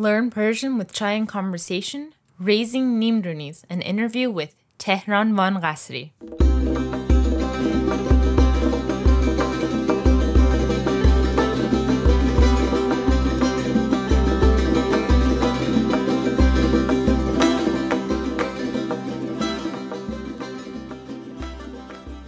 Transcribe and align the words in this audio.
Learn 0.00 0.30
Persian 0.30 0.78
with 0.78 0.92
Chai 0.92 1.20
Conversation, 1.26 2.12
Raising 2.38 3.00
Nimrunis, 3.00 3.64
an 3.68 3.80
interview 3.80 4.30
with 4.30 4.54
Tehran 4.78 5.34
Von 5.34 5.60
Ghasri. 5.60 6.12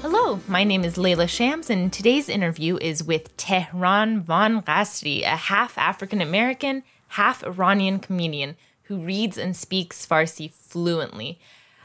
Hello, 0.02 0.40
my 0.48 0.64
name 0.64 0.82
is 0.82 0.96
Layla 0.96 1.28
Shams, 1.28 1.70
and 1.70 1.92
today's 1.92 2.28
interview 2.28 2.78
is 2.78 3.04
with 3.04 3.36
Tehran 3.36 4.22
Von 4.22 4.60
Ghasri, 4.62 5.22
a 5.22 5.36
half 5.36 5.78
African 5.78 6.20
American, 6.20 6.82
half 7.10 7.44
Iranian 7.44 7.98
comedian 7.98 8.56
who 8.84 8.98
reads 8.98 9.38
and 9.38 9.56
speaks 9.56 10.06
Farsi 10.06 10.50
fluently. 10.52 11.40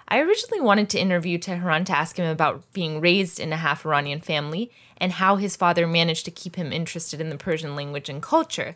I 0.08 0.20
originally 0.20 0.62
wanted 0.62 0.90
to 0.90 1.00
interview 1.00 1.38
Tehran 1.38 1.86
to 1.86 1.98
ask 1.98 2.18
him 2.18 2.30
about 2.30 2.72
being 2.74 3.02
raised 3.02 3.40
in 3.40 3.52
a 3.52 3.58
half 3.58 3.86
Iranian 3.86 4.22
family 4.22 4.72
and 4.98 5.14
how 5.14 5.36
his 5.36 5.56
father 5.56 5.88
managed 5.88 6.26
to 6.26 6.32
keep 6.32 6.56
him 6.56 6.72
interested 6.72 7.20
in 7.20 7.30
the 7.30 7.38
Persian 7.38 7.76
language 7.76 8.08
and 8.08 8.22
culture. 8.22 8.76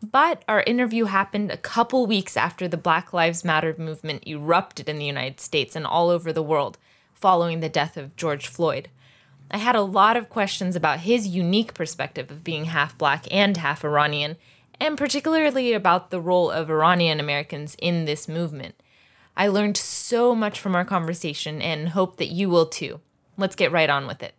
But 0.00 0.44
our 0.46 0.62
interview 0.62 1.06
happened 1.06 1.50
a 1.50 1.56
couple 1.56 2.06
weeks 2.06 2.36
after 2.36 2.68
the 2.68 2.76
Black 2.76 3.12
Lives 3.12 3.44
Matter 3.44 3.74
movement 3.76 4.26
erupted 4.26 4.88
in 4.88 4.98
the 4.98 5.04
United 5.04 5.40
States 5.40 5.74
and 5.74 5.84
all 5.84 6.10
over 6.10 6.32
the 6.32 6.42
world 6.42 6.78
following 7.12 7.58
the 7.58 7.68
death 7.68 7.96
of 7.96 8.14
George 8.14 8.46
Floyd. 8.46 8.88
I 9.50 9.58
had 9.58 9.74
a 9.74 9.82
lot 9.82 10.16
of 10.16 10.28
questions 10.28 10.76
about 10.76 11.00
his 11.00 11.26
unique 11.26 11.74
perspective 11.74 12.30
of 12.30 12.44
being 12.44 12.66
half 12.66 12.96
black 12.96 13.26
and 13.32 13.56
half 13.56 13.84
Iranian 13.84 14.36
and 14.80 14.96
particularly 14.96 15.72
about 15.72 16.10
the 16.10 16.20
role 16.20 16.50
of 16.50 16.70
Iranian 16.70 17.20
Americans 17.20 17.76
in 17.80 18.04
this 18.04 18.28
movement. 18.28 18.74
I 19.36 19.48
learned 19.48 19.76
so 19.76 20.34
much 20.34 20.58
from 20.58 20.74
our 20.74 20.84
conversation 20.84 21.62
and 21.62 21.90
hope 21.90 22.16
that 22.16 22.28
you 22.28 22.48
will 22.48 22.66
too. 22.66 23.00
Let's 23.36 23.54
get 23.54 23.70
right 23.70 23.88
on 23.88 24.06
with 24.06 24.22
it. 24.22 24.34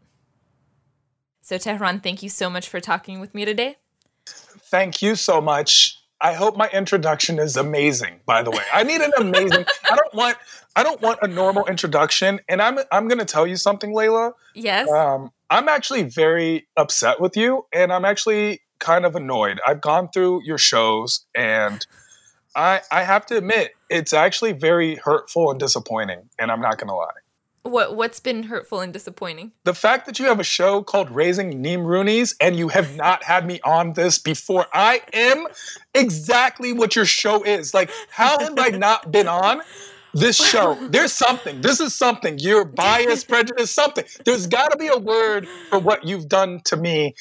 So, 1.42 1.58
Tehran, 1.58 2.02
thank 2.02 2.22
you 2.22 2.30
so 2.30 2.50
much 2.50 2.68
for 2.68 2.80
talking 2.80 3.20
with 3.20 3.34
me 3.34 3.46
today. 3.46 3.78
Thank 4.28 5.02
you 5.02 5.16
so 5.16 5.42
much. 5.42 6.00
I 6.22 6.34
hope 6.34 6.58
my 6.58 6.68
introduction 6.70 7.40
is 7.40 7.56
amazing, 7.56 8.20
by 8.26 8.44
the 8.44 8.52
way. 8.52 8.64
I 8.74 8.84
need 8.84 9.02
an 9.02 9.14
amazing 9.18 9.66
I 9.90 9.96
don't 9.96 10.14
want 10.14 10.38
I 10.76 10.84
don't 10.84 11.02
want 11.02 11.20
a 11.22 11.28
normal 11.28 11.66
introduction. 11.66 12.40
And 12.50 12.62
I'm 12.62 12.80
I'm 12.92 13.08
gonna 13.08 13.26
tell 13.26 13.48
you 13.48 13.56
something, 13.56 13.92
Layla. 13.94 14.34
Yes. 14.54 14.90
Um, 14.90 15.32
I'm 15.50 15.70
actually 15.70 16.04
very 16.04 16.68
upset 16.78 17.20
with 17.20 17.36
you, 17.38 17.66
and 17.74 17.92
I'm 17.92 18.06
actually 18.06 18.62
kind 18.80 19.06
of 19.06 19.16
annoyed. 19.16 19.60
I've 19.66 19.82
gone 19.82 20.10
through 20.10 20.44
your 20.44 20.58
shows 20.58 21.26
and 21.36 21.86
I 22.56 22.82
I 22.92 23.04
have 23.04 23.26
to 23.28 23.38
admit 23.38 23.76
it's 23.90 24.14
actually 24.14 24.54
very 24.54 24.96
hurtful 24.96 25.52
and 25.52 25.60
disappointing, 25.60 26.30
and 26.38 26.52
I'm 26.52 26.62
not 26.62 26.78
gonna 26.78 26.96
lie. 26.96 27.08
What 27.64 27.96
what's 27.96 28.20
been 28.20 28.44
hurtful 28.44 28.80
and 28.80 28.92
disappointing? 28.92 29.52
The 29.64 29.74
fact 29.74 30.06
that 30.06 30.18
you 30.18 30.26
have 30.26 30.40
a 30.40 30.46
show 30.46 30.82
called 30.82 31.12
Raising 31.12 31.64
Nimrunis 31.64 32.36
and 32.40 32.56
you 32.56 32.70
have 32.70 32.96
not 32.96 33.24
had 33.24 33.46
me 33.46 33.60
on 33.64 33.94
this 33.94 34.18
before. 34.18 34.68
I 34.74 35.02
am 35.14 35.46
exactly 35.94 36.74
what 36.74 36.96
your 36.96 37.06
show 37.06 37.44
is. 37.44 37.74
Like, 37.74 37.92
how 38.10 38.40
have 38.40 38.58
I 38.58 38.70
not 38.70 39.12
been 39.12 39.28
on? 39.28 39.62
This 40.12 40.38
show, 40.38 40.76
there's 40.90 41.14
something. 41.14 41.62
This 41.62 41.80
is 41.80 41.94
something. 41.94 42.40
You're 42.40 42.66
biased, 42.66 43.28
prejudice, 43.28 43.70
something. 43.70 44.06
There's 44.26 44.48
got 44.48 44.72
to 44.72 44.78
be 44.78 44.88
a 44.88 44.98
word 44.98 45.48
for 45.70 45.78
what 45.78 46.04
you've 46.04 46.28
done 46.28 46.62
to 46.66 46.76
me 46.76 47.14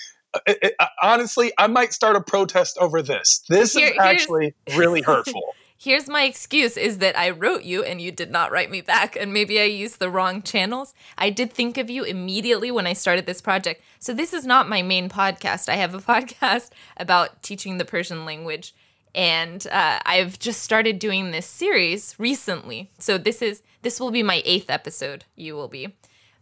it, 0.47 0.59
it, 0.62 0.75
honestly, 1.03 1.53
I 1.59 1.67
might 1.67 1.93
start 1.93 2.17
a 2.17 2.21
protest 2.21 2.79
over 2.79 3.03
this. 3.03 3.45
This 3.48 3.75
Here, 3.75 3.91
is 3.91 3.98
actually 3.98 4.55
really 4.77 5.03
hurtful. 5.03 5.55
Here's 5.81 6.09
my 6.09 6.25
excuse 6.25 6.77
is 6.77 6.98
that 6.98 7.17
I 7.17 7.31
wrote 7.31 7.62
you 7.62 7.84
and 7.84 8.01
you 8.01 8.11
did 8.11 8.33
not 8.33 8.51
write 8.51 8.69
me 8.69 8.81
back 8.81 9.15
and 9.15 9.33
maybe 9.33 9.61
I 9.61 9.65
used 9.65 10.01
the 10.01 10.11
wrong 10.11 10.43
channels. 10.43 10.93
I 11.17 11.31
did 11.31 11.53
think 11.53 11.79
of 11.79 11.89
you 11.89 12.03
immediately 12.03 12.73
when 12.73 12.84
I 12.84 12.94
started 12.94 13.27
this 13.27 13.41
project. 13.41 13.81
So 14.00 14.12
this 14.12 14.33
is 14.33 14.44
not 14.44 14.69
my 14.69 14.83
main 14.83 15.09
podcast. 15.09 15.69
I 15.69 15.77
have 15.77 15.94
a 15.94 15.99
podcast 16.00 16.71
about 16.97 17.44
teaching 17.44 17.78
the 17.78 17.84
Persian 17.84 18.25
language 18.25 18.75
and 19.15 19.67
uh, 19.71 20.00
I've 20.05 20.41
just 20.41 20.62
started 20.62 20.99
doing 20.99 21.31
this 21.31 21.47
series 21.47 22.17
recently. 22.19 22.91
So 22.99 23.17
this 23.17 23.41
is 23.41 23.62
this 23.83 24.00
will 24.00 24.11
be 24.11 24.25
my 24.25 24.43
8th 24.44 24.71
episode. 24.71 25.25
You 25.37 25.55
will 25.55 25.69
be 25.69 25.94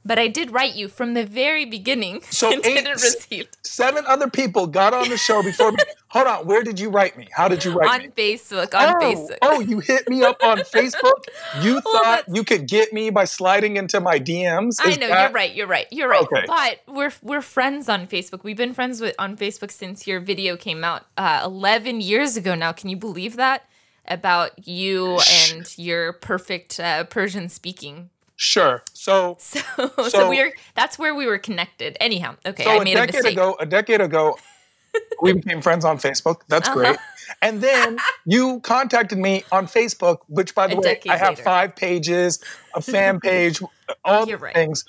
but 0.06 0.18
I 0.18 0.28
did 0.28 0.52
write 0.52 0.76
you 0.76 0.88
from 0.88 1.14
the 1.14 1.26
very 1.26 1.64
beginning. 1.64 2.22
So 2.30 2.52
and 2.52 2.64
eight, 2.64 2.76
didn't 2.76 3.02
receive. 3.02 3.48
Seven 3.62 4.04
other 4.06 4.30
people 4.30 4.66
got 4.66 4.94
on 4.94 5.08
the 5.08 5.16
show 5.16 5.42
before 5.42 5.72
me. 5.72 5.78
Hold 6.08 6.26
on, 6.28 6.46
where 6.46 6.62
did 6.62 6.78
you 6.78 6.88
write 6.88 7.18
me? 7.18 7.28
How 7.32 7.48
did 7.48 7.64
you 7.64 7.72
write 7.72 7.90
on 7.90 8.06
me? 8.06 8.12
Facebook. 8.16 8.72
On 8.74 8.94
oh, 8.94 9.00
Facebook. 9.00 9.38
Oh, 9.42 9.60
you 9.60 9.80
hit 9.80 10.08
me 10.08 10.22
up 10.22 10.42
on 10.42 10.58
Facebook. 10.58 11.24
You 11.60 11.74
well, 11.84 12.04
thought 12.04 12.24
you 12.32 12.44
could 12.44 12.68
get 12.68 12.92
me 12.92 13.10
by 13.10 13.24
sliding 13.24 13.76
into 13.76 14.00
my 14.00 14.18
DMs. 14.18 14.68
Is 14.68 14.80
I 14.80 14.90
know 14.96 15.08
that... 15.08 15.22
you're 15.22 15.32
right. 15.32 15.54
You're 15.54 15.66
right. 15.66 15.86
You're 15.90 16.08
right. 16.08 16.22
Okay. 16.22 16.44
But 16.46 16.80
we're 16.86 17.12
we're 17.22 17.42
friends 17.42 17.88
on 17.88 18.06
Facebook. 18.06 18.44
We've 18.44 18.56
been 18.56 18.72
friends 18.72 19.00
with 19.00 19.14
on 19.18 19.36
Facebook 19.36 19.72
since 19.72 20.06
your 20.06 20.20
video 20.20 20.56
came 20.56 20.84
out 20.84 21.06
uh, 21.16 21.42
11 21.44 22.00
years 22.00 22.36
ago 22.36 22.54
now. 22.54 22.72
Can 22.72 22.88
you 22.88 22.96
believe 22.96 23.36
that? 23.36 23.68
About 24.08 24.68
you 24.68 25.18
and 25.48 25.76
your 25.76 26.12
perfect 26.12 26.78
uh, 26.78 27.02
Persian 27.04 27.48
speaking 27.48 28.10
Sure. 28.36 28.82
So 28.92 29.36
so, 29.40 29.60
so, 29.78 30.08
so 30.08 30.30
we 30.30 30.40
are 30.40 30.52
that's 30.74 30.98
where 30.98 31.14
we 31.14 31.26
were 31.26 31.38
connected. 31.38 31.96
Anyhow, 32.00 32.36
okay. 32.44 32.64
So 32.64 32.70
I 32.70 32.84
made 32.84 32.96
a 32.96 33.06
decade 33.06 33.24
a 33.24 33.28
ago, 33.28 33.56
a 33.58 33.66
decade 33.66 34.00
ago, 34.00 34.38
we 35.22 35.32
became 35.32 35.62
friends 35.62 35.84
on 35.84 35.98
Facebook. 35.98 36.42
That's 36.48 36.68
uh-huh. 36.68 36.78
great. 36.78 36.96
And 37.42 37.60
then 37.60 37.98
you 38.26 38.60
contacted 38.60 39.18
me 39.18 39.44
on 39.50 39.66
Facebook, 39.66 40.18
which 40.28 40.54
by 40.54 40.66
the 40.66 40.76
a 40.76 40.80
way, 40.80 41.00
I 41.08 41.16
have 41.16 41.30
later. 41.30 41.42
five 41.42 41.76
pages, 41.76 42.42
a 42.74 42.82
fan 42.82 43.20
page, 43.20 43.60
all 44.04 44.26
the 44.26 44.36
right. 44.36 44.54
things. 44.54 44.84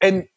And 0.00 0.28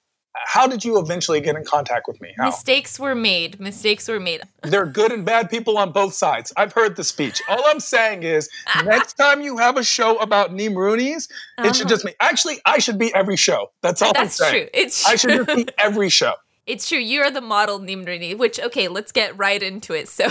how 0.45 0.67
did 0.67 0.85
you 0.85 0.99
eventually 0.99 1.41
get 1.41 1.55
in 1.55 1.65
contact 1.65 2.07
with 2.07 2.21
me? 2.21 2.33
How? 2.37 2.45
Mistakes 2.45 2.99
were 2.99 3.15
made. 3.15 3.59
Mistakes 3.59 4.07
were 4.07 4.19
made. 4.19 4.43
there 4.63 4.81
are 4.81 4.85
good 4.85 5.11
and 5.11 5.25
bad 5.25 5.49
people 5.49 5.77
on 5.77 5.91
both 5.91 6.13
sides. 6.13 6.53
I've 6.55 6.71
heard 6.71 6.95
the 6.95 7.03
speech. 7.03 7.41
All 7.49 7.63
I'm 7.65 7.79
saying 7.79 8.23
is, 8.23 8.49
next 8.85 9.13
time 9.13 9.41
you 9.41 9.57
have 9.57 9.75
a 9.77 9.83
show 9.83 10.17
about 10.17 10.51
Nimrunis, 10.51 11.29
uh-huh. 11.57 11.67
it 11.67 11.75
should 11.75 11.87
uh-huh. 11.87 11.89
just 11.89 12.05
be. 12.05 12.13
Actually, 12.19 12.59
I 12.65 12.77
should 12.77 12.99
be 12.99 13.13
every 13.13 13.35
show. 13.35 13.71
That's 13.81 14.01
all 14.01 14.13
That's 14.13 14.39
I'm 14.39 14.47
saying. 14.47 14.63
True. 14.63 14.69
It's 14.73 15.01
true. 15.01 15.11
I 15.11 15.15
should 15.15 15.45
just 15.45 15.57
be 15.57 15.67
every 15.77 16.09
show. 16.09 16.33
It's 16.67 16.87
true. 16.87 16.99
You're 16.99 17.31
the 17.31 17.41
model 17.41 17.79
Nimruni, 17.79 18.37
which 18.37 18.59
okay, 18.59 18.87
let's 18.87 19.11
get 19.11 19.37
right 19.37 19.61
into 19.61 19.93
it. 19.93 20.07
So, 20.07 20.29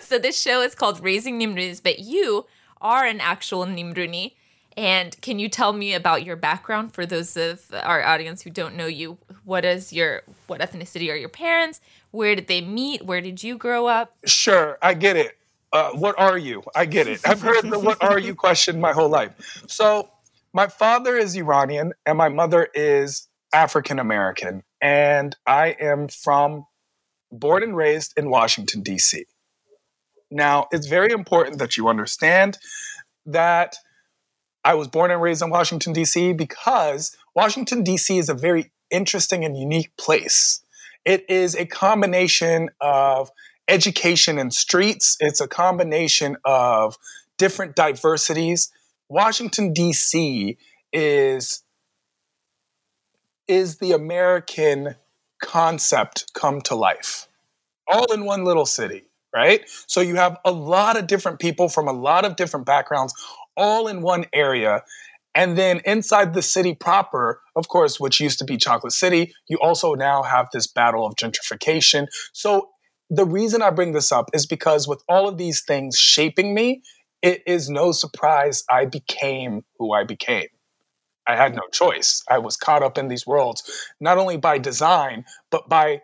so 0.00 0.18
this 0.18 0.40
show 0.40 0.62
is 0.62 0.74
called 0.74 1.02
Raising 1.02 1.38
Nimrunis, 1.38 1.82
but 1.82 1.98
you 1.98 2.46
are 2.80 3.04
an 3.04 3.20
actual 3.20 3.66
Nimruni 3.66 4.32
and 4.78 5.20
can 5.20 5.40
you 5.40 5.48
tell 5.48 5.72
me 5.72 5.92
about 5.92 6.22
your 6.22 6.36
background 6.36 6.94
for 6.94 7.04
those 7.04 7.36
of 7.36 7.68
our 7.82 8.00
audience 8.04 8.42
who 8.42 8.50
don't 8.50 8.76
know 8.76 8.86
you? 8.86 9.18
What 9.42 9.64
is 9.64 9.92
your 9.92 10.22
what 10.46 10.60
ethnicity 10.60 11.12
are 11.12 11.16
your 11.16 11.28
parents? 11.28 11.80
Where 12.12 12.36
did 12.36 12.46
they 12.46 12.60
meet? 12.60 13.04
Where 13.04 13.20
did 13.20 13.42
you 13.42 13.58
grow 13.58 13.88
up? 13.88 14.16
Sure, 14.24 14.78
I 14.80 14.94
get 14.94 15.16
it. 15.16 15.36
Uh, 15.72 15.90
what 15.90 16.16
are 16.16 16.38
you? 16.38 16.62
I 16.76 16.86
get 16.86 17.08
it. 17.08 17.20
I've 17.26 17.42
heard 17.42 17.68
the 17.68 17.78
"What 17.80 18.00
are 18.04 18.20
you?" 18.20 18.36
question 18.36 18.80
my 18.80 18.92
whole 18.92 19.08
life. 19.08 19.64
So, 19.66 20.10
my 20.52 20.68
father 20.68 21.16
is 21.16 21.34
Iranian 21.34 21.92
and 22.06 22.16
my 22.16 22.28
mother 22.28 22.68
is 22.72 23.26
African 23.52 23.98
American, 23.98 24.62
and 24.80 25.34
I 25.44 25.74
am 25.80 26.06
from 26.06 26.66
born 27.32 27.64
and 27.64 27.76
raised 27.76 28.14
in 28.16 28.30
Washington 28.30 28.82
D.C. 28.82 29.24
Now, 30.30 30.68
it's 30.70 30.86
very 30.86 31.10
important 31.10 31.58
that 31.58 31.76
you 31.76 31.88
understand 31.88 32.58
that 33.26 33.76
I 34.68 34.74
was 34.74 34.86
born 34.86 35.10
and 35.10 35.22
raised 35.22 35.40
in 35.40 35.48
Washington, 35.48 35.94
D.C., 35.94 36.34
because 36.34 37.16
Washington, 37.34 37.82
D.C. 37.82 38.18
is 38.18 38.28
a 38.28 38.34
very 38.34 38.70
interesting 38.90 39.42
and 39.42 39.56
unique 39.56 39.96
place. 39.96 40.60
It 41.06 41.24
is 41.30 41.54
a 41.54 41.64
combination 41.64 42.68
of 42.78 43.30
education 43.66 44.38
and 44.38 44.52
streets, 44.52 45.16
it's 45.20 45.40
a 45.40 45.48
combination 45.48 46.36
of 46.44 46.98
different 47.38 47.76
diversities. 47.76 48.70
Washington, 49.08 49.72
D.C. 49.72 50.58
is 50.92 51.62
is 53.46 53.78
the 53.78 53.92
American 53.92 54.96
concept 55.42 56.34
come 56.34 56.60
to 56.60 56.74
life, 56.74 57.26
all 57.86 58.12
in 58.12 58.26
one 58.26 58.44
little 58.44 58.66
city, 58.66 59.04
right? 59.34 59.62
So 59.86 60.02
you 60.02 60.16
have 60.16 60.36
a 60.44 60.52
lot 60.52 60.98
of 60.98 61.06
different 61.06 61.38
people 61.38 61.70
from 61.70 61.88
a 61.88 61.92
lot 61.92 62.26
of 62.26 62.36
different 62.36 62.66
backgrounds 62.66 63.14
all 63.58 63.88
in 63.88 64.00
one 64.00 64.24
area. 64.32 64.82
And 65.34 65.58
then 65.58 65.82
inside 65.84 66.32
the 66.32 66.42
city 66.42 66.74
proper, 66.74 67.42
of 67.54 67.68
course, 67.68 68.00
which 68.00 68.18
used 68.18 68.38
to 68.38 68.44
be 68.44 68.56
Chocolate 68.56 68.92
City, 68.92 69.34
you 69.48 69.58
also 69.60 69.94
now 69.94 70.22
have 70.22 70.48
this 70.52 70.66
battle 70.66 71.06
of 71.06 71.14
gentrification. 71.16 72.06
So 72.32 72.70
the 73.10 73.26
reason 73.26 73.62
I 73.62 73.70
bring 73.70 73.92
this 73.92 74.10
up 74.10 74.30
is 74.32 74.46
because 74.46 74.88
with 74.88 75.02
all 75.08 75.28
of 75.28 75.36
these 75.36 75.62
things 75.62 75.96
shaping 75.96 76.54
me, 76.54 76.82
it 77.22 77.42
is 77.46 77.68
no 77.68 77.92
surprise 77.92 78.64
I 78.70 78.86
became 78.86 79.64
who 79.78 79.92
I 79.92 80.04
became. 80.04 80.48
I 81.26 81.36
had 81.36 81.54
no 81.54 81.62
choice. 81.72 82.24
I 82.28 82.38
was 82.38 82.56
caught 82.56 82.82
up 82.82 82.96
in 82.96 83.08
these 83.08 83.26
worlds, 83.26 83.62
not 84.00 84.18
only 84.18 84.38
by 84.38 84.58
design, 84.58 85.24
but 85.50 85.68
by 85.68 86.00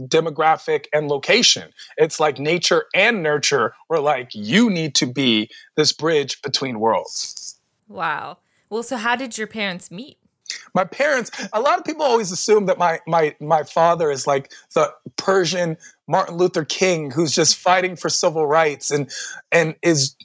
demographic 0.00 0.86
and 0.92 1.08
location. 1.08 1.70
It's 1.96 2.18
like 2.18 2.38
nature 2.38 2.86
and 2.94 3.22
nurture. 3.22 3.74
We're 3.88 4.00
like, 4.00 4.30
you 4.32 4.70
need 4.70 4.94
to 4.96 5.06
be 5.06 5.50
this 5.76 5.92
bridge 5.92 6.42
between 6.42 6.80
worlds. 6.80 7.58
Wow. 7.88 8.38
Well, 8.70 8.82
so 8.82 8.96
how 8.96 9.16
did 9.16 9.38
your 9.38 9.46
parents 9.46 9.90
meet? 9.90 10.18
My 10.74 10.84
parents, 10.84 11.30
a 11.52 11.60
lot 11.60 11.78
of 11.78 11.84
people 11.84 12.04
always 12.04 12.30
assume 12.30 12.66
that 12.66 12.78
my 12.78 13.00
my 13.06 13.34
my 13.40 13.62
father 13.62 14.10
is 14.10 14.26
like 14.26 14.52
the 14.74 14.92
Persian 15.16 15.76
Martin 16.06 16.36
Luther 16.36 16.64
King 16.64 17.10
who's 17.10 17.32
just 17.32 17.56
fighting 17.56 17.96
for 17.96 18.08
civil 18.08 18.46
rights 18.46 18.90
and 18.90 19.10
and 19.50 19.74
is 19.82 20.16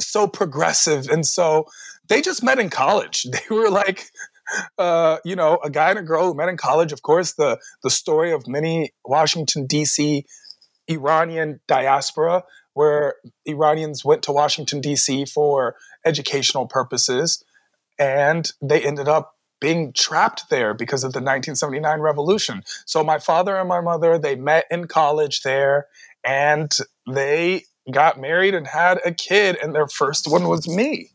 so 0.00 0.26
progressive. 0.26 1.08
And 1.08 1.26
so 1.26 1.66
they 2.08 2.20
just 2.20 2.42
met 2.42 2.58
in 2.58 2.70
college. 2.70 3.26
They 3.30 3.54
were 3.54 3.70
like 3.70 4.10
uh, 4.78 5.18
you 5.24 5.36
know, 5.36 5.58
a 5.62 5.70
guy 5.70 5.90
and 5.90 5.98
a 5.98 6.02
girl 6.02 6.26
who 6.26 6.34
met 6.34 6.48
in 6.48 6.56
college. 6.56 6.92
Of 6.92 7.02
course, 7.02 7.32
the 7.32 7.58
the 7.82 7.90
story 7.90 8.32
of 8.32 8.46
many 8.46 8.92
Washington 9.04 9.66
D.C. 9.66 10.24
Iranian 10.88 11.60
diaspora, 11.66 12.44
where 12.74 13.14
Iranians 13.46 14.04
went 14.04 14.22
to 14.24 14.32
Washington 14.32 14.80
D.C. 14.80 15.26
for 15.26 15.76
educational 16.04 16.66
purposes, 16.66 17.44
and 17.98 18.50
they 18.60 18.82
ended 18.82 19.08
up 19.08 19.36
being 19.60 19.92
trapped 19.92 20.50
there 20.50 20.74
because 20.74 21.04
of 21.04 21.12
the 21.12 21.20
1979 21.20 22.00
revolution. 22.00 22.62
So 22.84 23.04
my 23.04 23.20
father 23.20 23.56
and 23.56 23.68
my 23.68 23.80
mother 23.80 24.18
they 24.18 24.34
met 24.34 24.64
in 24.70 24.88
college 24.88 25.42
there, 25.42 25.86
and 26.24 26.70
they 27.08 27.64
got 27.90 28.20
married 28.20 28.54
and 28.54 28.66
had 28.66 28.98
a 29.04 29.12
kid, 29.12 29.56
and 29.62 29.74
their 29.74 29.88
first 29.88 30.30
one 30.30 30.48
was 30.48 30.68
me. 30.68 31.10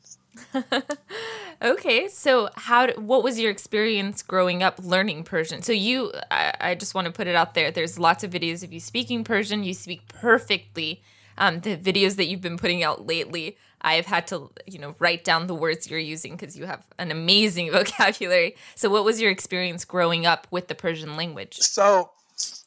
okay, 1.61 2.07
so 2.07 2.49
how? 2.55 2.91
What 2.93 3.23
was 3.23 3.39
your 3.39 3.51
experience 3.51 4.21
growing 4.21 4.63
up 4.63 4.79
learning 4.83 5.23
Persian? 5.23 5.61
So 5.61 5.71
you, 5.71 6.11
I, 6.31 6.53
I, 6.59 6.75
just 6.75 6.93
want 6.93 7.05
to 7.05 7.11
put 7.11 7.27
it 7.27 7.35
out 7.35 7.53
there. 7.53 7.71
There's 7.71 7.99
lots 7.99 8.23
of 8.23 8.31
videos 8.31 8.63
of 8.63 8.73
you 8.73 8.79
speaking 8.79 9.23
Persian. 9.23 9.63
You 9.63 9.73
speak 9.73 10.07
perfectly. 10.07 11.01
Um, 11.37 11.59
the 11.59 11.77
videos 11.77 12.15
that 12.15 12.25
you've 12.25 12.41
been 12.41 12.57
putting 12.57 12.83
out 12.83 13.05
lately, 13.05 13.57
I've 13.81 14.07
had 14.07 14.25
to, 14.27 14.49
you 14.65 14.79
know, 14.79 14.95
write 14.97 15.23
down 15.23 15.45
the 15.45 15.53
words 15.53 15.89
you're 15.89 15.99
using 15.99 16.35
because 16.35 16.57
you 16.57 16.65
have 16.65 16.83
an 16.97 17.11
amazing 17.11 17.71
vocabulary. 17.73 18.55
So, 18.75 18.89
what 18.89 19.03
was 19.03 19.21
your 19.21 19.31
experience 19.31 19.85
growing 19.85 20.25
up 20.25 20.47
with 20.49 20.67
the 20.67 20.75
Persian 20.75 21.15
language? 21.15 21.57
So, 21.59 22.11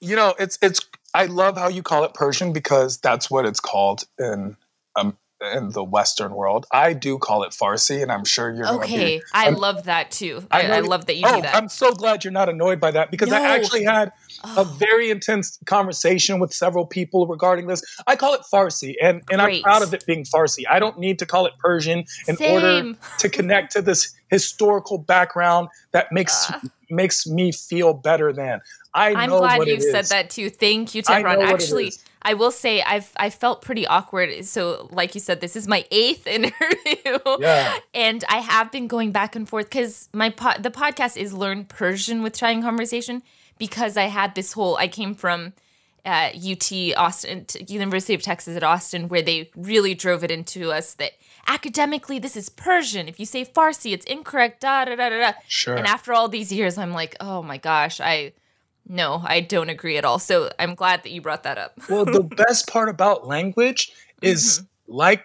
you 0.00 0.16
know, 0.16 0.34
it's 0.38 0.58
it's. 0.62 0.80
I 1.12 1.26
love 1.26 1.56
how 1.56 1.68
you 1.68 1.82
call 1.82 2.04
it 2.04 2.14
Persian 2.14 2.52
because 2.52 2.98
that's 2.98 3.28
what 3.28 3.44
it's 3.44 3.58
called 3.58 4.04
in 4.16 4.56
um, 4.94 5.16
in 5.54 5.70
the 5.70 5.82
Western 5.82 6.34
world. 6.34 6.66
I 6.70 6.92
do 6.92 7.18
call 7.18 7.42
it 7.42 7.52
Farsi, 7.52 8.02
and 8.02 8.12
I'm 8.12 8.24
sure 8.24 8.52
you're 8.54 8.68
okay. 8.76 9.18
Be, 9.18 9.22
I 9.32 9.50
love 9.50 9.84
that 9.84 10.10
too. 10.10 10.46
I, 10.50 10.62
I, 10.62 10.76
I 10.76 10.80
love 10.80 11.06
that 11.06 11.16
you 11.16 11.24
oh, 11.26 11.36
do 11.36 11.42
that. 11.42 11.54
I'm 11.54 11.68
so 11.68 11.92
glad 11.92 12.24
you're 12.24 12.32
not 12.32 12.48
annoyed 12.48 12.80
by 12.80 12.90
that 12.90 13.10
because 13.10 13.30
no. 13.30 13.36
I 13.36 13.54
actually 13.54 13.84
had 13.84 14.12
oh. 14.44 14.62
a 14.62 14.64
very 14.64 15.10
intense 15.10 15.58
conversation 15.66 16.40
with 16.40 16.52
several 16.52 16.86
people 16.86 17.26
regarding 17.26 17.66
this. 17.66 17.82
I 18.06 18.16
call 18.16 18.34
it 18.34 18.42
Farsi, 18.52 18.94
and 19.02 19.22
and 19.30 19.40
I'm 19.40 19.62
proud 19.62 19.82
of 19.82 19.94
it 19.94 20.04
being 20.06 20.24
Farsi. 20.24 20.64
I 20.68 20.78
don't 20.78 20.98
need 20.98 21.18
to 21.20 21.26
call 21.26 21.46
it 21.46 21.52
Persian 21.58 22.04
in 22.28 22.36
Same. 22.36 22.52
order 22.52 22.98
to 23.18 23.28
connect 23.28 23.72
to 23.72 23.82
this 23.82 24.14
historical 24.30 24.98
background 24.98 25.68
that 25.92 26.12
makes 26.12 26.50
uh. 26.50 26.60
makes 26.90 27.26
me 27.26 27.52
feel 27.52 27.94
better 27.94 28.32
than. 28.32 28.60
I 28.92 29.10
am 29.10 29.30
glad 29.30 29.66
you 29.66 29.80
said 29.80 30.06
that 30.06 30.30
too. 30.30 30.50
Thank 30.50 30.94
you, 30.94 31.02
Tehran. 31.02 31.40
Actually 31.42 31.92
I 32.22 32.34
will 32.34 32.50
say 32.50 32.82
I've 32.82 33.12
I 33.16 33.30
felt 33.30 33.62
pretty 33.62 33.86
awkward. 33.86 34.44
So, 34.44 34.88
like 34.92 35.14
you 35.14 35.20
said, 35.20 35.40
this 35.40 35.56
is 35.56 35.66
my 35.66 35.84
eighth 35.90 36.26
interview, 36.26 37.18
yeah. 37.38 37.78
and 37.94 38.24
I 38.28 38.38
have 38.38 38.70
been 38.70 38.88
going 38.88 39.10
back 39.12 39.34
and 39.36 39.48
forth 39.48 39.66
because 39.66 40.08
my 40.12 40.30
po- 40.30 40.58
the 40.58 40.70
podcast 40.70 41.16
is 41.16 41.32
learn 41.32 41.64
Persian 41.64 42.22
with 42.22 42.36
trying 42.36 42.62
conversation 42.62 43.22
because 43.58 43.96
I 43.96 44.04
had 44.04 44.34
this 44.34 44.52
whole 44.52 44.76
I 44.76 44.88
came 44.88 45.14
from 45.14 45.54
uh, 46.04 46.30
UT 46.34 46.72
Austin, 46.96 47.46
University 47.68 48.14
of 48.14 48.22
Texas 48.22 48.56
at 48.56 48.62
Austin, 48.62 49.08
where 49.08 49.22
they 49.22 49.50
really 49.54 49.94
drove 49.94 50.24
it 50.24 50.30
into 50.30 50.72
us 50.72 50.94
that 50.94 51.12
academically 51.46 52.18
this 52.18 52.36
is 52.36 52.48
Persian. 52.48 53.08
If 53.08 53.18
you 53.18 53.26
say 53.26 53.44
Farsi, 53.44 53.92
it's 53.92 54.06
incorrect. 54.06 54.60
Da 54.60 54.84
da 54.84 54.96
da 54.96 55.08
da 55.08 55.18
da. 55.18 55.32
Sure. 55.48 55.76
And 55.76 55.86
after 55.86 56.12
all 56.12 56.28
these 56.28 56.52
years, 56.52 56.78
I'm 56.78 56.92
like, 56.92 57.16
oh 57.20 57.42
my 57.42 57.56
gosh, 57.56 58.00
I 58.00 58.32
no, 58.90 59.22
I 59.24 59.40
don't 59.40 59.68
agree 59.68 59.96
at 59.96 60.04
all. 60.04 60.18
So 60.18 60.50
I'm 60.58 60.74
glad 60.74 61.04
that 61.04 61.12
you 61.12 61.22
brought 61.22 61.44
that 61.44 61.58
up. 61.58 61.78
well, 61.88 62.04
the 62.04 62.24
best 62.24 62.68
part 62.68 62.88
about 62.88 63.24
language 63.24 63.92
is 64.20 64.58
mm-hmm. 64.58 64.92
like 64.92 65.22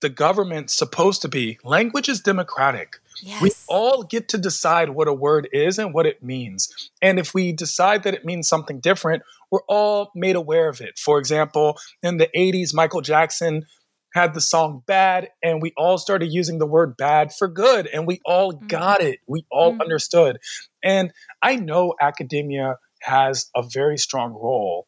the 0.00 0.08
government's 0.08 0.72
supposed 0.72 1.20
to 1.22 1.28
be, 1.28 1.58
language 1.64 2.08
is 2.08 2.20
democratic. 2.20 2.96
Yes. 3.20 3.42
We 3.42 3.50
all 3.68 4.04
get 4.04 4.28
to 4.28 4.38
decide 4.38 4.90
what 4.90 5.08
a 5.08 5.12
word 5.12 5.48
is 5.52 5.78
and 5.78 5.92
what 5.92 6.06
it 6.06 6.22
means. 6.22 6.90
And 7.02 7.18
if 7.18 7.34
we 7.34 7.52
decide 7.52 8.04
that 8.04 8.14
it 8.14 8.24
means 8.24 8.46
something 8.46 8.78
different, 8.78 9.24
we're 9.50 9.64
all 9.66 10.12
made 10.14 10.36
aware 10.36 10.68
of 10.68 10.80
it. 10.80 10.96
For 10.96 11.18
example, 11.18 11.78
in 12.02 12.18
the 12.18 12.28
80s, 12.36 12.74
Michael 12.74 13.00
Jackson 13.00 13.66
had 14.14 14.32
the 14.32 14.40
song 14.40 14.82
Bad, 14.86 15.28
and 15.42 15.60
we 15.60 15.72
all 15.76 15.98
started 15.98 16.32
using 16.32 16.58
the 16.58 16.66
word 16.66 16.96
bad 16.96 17.34
for 17.34 17.48
good, 17.48 17.88
and 17.88 18.06
we 18.06 18.20
all 18.24 18.52
mm-hmm. 18.52 18.66
got 18.68 19.02
it. 19.02 19.18
We 19.26 19.44
all 19.50 19.72
mm-hmm. 19.72 19.82
understood. 19.82 20.38
And 20.82 21.12
I 21.42 21.56
know 21.56 21.94
academia 22.00 22.76
has 23.02 23.50
a 23.56 23.62
very 23.62 23.98
strong 23.98 24.32
role 24.32 24.86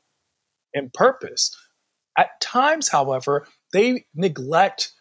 and 0.72 0.92
purpose. 0.92 1.54
At 2.16 2.40
times, 2.40 2.88
however, 2.88 3.46
they 3.72 4.06
neglect 4.14 4.92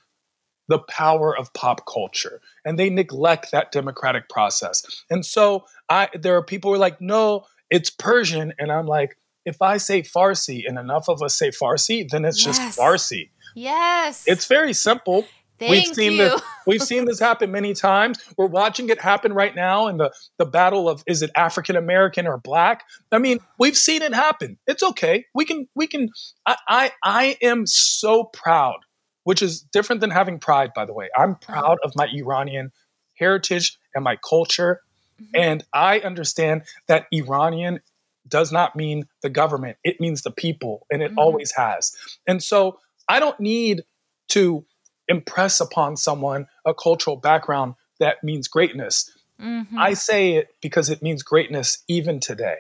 the 0.68 0.80
power 0.80 1.38
of 1.38 1.54
pop 1.54 1.86
culture 1.86 2.42
and 2.66 2.80
they 2.80 2.90
neglect 2.90 3.52
that 3.52 3.72
democratic 3.72 4.28
process. 4.30 4.84
And 5.12 5.24
so 5.24 5.66
I 5.88 6.10
there 6.20 6.36
are 6.36 6.44
people 6.44 6.72
who 6.72 6.76
are 6.76 6.80
like, 6.80 7.00
no, 7.00 7.46
it's 7.70 7.92
Persian. 7.92 8.54
And 8.58 8.72
I'm 8.72 8.88
like, 8.88 9.16
if 9.46 9.62
I 9.62 9.78
say 9.78 10.02
Farsi 10.02 10.64
and 10.68 10.80
enough 10.80 11.08
of 11.08 11.22
us 11.22 11.36
say 11.36 11.52
Farsi, 11.52 12.10
then 12.10 12.26
it's 12.26 12.44
yes. 12.44 12.58
just 12.58 12.80
Farsi. 12.80 13.30
Yes. 13.56 14.26
It's 14.28 14.46
very 14.46 14.74
simple. 14.74 15.26
Thank 15.58 15.72
we've 15.72 15.96
seen 15.96 16.12
you. 16.14 16.18
this 16.18 16.42
we've 16.68 16.84
seen 16.94 17.06
this 17.06 17.20
happen 17.20 17.52
many 17.52 17.74
times. 17.74 18.20
We're 18.38 18.48
watching 18.48 18.90
it 18.90 19.02
happen 19.02 19.34
right 19.34 19.56
now 19.56 19.88
in 19.88 19.98
the 19.98 20.14
the 20.38 20.46
battle 20.46 20.90
of 20.90 21.04
is 21.08 21.22
it 21.22 21.32
African 21.36 21.78
American 21.78 22.28
or 22.28 22.38
black? 22.38 22.84
I 23.12 23.20
mean, 23.20 23.40
we've 23.58 23.78
seen 23.78 24.02
it 24.02 24.14
happen. 24.14 24.58
It's 24.68 24.84
okay. 24.84 25.26
We 25.34 25.46
can 25.46 25.68
we 25.74 25.88
can 25.88 26.10
I 26.46 26.58
I, 26.68 26.92
I 27.04 27.38
am 27.42 27.66
so 27.66 28.26
proud, 28.26 28.80
which 29.24 29.42
is 29.42 29.62
different 29.62 30.02
than 30.02 30.12
having 30.12 30.40
pride 30.40 30.72
by 30.76 30.86
the 30.86 30.94
way. 30.94 31.10
I'm 31.18 31.32
uh-huh. 31.32 31.54
proud 31.54 31.78
of 31.84 31.94
my 31.96 32.08
Iranian 32.14 32.72
heritage 33.14 33.78
and 33.94 34.04
my 34.04 34.18
culture 34.18 34.82
mm-hmm. 35.22 35.32
and 35.36 35.64
I 35.74 36.00
understand 36.00 36.64
that 36.88 37.08
Iranian 37.14 37.80
does 38.28 38.52
not 38.52 38.76
mean 38.76 39.08
the 39.22 39.30
government. 39.30 39.78
It 39.86 40.02
means 40.02 40.24
the 40.24 40.32
people 40.32 40.86
and 40.92 41.02
it 41.02 41.12
mm-hmm. 41.12 41.20
always 41.20 41.54
has. 41.54 41.96
And 42.28 42.44
so 42.44 42.80
I 43.08 43.20
don't 43.20 43.40
need 43.40 43.84
to 44.30 44.66
impress 45.08 45.60
upon 45.60 45.98
someone 45.98 46.48
a 46.66 46.74
cultural 46.74 47.16
background 47.16 47.76
that 48.00 48.24
means 48.24 48.48
greatness. 48.48 49.12
Mm-hmm. 49.42 49.78
I 49.78 49.94
say 49.94 50.34
it 50.34 50.56
because 50.62 50.90
it 50.90 51.02
means 51.02 51.24
greatness 51.24 51.84
even 51.88 52.20
today. 52.20 52.58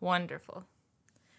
Wonderful. 0.00 0.64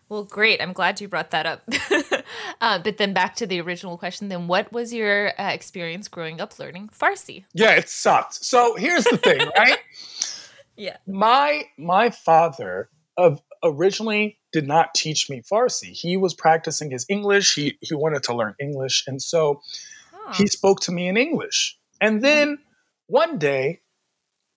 Well, 0.09 0.24
great. 0.24 0.62
I'm 0.62 0.74
glad 0.74 1.01
you 1.01 1.07
brought 1.07 1.31
that 1.31 1.45
up. 1.45 1.63
uh, 2.62 2.79
but 2.79 2.98
then 2.98 3.13
back 3.13 3.36
to 3.38 3.48
the 3.48 3.59
original 3.59 3.98
question 3.98 4.29
then, 4.29 4.48
what 4.48 4.71
was 4.71 4.93
your 4.93 5.39
uh, 5.39 5.50
experience 5.50 6.07
growing 6.07 6.39
up 6.39 6.59
learning 6.59 6.89
Farsi? 6.89 7.45
Yeah, 7.53 7.71
it 7.71 7.89
sucked. 7.89 8.36
So 8.45 8.75
here's 8.75 9.03
the 9.05 9.17
thing, 9.17 9.39
right? 9.57 9.79
yeah. 10.77 10.98
My 11.07 11.65
my 11.77 12.12
father 12.12 12.89
of 13.17 13.41
originally 13.63 14.38
did 14.55 14.67
not 14.67 14.93
teach 14.93 15.29
me 15.29 15.41
Farsi. 15.41 15.91
He 15.91 16.15
was 16.15 16.33
practicing 16.33 16.89
his 16.89 17.05
English. 17.09 17.55
He 17.55 17.77
he 17.81 17.93
wanted 17.93 18.24
to 18.24 18.33
learn 18.33 18.55
English, 18.57 19.03
and 19.05 19.21
so 19.21 19.62
he 20.33 20.47
spoke 20.47 20.79
to 20.81 20.93
me 20.93 21.09
in 21.09 21.17
English. 21.17 21.77
And 22.00 22.21
then 22.21 22.59
one 23.07 23.38
day 23.38 23.81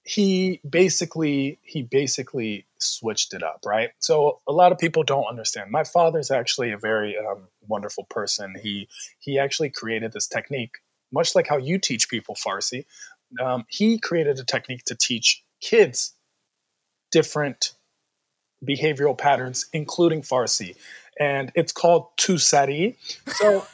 he 0.05 0.61
basically 0.69 1.59
he 1.63 1.83
basically 1.83 2.65
switched 2.79 3.35
it 3.35 3.43
up, 3.43 3.65
right? 3.67 3.91
So 3.99 4.41
a 4.47 4.53
lot 4.53 4.71
of 4.71 4.79
people 4.79 5.03
don't 5.03 5.27
understand. 5.27 5.73
My 5.73 5.83
father's 5.83 6.31
actually 6.31 6.71
a 6.71 6.79
very 6.79 7.17
um, 7.19 7.49
wonderful 7.67 8.05
person. 8.05 8.55
He 8.63 8.89
he 9.19 9.37
actually 9.41 9.71
created 9.71 10.13
this 10.13 10.29
technique, 10.29 10.77
much 11.11 11.35
like 11.35 11.49
how 11.49 11.57
you 11.57 11.77
teach 11.79 12.09
people 12.09 12.37
Farsi. 12.37 12.85
Um, 13.43 13.65
he 13.69 13.99
created 13.99 14.39
a 14.39 14.45
technique 14.45 14.85
to 14.85 14.95
teach 14.95 15.43
kids 15.61 16.15
different 17.11 17.75
behavioral 18.66 19.18
patterns, 19.18 19.68
including 19.74 20.22
Farsi, 20.22 20.76
and 21.20 21.52
it's 21.56 21.72
called 21.72 22.16
Tusari. 22.18 22.96
So 23.28 23.66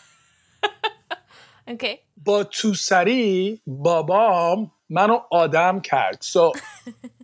Okay. 1.70 2.00
با 2.18 2.44
تو 2.44 2.74
سری 2.74 3.62
بابام 3.68 4.72
منو 4.89 5.22
آدم 5.32 5.79
کرد. 5.79 6.22
So 6.22 6.51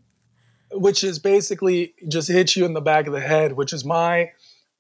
which 0.72 1.04
is 1.04 1.20
basically 1.20 1.94
just 2.08 2.28
hit 2.28 2.56
you 2.56 2.66
in 2.66 2.74
the 2.74 2.82
back 2.82 3.08
of 3.08 3.14
the 3.14 3.22
head, 3.22 3.54
which 3.54 3.74
is 3.74 3.84
my 3.84 4.32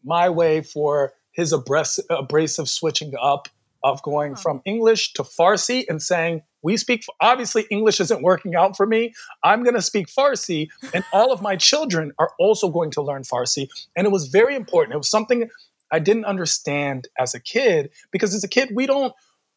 my 0.03 0.29
way 0.29 0.61
for 0.61 1.13
his 1.31 1.51
abrasive, 1.51 2.05
abrasive 2.09 2.69
switching 2.69 3.13
up 3.19 3.49
of 3.83 4.01
going 4.03 4.33
oh. 4.33 4.35
from 4.35 4.61
English 4.65 5.13
to 5.13 5.23
Farsi 5.23 5.85
and 5.89 6.01
saying 6.01 6.43
we 6.62 6.76
speak, 6.76 7.04
obviously, 7.20 7.66
English 7.70 8.00
isn't 8.00 8.22
working 8.22 8.54
out 8.54 8.76
for 8.76 8.86
me. 8.86 9.14
I'm 9.42 9.62
going 9.62 9.74
to 9.74 9.82
speak 9.82 10.08
Farsi, 10.08 10.68
and 10.94 11.04
all 11.12 11.32
of 11.32 11.42
my 11.42 11.56
children 11.56 12.12
are 12.18 12.30
also 12.38 12.68
going 12.68 12.90
to 12.92 13.02
learn 13.02 13.22
Farsi. 13.22 13.68
And 13.96 14.06
it 14.06 14.10
was 14.10 14.28
very 14.28 14.54
important. 14.54 14.94
It 14.94 14.98
was 14.98 15.08
something 15.08 15.48
I 15.90 15.98
didn't 15.98 16.24
understand 16.24 17.08
as 17.18 17.34
a 17.34 17.40
kid 17.40 17.90
because 18.10 18.34
as 18.34 18.44
a 18.44 18.48
kid, 18.48 18.70
we 18.74 18.86
don't, 18.86 19.12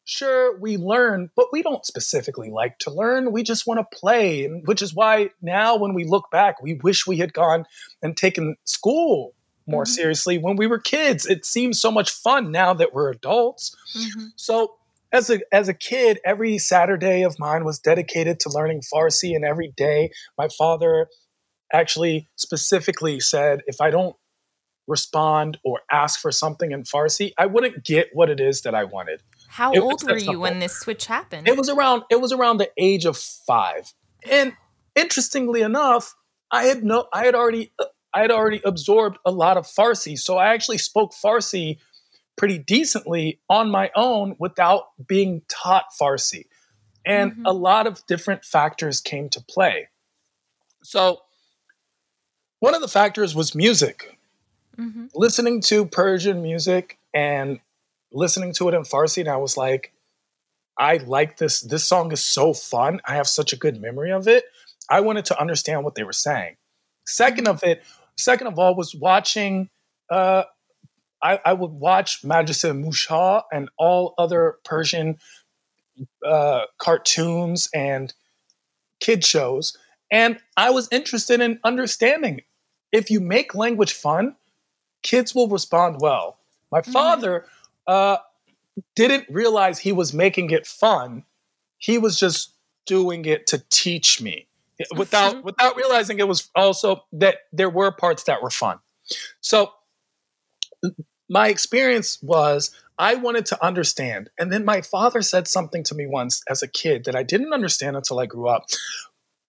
sure, 0.06 0.58
we 0.60 0.78
learn, 0.78 1.30
but 1.36 1.48
we 1.52 1.62
don't 1.62 1.86
specifically 1.86 2.50
like 2.50 2.80
to 2.80 2.92
learn. 2.92 3.32
We 3.32 3.44
just 3.44 3.68
want 3.68 3.80
to 3.80 3.98
play, 3.98 4.48
which 4.48 4.82
is 4.82 4.94
why 4.94 5.30
now 5.42 5.76
when 5.76 5.94
we 5.94 6.06
look 6.06 6.32
back, 6.32 6.62
we 6.62 6.76
wish 6.76 7.06
we 7.06 7.18
had 7.18 7.34
gone 7.34 7.66
and 8.02 8.18
taken 8.18 8.56
school 8.64 9.34
more 9.68 9.84
mm-hmm. 9.84 9.94
seriously 9.94 10.38
when 10.38 10.56
we 10.56 10.68
were 10.68 10.80
kids. 10.80 11.26
It 11.26 11.46
seems 11.46 11.80
so 11.80 11.92
much 11.92 12.12
fun 12.12 12.52
now 12.52 12.74
that 12.74 12.94
we're 12.94 13.12
adults. 13.12 13.76
Mm-hmm. 13.96 14.26
So 14.36 14.76
as 15.14 15.30
a 15.30 15.40
as 15.54 15.70
a 15.70 15.74
kid, 15.74 16.20
every 16.26 16.58
Saturday 16.58 17.22
of 17.22 17.38
mine 17.40 17.64
was 17.64 17.80
dedicated 17.80 18.40
to 18.42 18.50
learning 18.50 18.82
Farsi, 18.94 19.36
and 19.36 19.46
every 19.46 19.72
day 19.78 20.12
my 20.38 20.48
father 20.58 21.08
actually 21.72 22.30
specifically 22.36 23.20
said, 23.20 23.62
if 23.68 23.80
I 23.80 23.90
don't 23.92 24.16
respond 24.88 25.58
or 25.64 25.82
ask 25.92 26.20
for 26.20 26.32
something 26.32 26.72
in 26.72 26.84
Farsi, 26.84 27.32
I 27.38 27.46
wouldn't 27.46 27.86
get 27.86 28.10
what 28.14 28.30
it 28.30 28.40
is 28.40 28.62
that 28.62 28.76
I 28.76 28.84
wanted. 28.84 29.22
How 29.48 29.72
it 29.72 29.80
old 29.80 30.04
were 30.04 30.18
you 30.18 30.40
when 30.40 30.60
this 30.60 30.74
switch 30.74 31.06
happened? 31.06 31.48
It 31.48 31.56
was 31.56 31.70
around 31.70 32.04
it 32.10 32.20
was 32.20 32.32
around 32.32 32.58
the 32.58 32.70
age 32.78 33.06
of 33.06 33.16
5. 33.16 33.94
And 34.30 34.54
interestingly 34.96 35.62
enough, 35.62 36.16
I 36.52 36.66
had 36.66 36.84
no 36.84 37.08
I 37.14 37.26
had 37.26 37.36
already 37.36 37.72
I 38.14 38.22
had 38.22 38.32
already 38.32 38.62
absorbed 38.66 39.18
a 39.26 39.32
lot 39.32 39.58
of 39.58 39.66
Farsi. 39.66 40.18
So 40.18 40.38
I 40.38 40.54
actually 40.54 40.80
spoke 40.80 41.14
Farsi 41.14 41.78
pretty 42.38 42.58
decently 42.58 43.40
on 43.50 43.70
my 43.70 43.92
own 43.96 44.36
without 44.40 44.86
being 45.08 45.42
taught 45.48 45.86
Farsi. 46.00 46.46
And 47.06 47.32
mm-hmm. 47.32 47.46
a 47.46 47.52
lot 47.52 47.88
of 47.88 48.06
different 48.08 48.46
factors 48.46 49.02
came 49.02 49.30
to 49.30 49.42
play. 49.42 49.90
So, 50.84 51.20
one 52.60 52.76
of 52.76 52.82
the 52.82 52.88
factors 52.88 53.36
was 53.36 53.56
music. 53.56 54.18
Mm-hmm. 54.78 55.08
Listening 55.14 55.62
to 55.64 55.86
Persian 55.86 56.42
music 56.42 56.98
and 57.14 57.60
listening 58.12 58.54
to 58.54 58.70
it 58.70 58.74
in 58.74 58.84
Farsi, 58.84 59.20
and 59.20 59.30
I 59.30 59.38
was 59.38 59.58
like, 59.58 59.92
I 60.78 60.98
like 60.98 61.38
this. 61.38 61.62
This 61.62 61.84
song 61.84 62.12
is 62.12 62.24
so 62.24 62.54
fun. 62.54 63.00
I 63.06 63.16
have 63.16 63.28
such 63.28 63.54
a 63.54 63.58
good 63.58 63.80
memory 63.80 64.12
of 64.12 64.28
it. 64.28 64.46
I 64.90 65.02
wanted 65.02 65.26
to 65.26 65.40
understand 65.40 65.84
what 65.84 65.96
they 65.96 66.04
were 66.04 66.14
saying. 66.14 66.56
Second 67.06 67.48
of 67.48 67.64
it, 67.64 67.84
second 68.18 68.48
of 68.48 68.58
all, 68.58 68.76
was 68.76 68.96
watching 68.96 69.70
uh, 70.10 70.44
I, 71.24 71.40
I 71.46 71.54
would 71.54 71.72
watch 71.72 72.22
Madrasa 72.22 72.78
Musha 72.78 73.44
and 73.52 73.70
all 73.78 74.14
other 74.18 74.58
Persian 74.66 75.18
uh, 76.26 76.62
cartoons 76.78 77.70
and 77.74 78.14
kid 79.00 79.24
shows. 79.24 79.78
And 80.12 80.38
I 80.58 80.70
was 80.70 80.90
interested 80.92 81.42
in 81.42 81.60
understanding 81.64 82.42
if 82.92 83.10
you 83.10 83.20
make 83.20 83.56
language 83.56 83.94
fun, 83.94 84.36
kids 85.02 85.34
will 85.34 85.48
respond 85.48 85.98
well. 86.00 86.38
My 86.72 86.82
mm-hmm. 86.82 86.92
father 86.92 87.46
uh, 87.88 88.18
didn't 88.96 89.26
realize 89.30 89.80
he 89.80 89.92
was 89.92 90.14
making 90.14 90.52
it 90.52 90.68
fun. 90.68 91.24
He 91.78 91.98
was 91.98 92.20
just 92.20 92.54
doing 92.86 93.26
it 93.26 93.48
to 93.48 93.64
teach 93.70 94.22
me 94.22 94.48
without 94.96 95.36
mm-hmm. 95.36 95.46
without 95.46 95.76
realizing 95.76 96.20
it 96.20 96.28
was 96.28 96.50
also 96.56 97.04
that 97.14 97.38
there 97.52 97.70
were 97.70 97.92
parts 97.92 98.24
that 98.24 98.42
were 98.42 98.50
fun. 98.50 98.80
So 99.42 99.72
my 101.33 101.49
experience 101.49 102.19
was 102.23 102.71
I 102.99 103.15
wanted 103.15 103.47
to 103.47 103.65
understand. 103.65 104.31
And 104.39 104.53
then 104.53 104.65
my 104.65 104.81
father 104.81 105.23
said 105.23 105.47
something 105.47 105.85
to 105.85 105.95
me 105.95 106.07
once 106.07 106.43
as 106.49 106.63
a 106.63 106.69
kid 106.69 107.05
that 107.05 107.15
I 107.15 107.23
didn't 107.23 107.53
understand 107.53 107.97
until 107.97 108.19
I 108.19 108.27
grew 108.27 108.49
up. 108.49 108.65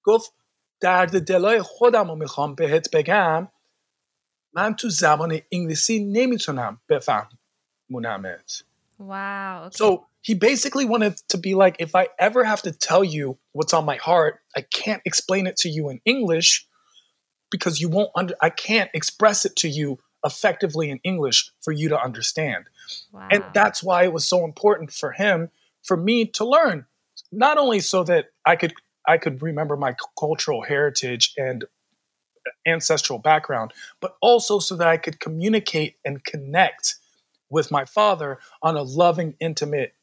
گفت 0.03 0.33
درد 0.81 1.19
دلای 1.19 1.61
خودم 1.61 2.07
رو 2.07 2.15
میخوام 2.15 2.55
بهت 2.55 2.91
بگم 2.91 3.47
من 4.53 4.75
تو 4.75 4.89
زبان 4.89 5.41
انگلیسی 5.51 5.99
نمیتونم 5.99 6.81
بفهمونمت. 6.89 8.63
Wow. 8.99 9.67
Okay. 9.67 9.77
So 9.77 10.05
he 10.21 10.33
basically 10.33 10.85
wanted 10.85 11.15
to 11.29 11.37
be 11.37 11.55
like, 11.55 11.77
if 11.79 11.95
I 11.95 12.09
ever 12.19 12.43
have 12.43 12.61
to 12.63 12.71
tell 12.71 13.03
you 13.03 13.37
what's 13.53 13.73
on 13.73 13.85
my 13.85 13.95
heart, 13.95 14.41
I 14.55 14.61
can't 14.61 15.01
explain 15.05 15.47
it 15.47 15.57
to 15.57 15.69
you 15.69 15.89
in 15.89 16.01
English 16.05 16.67
because 17.49 17.79
you 17.81 17.89
won't 17.89 18.11
under 18.15 18.35
I 18.41 18.49
can't 18.49 18.89
express 18.93 19.45
it 19.45 19.55
to 19.57 19.69
you 19.69 19.99
effectively 20.24 20.90
in 20.90 21.00
English 21.04 21.50
for 21.60 21.72
you 21.72 21.88
to 21.90 22.00
understand. 22.00 22.64
Wow. 23.12 23.28
And 23.30 23.44
that's 23.54 23.82
why 23.82 24.04
it 24.04 24.12
was 24.12 24.26
so 24.26 24.44
important 24.44 24.92
for 24.92 25.12
him, 25.12 25.50
for 25.82 25.96
me 25.96 26.26
to 26.26 26.44
learn, 26.44 26.86
not 27.30 27.58
only 27.58 27.80
so 27.80 28.04
that 28.04 28.26
I 28.44 28.56
could 28.56 28.74
I 29.06 29.18
could 29.18 29.42
remember 29.42 29.76
my 29.76 29.94
cultural 30.18 30.62
heritage 30.62 31.34
and 31.36 31.64
uh, 31.64 32.50
ancestral 32.66 33.18
background, 33.18 33.72
but 34.00 34.16
also 34.22 34.58
so 34.58 34.76
that 34.76 34.88
I 34.88 34.96
could 34.96 35.20
communicate 35.20 35.96
and 36.04 36.24
connect 36.24 36.96
with 37.50 37.70
my 37.70 37.84
father 37.84 38.38
on 38.62 38.76
a 38.76 38.82
loving, 38.82 39.34
intimate 39.40 39.94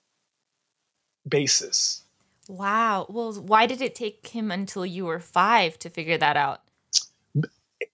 basis. 1.27 2.03
Wow. 2.47 3.07
Well, 3.09 3.33
why 3.33 3.65
did 3.65 3.81
it 3.81 3.95
take 3.95 4.27
him 4.27 4.51
until 4.51 4.85
you 4.85 5.05
were 5.05 5.19
five 5.19 5.79
to 5.79 5.89
figure 5.89 6.17
that 6.17 6.37
out? 6.37 6.61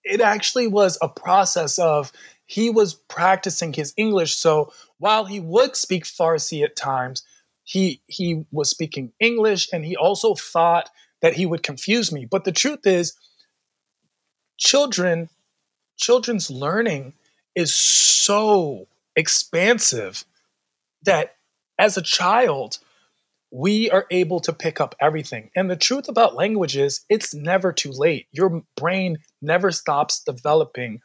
It 0.09 0.21
actually 0.21 0.67
was 0.67 0.97
a 1.01 1.09
process 1.09 1.77
of 1.77 2.11
he 2.45 2.69
was 2.69 2.93
practicing 2.93 3.73
his 3.73 3.93
English. 3.97 4.35
So 4.35 4.71
while 4.99 5.25
he 5.25 5.39
would 5.39 5.75
speak 5.75 6.05
Farsi 6.05 6.63
at 6.63 6.75
times, 6.75 7.23
he 7.63 8.01
he 8.07 8.45
was 8.51 8.69
speaking 8.69 9.11
English 9.19 9.69
and 9.73 9.85
he 9.85 9.95
also 9.95 10.33
thought 10.35 10.89
that 11.21 11.33
he 11.33 11.45
would 11.45 11.63
confuse 11.63 12.11
me. 12.11 12.25
But 12.25 12.45
the 12.45 12.51
truth 12.51 12.85
is, 12.85 13.13
children, 14.57 15.29
children's 15.97 16.49
learning 16.49 17.13
is 17.55 17.75
so 17.75 18.87
expansive 19.15 20.23
that 21.03 21.35
as 21.79 21.97
a 21.97 22.01
child, 22.01 22.79
we 23.51 23.89
are 23.89 24.05
able 24.11 24.39
to 24.41 24.53
pick 24.53 24.81
up 24.81 24.95
everything. 24.99 25.49
And 25.55 25.69
the 25.69 25.75
truth 25.75 26.09
about 26.09 26.35
language 26.35 26.75
is 26.75 27.05
it's 27.09 27.33
never 27.33 27.71
too 27.71 27.91
late. 27.91 28.27
Your 28.31 28.61
brain 28.75 29.17
never 29.41 29.71
stops 29.71 30.21
developing, 30.21 30.99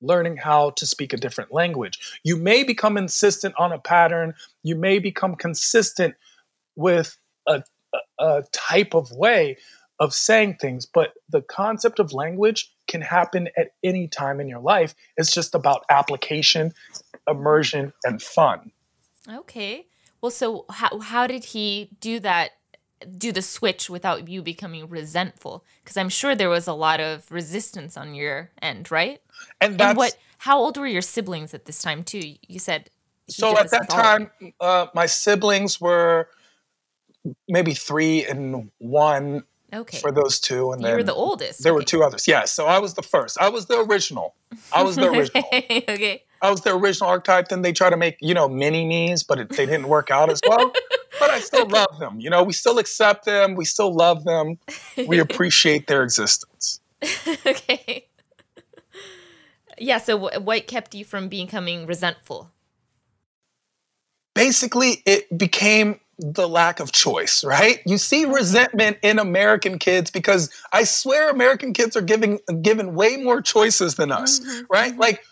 learning 0.00 0.36
how 0.36 0.70
to 0.70 0.86
speak 0.86 1.12
a 1.12 1.18
different 1.18 1.52
language. 1.52 2.18
You 2.24 2.36
may 2.36 2.64
become 2.64 2.96
insistent 2.96 3.54
on 3.58 3.72
a 3.72 3.78
pattern, 3.78 4.34
you 4.62 4.76
may 4.76 4.98
become 4.98 5.36
consistent 5.36 6.14
with 6.76 7.16
a, 7.46 7.62
a, 8.18 8.42
type 8.52 8.94
of 8.94 9.12
way 9.12 9.56
of 10.00 10.12
saying 10.12 10.56
things, 10.60 10.86
but 10.86 11.12
the 11.28 11.42
concept 11.42 12.00
of 12.00 12.12
language 12.12 12.72
can 12.88 13.00
happen 13.00 13.48
at 13.56 13.68
any 13.84 14.08
time 14.08 14.40
in 14.40 14.48
your 14.48 14.60
life. 14.60 14.94
It's 15.16 15.32
just 15.32 15.54
about 15.54 15.84
application, 15.88 16.72
immersion, 17.28 17.92
and 18.02 18.20
fun. 18.20 18.72
Okay. 19.32 19.86
Well, 20.24 20.30
so 20.30 20.64
how 20.70 21.00
how 21.00 21.26
did 21.26 21.44
he 21.44 21.90
do 22.00 22.18
that? 22.20 22.52
Do 23.18 23.30
the 23.30 23.42
switch 23.42 23.90
without 23.90 24.26
you 24.26 24.40
becoming 24.40 24.88
resentful? 24.88 25.66
Because 25.82 25.98
I'm 25.98 26.08
sure 26.08 26.34
there 26.34 26.48
was 26.48 26.66
a 26.66 26.72
lot 26.72 26.98
of 26.98 27.30
resistance 27.30 27.94
on 27.94 28.14
your 28.14 28.50
end, 28.62 28.90
right? 28.90 29.20
And 29.60 29.76
that's 29.76 29.90
and 29.90 29.98
what. 29.98 30.16
How 30.38 30.58
old 30.58 30.78
were 30.78 30.86
your 30.86 31.02
siblings 31.02 31.52
at 31.52 31.66
this 31.66 31.82
time 31.82 32.02
too? 32.02 32.36
You 32.48 32.58
said. 32.58 32.88
So 33.28 33.58
at 33.58 33.70
that 33.70 33.90
time, 33.90 34.30
uh, 34.60 34.86
my 34.94 35.04
siblings 35.04 35.78
were 35.78 36.30
maybe 37.46 37.74
three 37.74 38.24
and 38.24 38.70
one 38.78 39.44
Okay. 39.74 39.98
For 39.98 40.12
those 40.12 40.38
two, 40.38 40.70
and 40.72 40.80
you 40.80 40.86
then 40.86 40.96
were 40.96 41.02
the 41.02 41.14
oldest. 41.14 41.62
There 41.62 41.72
okay. 41.72 41.80
were 41.80 41.84
two 41.84 42.04
others. 42.04 42.28
Yeah, 42.28 42.44
so 42.44 42.66
I 42.66 42.78
was 42.78 42.94
the 42.94 43.02
first. 43.02 43.36
I 43.40 43.48
was 43.48 43.66
the 43.66 43.80
original. 43.80 44.34
I 44.72 44.82
was 44.82 44.94
the 44.96 45.08
original. 45.10 45.44
okay. 45.52 46.22
I 46.40 46.50
was 46.50 46.60
the 46.60 46.74
original 46.74 47.08
archetype. 47.08 47.48
Then 47.48 47.62
they 47.62 47.72
try 47.72 47.90
to 47.90 47.96
make 47.96 48.16
you 48.20 48.34
know 48.34 48.48
mini 48.48 48.84
me's, 48.86 49.22
but 49.24 49.40
it, 49.40 49.48
they 49.50 49.66
didn't 49.66 49.88
work 49.88 50.10
out 50.10 50.30
as 50.30 50.40
well. 50.46 50.72
but 51.18 51.30
I 51.30 51.40
still 51.40 51.66
love 51.68 51.98
them. 51.98 52.20
You 52.20 52.30
know, 52.30 52.44
we 52.44 52.52
still 52.52 52.78
accept 52.78 53.24
them. 53.24 53.56
We 53.56 53.64
still 53.64 53.92
love 53.92 54.24
them. 54.24 54.58
We 55.08 55.18
appreciate 55.26 55.86
their 55.88 56.02
existence. 56.02 56.80
okay. 57.46 58.06
Yeah. 59.78 59.98
So, 59.98 60.16
what 60.38 60.66
kept 60.68 60.94
you 60.94 61.04
from 61.04 61.28
becoming 61.28 61.86
resentful? 61.86 62.50
Basically, 64.34 65.02
it 65.06 65.36
became 65.36 66.00
the 66.18 66.48
lack 66.48 66.80
of 66.80 66.92
choice, 66.92 67.44
right? 67.44 67.80
You 67.86 67.98
see 67.98 68.24
resentment 68.24 68.98
in 69.02 69.18
American 69.18 69.78
kids 69.78 70.10
because 70.10 70.50
I 70.72 70.84
swear 70.84 71.30
American 71.30 71.72
kids 71.72 71.96
are 71.96 72.02
giving 72.02 72.40
given 72.62 72.94
way 72.94 73.16
more 73.16 73.42
choices 73.42 73.96
than 73.96 74.12
us, 74.12 74.40
mm-hmm. 74.40 74.62
right? 74.70 74.92
Mm-hmm. 74.92 75.00
Like 75.00 75.24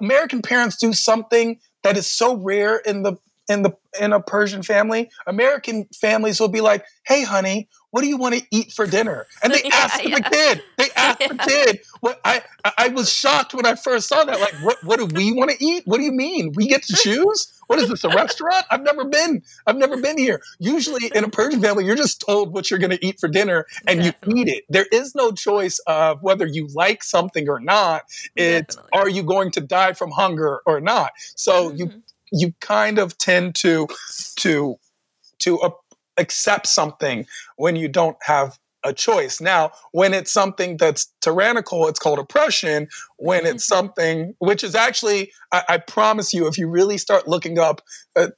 American 0.00 0.42
parents 0.42 0.76
do 0.76 0.92
something 0.92 1.58
that 1.82 1.96
is 1.96 2.06
so 2.06 2.36
rare 2.36 2.76
in 2.76 3.02
the 3.02 3.16
in 3.48 3.62
the 3.62 3.72
in 4.00 4.12
a 4.12 4.20
Persian 4.20 4.62
family, 4.62 5.10
American 5.26 5.86
families 5.98 6.38
will 6.40 6.48
be 6.48 6.60
like, 6.60 6.84
"Hey, 7.06 7.22
honey, 7.24 7.68
what 7.90 8.02
do 8.02 8.06
you 8.08 8.16
want 8.18 8.34
to 8.34 8.42
eat 8.50 8.72
for 8.72 8.86
dinner?" 8.86 9.26
And 9.42 9.52
they 9.52 9.62
Yeah, 9.64 9.70
ask 9.74 10.04
yeah. 10.04 10.16
the 10.16 10.22
kid. 10.22 10.62
They 10.76 10.88
ask 10.96 11.18
the 11.18 11.34
kid. 11.46 11.80
What 12.00 12.20
I 12.24 12.42
I- 12.76 12.88
was 12.88 13.12
shocked 13.12 13.54
when 13.54 13.66
I 13.66 13.74
first 13.74 14.08
saw 14.08 14.24
that. 14.24 14.40
Like, 14.40 14.54
what 14.62 14.76
what 14.84 14.98
do 14.98 15.06
we 15.06 15.32
want 15.32 15.50
to 15.50 15.64
eat? 15.64 15.82
What 15.86 15.98
do 15.98 16.04
you 16.04 16.12
mean? 16.12 16.52
We 16.54 16.66
get 16.68 16.82
to 16.84 16.94
choose? 16.94 17.52
What 17.68 17.78
is 17.78 17.88
this 17.90 18.02
a 18.04 18.08
restaurant? 18.08 18.64
I've 18.70 18.82
never 18.82 19.04
been. 19.04 19.42
I've 19.66 19.76
never 19.76 19.96
been 20.00 20.16
here. 20.16 20.40
Usually 20.58 21.10
in 21.14 21.22
a 21.24 21.28
Persian 21.28 21.60
family, 21.60 21.84
you're 21.84 21.96
just 21.96 22.20
told 22.26 22.54
what 22.54 22.70
you're 22.70 22.78
going 22.78 22.96
to 22.96 23.06
eat 23.06 23.20
for 23.20 23.28
dinner 23.28 23.66
and 23.86 24.02
you 24.04 24.12
eat 24.34 24.48
it. 24.48 24.64
There 24.70 24.86
is 24.90 25.14
no 25.14 25.32
choice 25.32 25.78
of 25.86 26.22
whether 26.22 26.46
you 26.46 26.66
like 26.74 27.04
something 27.04 27.46
or 27.48 27.60
not. 27.60 28.02
It's 28.36 28.74
Definitely. 28.76 28.90
are 28.98 29.08
you 29.10 29.22
going 29.22 29.50
to 29.52 29.60
die 29.60 29.92
from 29.92 30.10
hunger 30.12 30.60
or 30.64 30.80
not? 30.80 31.12
So 31.36 31.70
you 31.72 31.86
Mhm. 31.88 32.02
You 32.32 32.52
kind 32.60 32.98
of 32.98 33.16
tend 33.18 33.54
to 33.56 33.88
to 34.36 34.76
to 35.40 35.60
uh, 35.60 35.70
accept 36.16 36.66
something 36.66 37.26
when 37.56 37.76
you 37.76 37.88
don't 37.88 38.16
have 38.22 38.58
a 38.84 38.92
choice. 38.92 39.40
Now, 39.40 39.72
when 39.92 40.14
it's 40.14 40.32
something 40.32 40.76
that's 40.76 41.12
tyrannical, 41.20 41.88
it's 41.88 41.98
called 41.98 42.18
oppression. 42.18 42.88
When 43.16 43.44
it's 43.44 43.64
something 43.64 44.34
which 44.38 44.62
is 44.62 44.74
actually, 44.74 45.32
I, 45.52 45.62
I 45.68 45.78
promise 45.78 46.32
you, 46.32 46.46
if 46.46 46.58
you 46.58 46.68
really 46.68 46.98
start 46.98 47.26
looking 47.26 47.58
up 47.58 47.82
uh, 48.16 48.28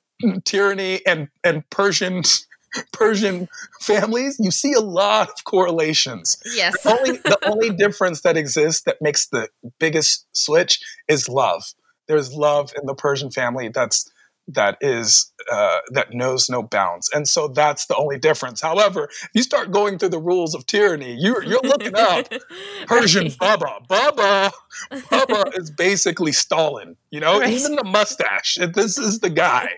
tyranny 0.44 1.04
and 1.06 1.28
and 1.44 1.68
Persian 1.70 2.22
Persian 2.92 3.48
families, 3.80 4.36
you 4.38 4.50
see 4.50 4.72
a 4.72 4.80
lot 4.80 5.28
of 5.28 5.44
correlations 5.44 6.40
yes. 6.54 6.80
the 6.82 6.96
only 6.96 7.10
the 7.18 7.38
only 7.46 7.70
difference 7.70 8.22
that 8.22 8.36
exists 8.36 8.82
that 8.82 8.96
makes 9.00 9.26
the 9.28 9.48
biggest 9.78 10.26
switch 10.32 10.80
is 11.08 11.28
love. 11.28 11.64
There's 12.10 12.32
love 12.34 12.72
in 12.76 12.86
the 12.86 12.94
Persian 12.94 13.30
family 13.30 13.68
that's 13.68 14.10
that 14.48 14.76
is 14.80 15.30
uh, 15.52 15.78
that 15.92 16.12
knows 16.12 16.50
no 16.50 16.60
bounds, 16.60 17.08
and 17.14 17.28
so 17.28 17.46
that's 17.46 17.86
the 17.86 17.94
only 17.94 18.18
difference. 18.18 18.60
However, 18.60 19.04
if 19.04 19.28
you 19.32 19.42
start 19.44 19.70
going 19.70 19.96
through 19.98 20.08
the 20.08 20.18
rules 20.18 20.56
of 20.56 20.66
tyranny, 20.66 21.14
you're 21.16 21.44
you're 21.44 21.60
looking 21.62 21.94
up 21.94 22.26
Persian 22.86 23.26
Right. 23.26 23.38
Baba. 23.38 23.78
Baba 23.88 24.50
Baba 25.10 25.44
is 25.54 25.70
basically 25.70 26.32
Stalin. 26.32 26.96
You 27.12 27.20
know, 27.20 27.38
Right. 27.38 27.52
even 27.52 27.76
the 27.76 27.84
mustache. 27.84 28.58
This 28.74 28.98
is 28.98 29.20
the 29.20 29.30
guy. 29.30 29.68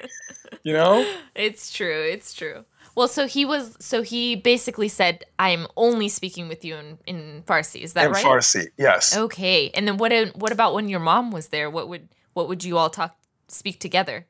You 0.62 0.72
know. 0.72 1.04
It's 1.34 1.70
true. 1.72 2.08
It's 2.10 2.32
true. 2.32 2.64
Well, 2.94 3.08
so 3.08 3.26
he 3.26 3.44
was. 3.44 3.76
So 3.80 4.00
he 4.02 4.36
basically 4.36 4.88
said, 4.88 5.24
"I'm 5.38 5.66
only 5.76 6.08
speaking 6.08 6.48
with 6.48 6.64
you 6.64 6.76
in, 6.76 6.98
in 7.06 7.42
Farsi." 7.46 7.82
Is 7.82 7.92
that 7.94 8.10
right? 8.10 8.22
in 8.24 8.30
right? 8.30 8.40
Farsi, 8.40 8.66
yes. 8.78 9.16
Okay. 9.16 9.70
And 9.74 9.86
then 9.86 9.96
what? 9.98 10.12
What 10.36 10.52
about 10.52 10.72
when 10.74 10.88
your 10.88 11.00
mom 11.00 11.30
was 11.30 11.48
there? 11.48 11.68
What 11.70 11.88
would 11.88 12.08
what 12.34 12.48
would 12.48 12.64
you 12.64 12.78
all 12.78 12.90
talk 12.90 13.16
speak 13.48 13.80
together? 13.80 14.26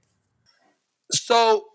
So 1.11 1.67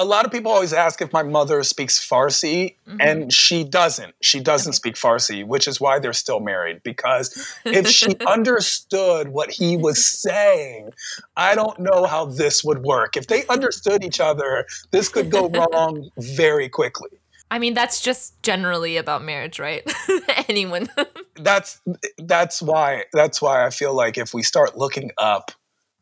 a 0.00 0.04
lot 0.04 0.24
of 0.24 0.30
people 0.30 0.52
always 0.52 0.72
ask 0.72 1.02
if 1.02 1.12
my 1.12 1.24
mother 1.24 1.62
speaks 1.64 1.98
Farsi, 1.98 2.76
Mhm. 2.86 2.96
and 3.00 3.32
she 3.32 3.64
doesn't. 3.64 4.14
She 4.22 4.38
doesn't 4.40 4.70
Okay. 4.70 4.76
speak 4.76 4.94
Farsi, 4.94 5.44
which 5.44 5.66
is 5.66 5.80
why 5.80 5.98
they're 5.98 6.12
still 6.12 6.38
married. 6.40 6.82
Because 6.84 7.34
if 7.64 7.88
she 7.88 8.16
understood 8.26 9.28
what 9.30 9.50
he 9.50 9.76
was 9.76 10.04
saying, 10.04 10.90
I 11.36 11.54
don't 11.56 11.78
know 11.80 12.06
how 12.06 12.26
this 12.26 12.62
would 12.62 12.84
work. 12.84 13.16
If 13.16 13.26
they 13.26 13.44
understood 13.48 14.04
each 14.04 14.20
other, 14.20 14.66
this 14.92 15.08
could 15.08 15.30
go 15.30 15.48
wrong 15.48 16.10
very 16.16 16.68
quickly. 16.68 17.10
I 17.50 17.58
mean, 17.58 17.74
that's 17.74 18.00
just 18.00 18.40
generally 18.42 18.98
about 18.98 19.24
marriage, 19.24 19.58
right? 19.58 19.82
Anyone. 20.48 20.88
That's 21.36 21.80
that's 22.18 22.60
why 22.62 23.04
that's 23.12 23.40
why 23.40 23.64
I 23.64 23.70
feel 23.70 23.94
like 23.94 24.18
if 24.18 24.34
we 24.34 24.42
start 24.42 24.76
looking 24.76 25.10
up 25.18 25.50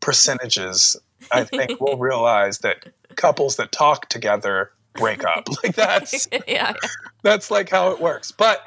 percentages, 0.00 0.96
I 1.32 1.44
think 1.44 1.80
we'll 1.80 1.98
realize 1.98 2.58
that 2.60 2.86
couples 3.16 3.56
that 3.56 3.72
talk 3.72 4.08
together 4.08 4.70
break 4.94 5.24
up. 5.24 5.48
Like 5.62 5.74
that's 5.74 6.28
yeah. 6.48 6.74
that's 7.22 7.50
like 7.50 7.68
how 7.68 7.90
it 7.92 8.00
works. 8.00 8.32
But 8.32 8.60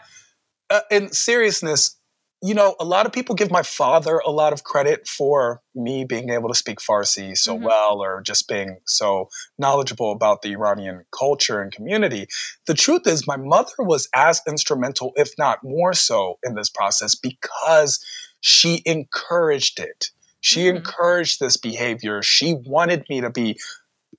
uh, 0.70 0.82
in 0.92 1.12
seriousness, 1.12 1.96
you 2.42 2.54
know, 2.54 2.76
a 2.80 2.86
lot 2.86 3.06
of 3.06 3.12
people 3.12 3.36
give 3.36 3.52
my 3.52 3.64
father 3.64 4.22
a 4.26 4.32
lot 4.32 4.54
of 4.54 4.64
credit 4.64 5.08
for 5.08 5.62
me 5.76 6.06
being 6.06 6.30
able 6.30 6.48
to 6.48 6.56
speak 6.56 6.80
Farsi 6.80 7.36
so 7.38 7.58
Mhm. 7.58 7.64
well 7.64 8.02
or 8.02 8.22
just 8.22 8.48
being 8.48 8.78
so 8.86 9.30
knowledgeable 9.58 10.12
about 10.12 10.42
the 10.42 10.52
Iranian 10.54 11.04
culture 11.18 11.62
and 11.62 11.72
community. 11.72 12.28
The 12.66 12.76
truth 12.76 13.08
is, 13.08 13.28
my 13.28 13.36
mother 13.38 13.74
was 13.80 14.08
as 14.16 14.42
instrumental, 14.48 15.12
if 15.16 15.32
not 15.38 15.60
more 15.64 15.94
so, 15.94 16.40
in 16.44 16.56
this 16.56 16.70
process 16.70 17.14
because 17.16 18.00
she 18.40 18.82
encouraged 18.86 19.80
it. 19.80 20.12
She 20.42 20.68
Mhm. 20.68 20.78
encouraged 20.78 21.40
this 21.40 21.58
behavior. 21.58 22.22
She 22.24 22.54
wanted 22.54 23.06
me 23.10 23.22
to 23.22 23.30
be 23.30 23.60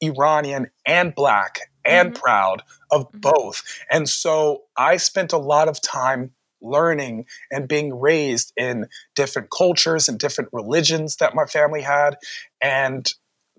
Iranian 0.03 0.71
and 0.87 1.15
black 1.15 1.61
and 1.85 2.15
Mhm. 2.15 2.15
proud 2.15 2.63
of 2.91 3.11
Mhm. 3.13 3.21
both. 3.23 3.63
And 3.91 4.09
so 4.09 4.65
I 4.77 4.97
spent 4.99 5.33
a 5.33 5.39
lot 5.39 5.69
of 5.69 5.81
time 5.83 6.33
learning 6.63 7.27
and 7.51 7.69
being 7.69 7.99
raised 7.99 8.53
in 8.57 8.87
different 9.15 9.49
cultures 9.57 10.09
and 10.09 10.19
different 10.19 10.51
religions 10.53 11.17
that 11.17 11.35
my 11.35 11.47
family 11.47 11.83
had 11.83 12.17
and 12.63 13.13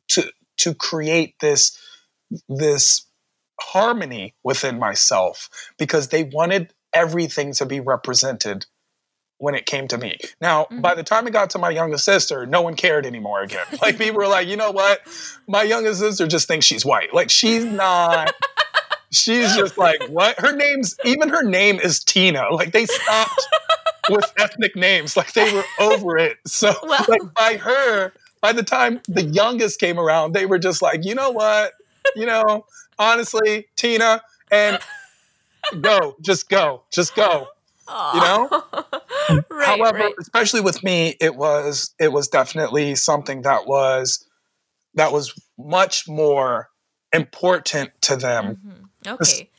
to 0.10 0.32
to 0.58 0.76
create 0.76 1.36
this 1.42 1.78
this 2.50 3.06
harmony 3.60 4.36
within 4.44 4.80
myself 4.80 5.50
because 5.78 6.10
they 6.10 6.24
wanted 6.26 6.74
everything 6.94 7.54
to 7.54 7.66
be 7.66 7.80
represented 7.80 8.66
when 9.42 9.56
it 9.56 9.66
came 9.66 9.88
to 9.88 9.98
me. 9.98 10.18
Now, 10.40 10.68
Mhm. 10.72 10.82
by 10.82 10.94
the 10.94 11.04
time 11.04 11.26
it 11.28 11.32
got 11.32 11.50
to 11.52 11.58
my 11.58 11.72
youngest 11.72 12.06
sister, 12.06 12.46
no 12.46 12.62
one 12.62 12.76
cared 12.76 13.06
anymore 13.06 13.42
again. 13.42 13.66
Like 13.82 13.98
people 13.98 14.18
were 14.18 14.28
like, 14.28 14.48
you 14.48 14.56
know 14.56 14.72
what? 14.72 15.02
My 15.48 15.64
youngest 15.64 16.00
sister 16.00 16.28
just 16.28 16.48
thinks 16.48 16.66
she's 16.66 16.86
white. 16.86 17.14
Like 17.14 17.30
she's 17.30 17.66
not 17.66 18.34
she's 19.12 19.56
just 19.56 19.78
like, 19.78 20.02
what? 20.10 20.40
Her 20.40 20.56
name's 20.56 20.96
even 21.04 21.30
her 21.30 21.44
name 21.44 21.80
is 21.80 22.04
Tina. 22.04 22.50
Like 22.52 22.72
they 22.72 22.86
stopped 22.86 23.42
with 24.10 24.32
ethnic 24.38 24.76
names. 24.76 25.18
Like 25.18 25.34
they 25.34 25.52
were 25.54 25.64
over 25.80 26.18
it. 26.18 26.38
So 26.48 26.74
Well- 26.84 27.06
like 27.10 27.34
by 27.34 27.58
her, 27.58 28.14
by 28.42 28.54
the 28.54 28.64
time 28.64 29.02
the 29.08 29.24
youngest 29.24 29.80
came 29.80 30.00
around, 30.00 30.34
they 30.34 30.46
were 30.46 30.60
just 30.60 30.82
like, 30.82 31.04
you 31.04 31.16
know 31.16 31.32
what? 31.32 31.74
You 32.16 32.26
know, 32.28 32.66
honestly, 33.00 33.68
Tina, 33.76 34.22
and 34.52 34.80
go, 35.82 36.16
just 36.22 36.48
go, 36.50 36.84
just 36.92 37.16
go. 37.16 37.48
You 38.14 38.20
know? 38.22 38.64
right, 39.50 39.66
However, 39.80 39.98
right. 40.00 40.14
especially 40.20 40.62
with 40.62 40.84
me, 40.84 41.16
it 41.20 41.36
was 41.36 41.94
it 42.00 42.12
was 42.12 42.28
definitely 42.28 42.96
something 42.96 43.42
that 43.44 43.68
was 43.68 44.28
that 44.96 45.12
was 45.12 45.34
much 45.58 46.08
more 46.08 46.70
important 47.14 47.92
to 48.02 48.16
them. 48.16 48.58
Mhm. 49.06 49.12
Okay. 49.14 49.50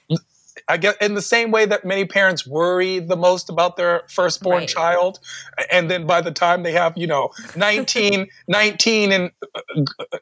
I 0.68 0.76
guess 0.76 0.94
in 1.00 1.14
the 1.14 1.22
same 1.22 1.50
way 1.50 1.64
that 1.64 1.84
many 1.84 2.04
parents 2.04 2.46
worry 2.46 2.98
the 2.98 3.16
most 3.16 3.48
about 3.48 3.76
their 3.78 4.02
firstborn 4.08 4.58
Right. 4.60 4.68
child, 4.68 5.18
and 5.70 5.90
then 5.90 6.06
by 6.06 6.20
the 6.20 6.30
time 6.30 6.62
they 6.62 6.72
have 6.72 6.92
you 6.96 7.06
know 7.06 7.30
19, 7.56 8.28
19 8.48 9.12
and 9.12 9.30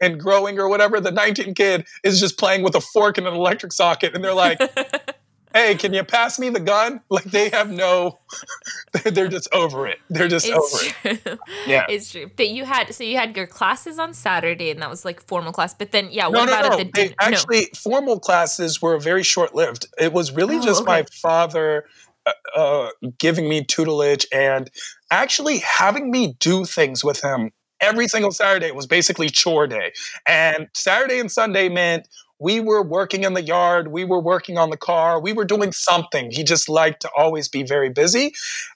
and 0.00 0.20
growing 0.20 0.58
or 0.58 0.68
whatever, 0.68 1.00
the 1.00 1.10
19 1.10 1.54
kid 1.54 1.84
is 2.04 2.20
just 2.20 2.38
playing 2.38 2.62
with 2.62 2.74
a 2.76 2.80
fork 2.80 3.18
in 3.18 3.26
an 3.26 3.34
electric 3.34 3.72
socket, 3.72 4.14
and 4.14 4.22
they're 4.22 4.32
like, 4.32 4.60
"Hey, 5.54 5.74
can 5.74 5.92
you 5.92 6.04
pass 6.04 6.38
me 6.38 6.48
the 6.48 6.60
gun?" 6.60 7.00
Like 7.10 7.24
they 7.24 7.48
have 7.50 7.70
no, 7.70 8.20
they're 9.04 9.28
just 9.28 9.52
over 9.52 9.86
it. 9.86 9.98
They're 10.08 10.28
just 10.28 10.48
over 10.48 10.78
it. 11.04 11.38
Yeah. 11.66 11.86
It's 11.88 12.10
true. 12.12 12.30
But 12.36 12.48
you 12.50 12.64
had 12.64 12.94
so 12.94 13.04
you 13.04 13.16
had 13.16 13.36
your 13.36 13.46
classes 13.46 13.98
on 13.98 14.14
Saturday 14.14 14.70
and 14.70 14.80
that 14.82 14.90
was 14.90 15.04
like 15.04 15.20
formal 15.26 15.52
class. 15.52 15.74
But 15.74 15.92
then 15.92 16.08
yeah, 16.10 16.24
No, 16.28 16.40
what 16.40 16.46
no, 16.46 16.58
about 16.58 16.72
no. 16.72 16.78
at 16.78 16.86
the 16.86 16.90
They 16.92 17.14
actually, 17.20 17.66
formal 17.76 18.18
classes 18.20 18.80
were 18.80 18.98
very 18.98 19.22
short 19.22 19.54
lived. 19.54 19.86
It 19.98 20.12
was 20.12 20.32
really 20.32 20.56
Oh, 20.56 20.62
just 20.62 20.84
my 20.86 21.04
father 21.22 21.84
uh, 22.26 22.32
uh, 22.56 22.88
giving 23.18 23.48
me 23.48 23.64
tutelage 23.64 24.26
and 24.32 24.70
actually 25.10 25.58
having 25.58 26.10
me 26.10 26.34
do 26.38 26.64
things 26.64 27.02
with 27.04 27.22
him 27.22 27.50
every 27.80 28.06
single 28.08 28.30
Saturday. 28.30 28.70
Was 28.72 28.86
basically 28.86 29.28
chore 29.30 29.66
day. 29.66 29.92
And 30.26 30.68
Saturday 30.74 31.18
and 31.18 31.30
Sunday 31.30 31.68
meant 31.68 32.08
we 32.40 32.58
were 32.58 32.82
working 32.82 33.24
in 33.24 33.34
the 33.34 33.42
yard, 33.42 33.88
we 33.88 34.04
were 34.04 34.20
working 34.20 34.58
on 34.58 34.70
the 34.70 34.76
car, 34.76 35.20
we 35.20 35.32
were 35.32 35.44
doing 35.44 35.72
something. 35.72 36.30
He 36.30 36.42
just 36.42 36.68
liked 36.68 37.02
to 37.02 37.10
always 37.16 37.48
be 37.48 37.62
very 37.62 37.90
busy. 37.90 38.32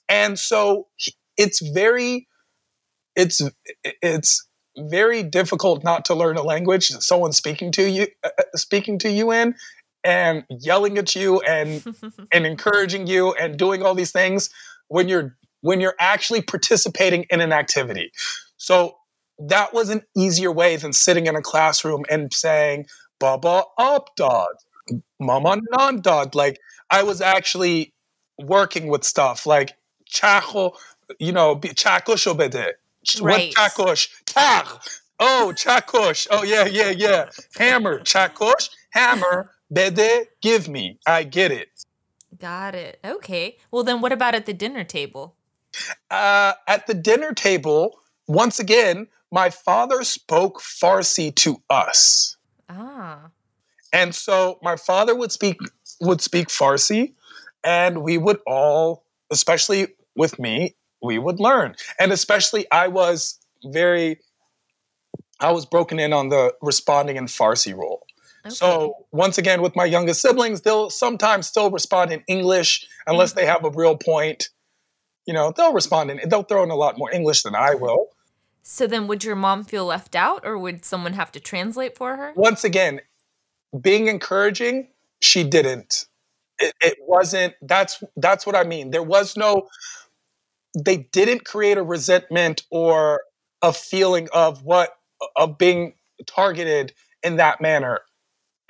And 0.08 0.38
so 0.38 0.86
it's 1.36 1.60
very, 1.60 2.28
it's, 3.16 3.42
it's, 3.82 4.46
very 4.76 5.22
difficult 5.22 5.84
not 5.84 6.04
to 6.06 6.16
learn 6.16 6.36
a 6.36 6.42
language 6.42 6.88
that 6.88 7.02
someone's 7.02 7.36
speaking 7.36 7.70
to 7.70 7.88
you 7.88 8.08
uh, 8.24 8.30
uh, 8.36 8.42
speaking 8.56 8.98
to 8.98 9.08
you 9.08 9.30
in 9.30 9.54
and 10.02 10.44
yelling 10.50 10.98
at 10.98 11.14
you 11.14 11.40
and 11.42 11.84
and 12.32 12.44
encouraging 12.44 13.06
you 13.06 13.32
and 13.34 13.56
doing 13.56 13.82
all 13.82 13.94
these 13.94 14.10
things 14.10 14.50
when 14.88 15.08
you're 15.08 15.36
when 15.60 15.80
you're 15.80 15.94
actually 16.00 16.42
participating 16.42 17.24
in 17.30 17.40
an 17.40 17.52
activity 17.52 18.10
so 18.56 18.96
that 19.38 19.72
was 19.72 19.90
an 19.90 20.02
easier 20.16 20.50
way 20.50 20.76
than 20.76 20.92
sitting 20.92 21.26
in 21.26 21.36
a 21.36 21.42
classroom 21.42 22.04
and 22.10 22.32
saying 22.32 22.86
baba 23.18 23.62
up 23.78 24.14
dad 24.16 24.46
mama 25.20 25.60
non 25.70 26.00
dad 26.00 26.34
like 26.34 26.58
i 26.90 27.02
was 27.02 27.20
actually 27.20 27.92
working 28.38 28.88
with 28.88 29.04
stuff 29.04 29.46
like 29.46 29.76
chaco 30.06 30.72
you 31.18 31.32
know 31.32 31.58
chaco 31.74 32.14
shobede 32.14 32.72
Right. 33.20 33.52
chakosh 33.52 34.08
tag 34.24 34.66
Oh, 35.20 35.52
chakosh. 35.54 36.26
Oh, 36.30 36.42
yeah, 36.42 36.66
yeah, 36.66 36.90
yeah. 36.90 37.30
Hammer, 37.56 38.00
chakosh, 38.00 38.70
hammer, 38.90 39.50
bede, 39.72 40.26
give 40.42 40.68
me. 40.68 40.98
I 41.06 41.22
get 41.22 41.52
it. 41.52 41.68
Got 42.38 42.74
it. 42.74 42.98
Okay. 43.04 43.56
Well, 43.70 43.84
then 43.84 44.00
what 44.00 44.12
about 44.12 44.34
at 44.34 44.46
the 44.46 44.52
dinner 44.52 44.82
table? 44.82 45.36
Uh, 46.10 46.54
at 46.66 46.86
the 46.86 46.94
dinner 46.94 47.32
table, 47.32 47.98
once 48.26 48.58
again, 48.58 49.06
my 49.30 49.50
father 49.50 50.02
spoke 50.02 50.60
Farsi 50.60 51.34
to 51.36 51.62
us. 51.70 52.36
Ah. 52.68 53.30
And 53.92 54.14
so 54.14 54.58
my 54.62 54.76
father 54.76 55.14
would 55.14 55.32
speak 55.32 55.58
would 56.00 56.20
speak 56.20 56.48
Farsi, 56.48 57.14
and 57.62 58.02
we 58.02 58.18
would 58.18 58.40
all, 58.46 59.04
especially 59.30 59.88
with 60.16 60.38
me, 60.38 60.74
we 61.02 61.18
would 61.18 61.38
learn. 61.38 61.76
And 62.00 62.12
especially 62.12 62.70
I 62.70 62.88
was 62.88 63.38
very 63.64 64.18
I 65.40 65.52
was 65.52 65.66
broken 65.66 65.98
in 65.98 66.12
on 66.12 66.28
the 66.28 66.54
responding 66.62 67.16
in 67.16 67.26
Farsi 67.26 67.76
role. 67.76 68.04
Okay. 68.46 68.54
So 68.54 69.06
once 69.12 69.38
again, 69.38 69.62
with 69.62 69.74
my 69.74 69.84
youngest 69.84 70.20
siblings, 70.20 70.62
they'll 70.62 70.90
sometimes 70.90 71.46
still 71.46 71.70
respond 71.70 72.12
in 72.12 72.22
English 72.26 72.86
unless 73.06 73.30
mm-hmm. 73.30 73.40
they 73.40 73.46
have 73.46 73.64
a 73.64 73.70
real 73.70 73.96
point. 73.96 74.50
You 75.26 75.32
know, 75.32 75.52
they'll 75.56 75.72
respond 75.72 76.10
in 76.10 76.28
they'll 76.28 76.42
throw 76.42 76.62
in 76.62 76.70
a 76.70 76.76
lot 76.76 76.98
more 76.98 77.10
English 77.12 77.42
than 77.42 77.54
I 77.54 77.74
will. 77.74 78.08
So 78.66 78.86
then 78.86 79.06
would 79.08 79.22
your 79.22 79.36
mom 79.36 79.62
feel 79.62 79.84
left 79.84 80.16
out 80.16 80.40
or 80.44 80.58
would 80.58 80.86
someone 80.86 81.12
have 81.12 81.30
to 81.32 81.40
translate 81.40 81.98
for 81.98 82.16
her? 82.16 82.32
Once 82.34 82.64
again, 82.64 83.02
being 83.78 84.08
encouraging, 84.08 84.88
she 85.20 85.44
didn't. 85.44 86.06
It, 86.58 86.74
it 86.80 86.96
wasn't 87.00 87.54
that's 87.60 88.02
that's 88.16 88.46
what 88.46 88.56
I 88.56 88.64
mean. 88.64 88.90
There 88.90 89.02
was 89.02 89.36
no 89.36 89.68
they 90.82 90.96
didn't 90.96 91.44
create 91.44 91.76
a 91.76 91.82
resentment 91.82 92.62
or 92.70 93.20
a 93.60 93.72
feeling 93.72 94.28
of 94.32 94.64
what 94.64 94.96
of 95.36 95.58
being 95.58 95.94
targeted 96.26 96.94
in 97.22 97.36
that 97.36 97.60
manner 97.60 98.00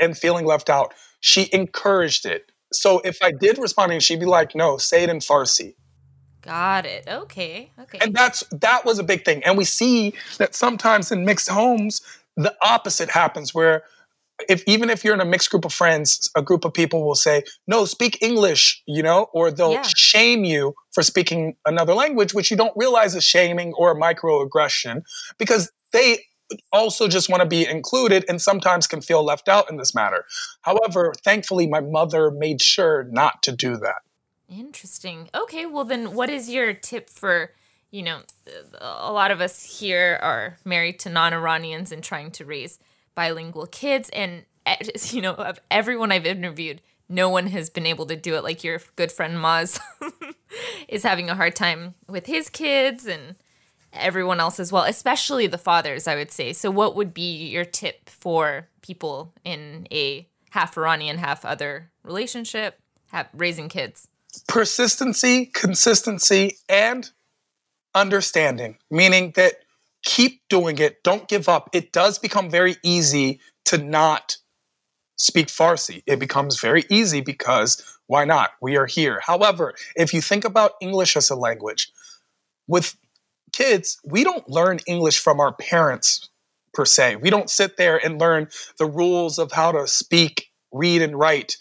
and 0.00 0.18
feeling 0.18 0.44
left 0.44 0.68
out. 0.68 0.92
She 1.20 1.48
encouraged 1.52 2.26
it. 2.26 2.50
So 2.72 3.00
if 3.04 3.22
I 3.22 3.30
did 3.30 3.58
respond, 3.58 4.02
she'd 4.02 4.18
be 4.18 4.26
like, 4.26 4.56
"No, 4.56 4.76
say 4.76 5.04
it 5.04 5.08
in 5.08 5.20
Farsi." 5.20 5.76
Got 6.44 6.84
it. 6.84 7.04
Okay. 7.08 7.70
Okay. 7.80 7.98
And 8.00 8.14
that's 8.14 8.44
that 8.50 8.84
was 8.84 8.98
a 8.98 9.02
big 9.02 9.24
thing. 9.24 9.42
And 9.44 9.56
we 9.56 9.64
see 9.64 10.12
that 10.38 10.54
sometimes 10.54 11.10
in 11.10 11.24
mixed 11.24 11.48
homes, 11.48 12.02
the 12.36 12.54
opposite 12.62 13.10
happens 13.10 13.54
where 13.54 13.84
if 14.48 14.62
even 14.66 14.90
if 14.90 15.04
you're 15.04 15.14
in 15.14 15.20
a 15.20 15.24
mixed 15.24 15.50
group 15.50 15.64
of 15.64 15.72
friends, 15.72 16.30
a 16.36 16.42
group 16.42 16.64
of 16.64 16.74
people 16.74 17.04
will 17.04 17.14
say, 17.14 17.44
"No, 17.66 17.86
speak 17.86 18.18
English," 18.20 18.82
you 18.86 19.02
know, 19.02 19.28
or 19.32 19.50
they'll 19.50 19.72
yeah. 19.72 19.82
shame 19.96 20.44
you 20.44 20.74
for 20.92 21.02
speaking 21.02 21.56
another 21.64 21.94
language, 21.94 22.34
which 22.34 22.50
you 22.50 22.56
don't 22.56 22.76
realize 22.76 23.14
is 23.14 23.24
shaming 23.24 23.72
or 23.74 23.98
microaggression 23.98 25.02
because 25.38 25.72
they 25.92 26.18
also 26.72 27.08
just 27.08 27.30
want 27.30 27.40
to 27.40 27.48
be 27.48 27.66
included 27.66 28.24
and 28.28 28.42
sometimes 28.42 28.86
can 28.86 29.00
feel 29.00 29.24
left 29.24 29.48
out 29.48 29.70
in 29.70 29.78
this 29.78 29.94
matter. 29.94 30.26
However, 30.60 31.14
thankfully 31.24 31.66
my 31.66 31.80
mother 31.80 32.30
made 32.30 32.60
sure 32.60 33.04
not 33.10 33.42
to 33.44 33.52
do 33.52 33.76
that. 33.78 34.02
Interesting. 34.58 35.28
Okay, 35.34 35.66
well 35.66 35.84
then 35.84 36.14
what 36.14 36.30
is 36.30 36.48
your 36.48 36.72
tip 36.72 37.10
for, 37.10 37.52
you 37.90 38.02
know, 38.02 38.20
a 38.80 39.12
lot 39.12 39.30
of 39.30 39.40
us 39.40 39.80
here 39.80 40.18
are 40.22 40.58
married 40.64 40.98
to 41.00 41.10
non-Iranians 41.10 41.90
and 41.90 42.02
trying 42.02 42.30
to 42.32 42.44
raise 42.44 42.78
bilingual 43.14 43.66
kids 43.66 44.08
and 44.10 44.44
you 45.10 45.20
know, 45.20 45.34
of 45.34 45.60
everyone 45.70 46.12
I've 46.12 46.26
interviewed, 46.26 46.80
no 47.08 47.28
one 47.28 47.48
has 47.48 47.68
been 47.68 47.86
able 47.86 48.06
to 48.06 48.16
do 48.16 48.34
it 48.36 48.44
like 48.44 48.64
your 48.64 48.80
good 48.96 49.12
friend 49.12 49.36
Maz 49.36 49.78
is 50.88 51.02
having 51.02 51.28
a 51.28 51.34
hard 51.34 51.54
time 51.54 51.94
with 52.08 52.26
his 52.26 52.48
kids 52.48 53.06
and 53.06 53.36
everyone 53.92 54.40
else 54.40 54.58
as 54.58 54.72
well, 54.72 54.84
especially 54.84 55.46
the 55.46 55.58
fathers, 55.58 56.08
I 56.08 56.16
would 56.16 56.30
say. 56.30 56.52
So 56.52 56.70
what 56.70 56.96
would 56.96 57.12
be 57.12 57.48
your 57.48 57.64
tip 57.64 58.08
for 58.08 58.68
people 58.82 59.32
in 59.44 59.86
a 59.92 60.28
half 60.50 60.76
Iranian, 60.78 61.18
half 61.18 61.44
other 61.44 61.90
relationship, 62.02 62.80
have, 63.10 63.28
raising 63.34 63.68
kids? 63.68 64.08
Persistency, 64.48 65.46
consistency, 65.46 66.56
and 66.68 67.10
understanding, 67.94 68.78
meaning 68.90 69.32
that 69.36 69.54
keep 70.04 70.42
doing 70.48 70.78
it, 70.78 71.02
don't 71.02 71.28
give 71.28 71.48
up. 71.48 71.70
It 71.72 71.92
does 71.92 72.18
become 72.18 72.50
very 72.50 72.76
easy 72.82 73.40
to 73.66 73.78
not 73.78 74.36
speak 75.16 75.46
Farsi. 75.46 76.02
It 76.06 76.18
becomes 76.18 76.60
very 76.60 76.84
easy 76.90 77.20
because 77.20 77.82
why 78.06 78.24
not? 78.24 78.50
We 78.60 78.76
are 78.76 78.86
here. 78.86 79.20
However, 79.24 79.74
if 79.96 80.12
you 80.12 80.20
think 80.20 80.44
about 80.44 80.72
English 80.80 81.16
as 81.16 81.30
a 81.30 81.36
language, 81.36 81.90
with 82.66 82.96
kids, 83.52 83.98
we 84.04 84.24
don't 84.24 84.48
learn 84.48 84.80
English 84.86 85.18
from 85.18 85.40
our 85.40 85.54
parents 85.54 86.28
per 86.72 86.84
se. 86.84 87.16
We 87.16 87.30
don't 87.30 87.48
sit 87.48 87.76
there 87.76 88.04
and 88.04 88.20
learn 88.20 88.48
the 88.78 88.86
rules 88.86 89.38
of 89.38 89.52
how 89.52 89.72
to 89.72 89.86
speak, 89.86 90.50
read, 90.72 91.02
and 91.02 91.18
write 91.18 91.56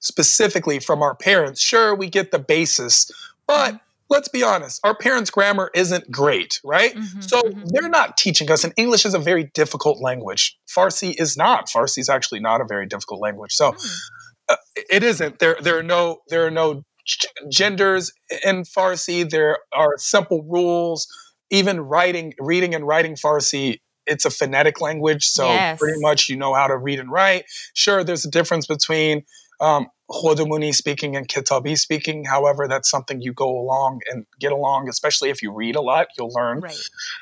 specifically 0.00 0.78
from 0.78 1.02
our 1.02 1.14
parents. 1.14 1.60
Sure, 1.60 1.94
we 1.94 2.08
get 2.08 2.30
the 2.30 2.38
basis, 2.38 3.10
but 3.46 3.74
mm-hmm. 3.74 3.76
let's 4.10 4.28
be 4.28 4.42
honest, 4.42 4.80
our 4.84 4.96
parents' 4.96 5.30
grammar 5.30 5.70
isn't 5.74 6.10
great, 6.10 6.60
right? 6.64 6.94
Mm-hmm, 6.94 7.20
so 7.20 7.40
mm-hmm. 7.40 7.64
they're 7.66 7.88
not 7.88 8.16
teaching 8.16 8.50
us, 8.50 8.64
and 8.64 8.72
English 8.76 9.04
is 9.04 9.14
a 9.14 9.18
very 9.18 9.44
difficult 9.54 10.00
language. 10.00 10.58
Farsi 10.68 11.14
is 11.18 11.36
not. 11.36 11.68
Farsi 11.68 11.98
is 11.98 12.08
actually 12.08 12.40
not 12.40 12.60
a 12.60 12.64
very 12.64 12.86
difficult 12.86 13.20
language. 13.20 13.52
So 13.52 13.72
mm. 13.72 13.96
uh, 14.48 14.56
it 14.90 15.02
isn't. 15.02 15.38
There, 15.38 15.56
there 15.60 15.78
are 15.78 15.82
no, 15.82 16.18
there 16.28 16.46
are 16.46 16.50
no 16.50 16.82
genders 17.50 18.12
in 18.44 18.64
Farsi. 18.64 19.28
There 19.28 19.58
are 19.72 19.96
simple 19.98 20.44
rules. 20.48 21.06
Even 21.50 21.80
writing, 21.80 22.34
reading, 22.38 22.74
and 22.74 22.86
writing 22.86 23.14
Farsi 23.14 23.78
it's 24.08 24.24
a 24.24 24.30
phonetic 24.30 24.80
language, 24.80 25.26
so 25.26 25.44
yes. 25.46 25.78
pretty 25.78 26.00
much 26.00 26.28
you 26.28 26.36
know 26.36 26.54
how 26.54 26.66
to 26.66 26.76
read 26.76 26.98
and 26.98 27.10
write. 27.10 27.44
Sure, 27.74 28.02
there's 28.02 28.24
a 28.24 28.30
difference 28.30 28.66
between 28.66 29.22
um, 29.60 29.86
Khodamuni 30.10 30.74
speaking 30.74 31.16
and 31.16 31.28
Kitabi 31.28 31.76
speaking. 31.78 32.24
However, 32.24 32.66
that's 32.66 32.90
something 32.90 33.20
you 33.20 33.32
go 33.32 33.48
along 33.48 34.00
and 34.10 34.26
get 34.40 34.52
along, 34.52 34.88
especially 34.88 35.30
if 35.30 35.42
you 35.42 35.52
read 35.52 35.76
a 35.76 35.80
lot, 35.80 36.08
you'll 36.16 36.32
learn. 36.32 36.60
Right. 36.60 36.76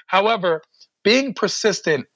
However, 0.07 0.63
being 1.03 1.35
persistent, 1.35 2.07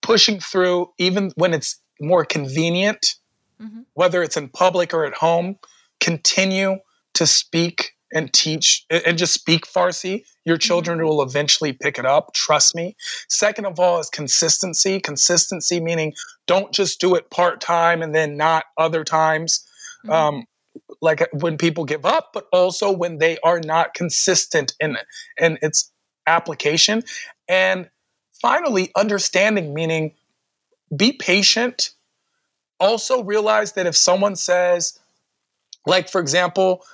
pushing 0.00 0.40
through, 0.40 0.88
even 0.98 1.32
when 1.36 1.52
it's 1.52 1.80
more 2.00 2.24
convenient, 2.24 3.16
mm-hmm. 3.60 3.80
whether 3.94 4.22
it's 4.22 4.36
in 4.36 4.48
public 4.48 4.94
or 4.94 5.04
at 5.04 5.14
home, 5.14 5.56
continue 6.00 6.76
to 7.14 7.26
speak 7.26 7.92
and 8.12 8.32
teach 8.32 8.86
and 8.90 9.18
just 9.18 9.34
speak 9.34 9.66
Farsi. 9.66 10.24
Your 10.44 10.56
mm-hmm. 10.56 10.60
children 10.60 11.04
will 11.04 11.22
eventually 11.22 11.72
pick 11.72 11.98
it 11.98 12.06
up. 12.06 12.32
Trust 12.34 12.74
me. 12.74 12.96
Second 13.28 13.66
of 13.66 13.78
all, 13.78 14.00
is 14.00 14.08
consistency. 14.10 15.00
Consistency 15.00 15.80
meaning 15.80 16.14
don't 16.46 16.72
just 16.72 17.00
do 17.00 17.14
it 17.14 17.30
part 17.30 17.60
time 17.60 18.02
and 18.02 18.14
then 18.14 18.36
not 18.36 18.64
other 18.76 19.04
times. 19.04 19.66
Mm-hmm. 20.04 20.12
Um, 20.12 20.44
like 21.00 21.28
when 21.32 21.58
people 21.58 21.84
give 21.84 22.04
up, 22.04 22.30
but 22.32 22.46
also 22.52 22.90
when 22.90 23.18
they 23.18 23.38
are 23.44 23.60
not 23.60 23.94
consistent 23.94 24.74
in 24.80 24.96
in 25.38 25.58
its 25.62 25.92
application. 26.26 27.02
And 27.48 27.88
finally, 28.40 28.90
understanding 28.96 29.74
meaning 29.74 30.12
be 30.94 31.12
patient. 31.12 31.90
Also 32.80 33.22
realize 33.22 33.72
that 33.72 33.86
if 33.86 33.96
someone 33.96 34.36
says, 34.36 34.98
like 35.86 36.08
for 36.08 36.20
example, 36.20 36.84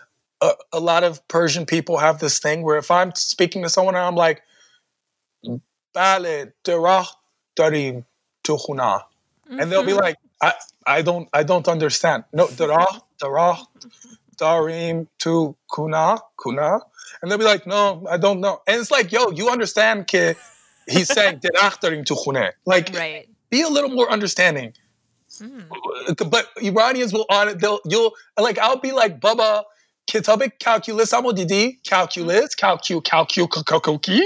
a, 0.44 0.54
a 0.74 0.80
lot 0.80 1.04
of 1.04 1.26
Persian 1.28 1.64
people 1.66 1.98
have 1.98 2.18
this 2.18 2.38
thing 2.38 2.62
where 2.62 2.76
if 2.76 2.90
I'm 2.90 3.14
speaking 3.14 3.62
to 3.62 3.68
someone 3.68 3.94
and 3.94 4.04
I'm 4.04 4.16
like, 4.16 4.42
Bale, 5.94 6.52
darah 6.64 7.07
darim 7.57 8.04
tuhuna. 8.42 9.02
And 9.48 9.70
they'll 9.70 9.85
be 9.85 9.92
mm-hmm. 9.92 10.00
like, 10.00 10.16
I, 10.42 10.52
I 10.87 11.02
don't 11.02 11.28
I 11.33 11.44
don't 11.44 11.68
understand. 11.68 12.24
No, 12.33 12.46
darah, 12.48 13.00
darah, 13.22 13.64
darim 14.37 15.07
tu 15.18 15.57
kuna, 15.72 16.18
kuna. 16.37 16.80
And 17.22 17.30
they'll 17.30 17.38
be 17.38 17.44
like, 17.44 17.66
no, 17.66 18.04
I 18.11 18.16
don't 18.16 18.40
know. 18.40 18.61
And 18.66 18.80
it's 18.80 18.90
like, 18.90 19.12
yo, 19.12 19.30
you 19.30 19.48
understand, 19.50 20.09
kid. 20.09 20.37
He's 20.88 21.09
saying 21.09 21.40
darah 21.40 21.78
darim 21.80 22.04
tu 22.04 22.16
Like, 22.66 22.92
right. 22.94 23.28
be 23.50 23.62
a 23.62 23.68
little 23.68 23.90
more 23.90 24.11
understanding. 24.11 24.72
Mm. 25.40 26.30
But 26.30 26.48
Iranians 26.61 27.12
will 27.12 27.26
on 27.30 27.48
it. 27.48 27.61
They'll 27.61 27.80
you'll 27.87 28.12
like 28.38 28.59
I'll 28.59 28.80
be 28.80 28.92
like 28.92 29.20
Baba 29.20 29.64
کتاب 30.09 30.43
calculus 30.59 31.13
همو 31.13 31.31
دیدی 31.31 31.79
calculus 31.88 32.55
calcu 32.55 33.01
calcu 33.01 33.47
calcu 33.47 34.21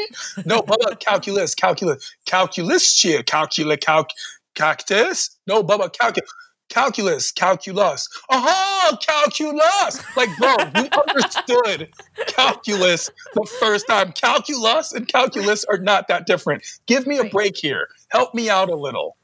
no 0.45 0.61
بابا 0.61 0.95
calculus 1.05 1.53
calculus 1.55 1.97
calculus 2.25 2.83
چیه 2.99 3.21
calculus 3.23 3.77
calc 3.87 4.07
cactus 4.55 5.29
no 5.47 5.61
بابا 5.63 5.87
calculus 5.99 6.31
calculus 6.69 7.31
calculus 7.31 8.07
aha 8.29 8.97
calculus 9.01 9.93
like 10.17 10.29
bro 10.39 10.55
you 10.77 10.87
understood 11.03 11.89
calculus 12.27 13.11
the 13.35 13.45
first 13.59 13.85
time 13.87 14.11
calculus 14.13 14.93
and 14.93 15.07
calculus 15.07 15.65
are 15.65 15.77
not 15.77 16.07
that 16.07 16.25
different 16.25 16.63
give 16.87 17.05
me 17.05 17.17
a 17.17 17.25
break 17.25 17.55
here 17.57 17.87
help 18.09 18.33
me 18.33 18.49
out 18.49 18.69
a 18.69 18.75
little 18.75 19.17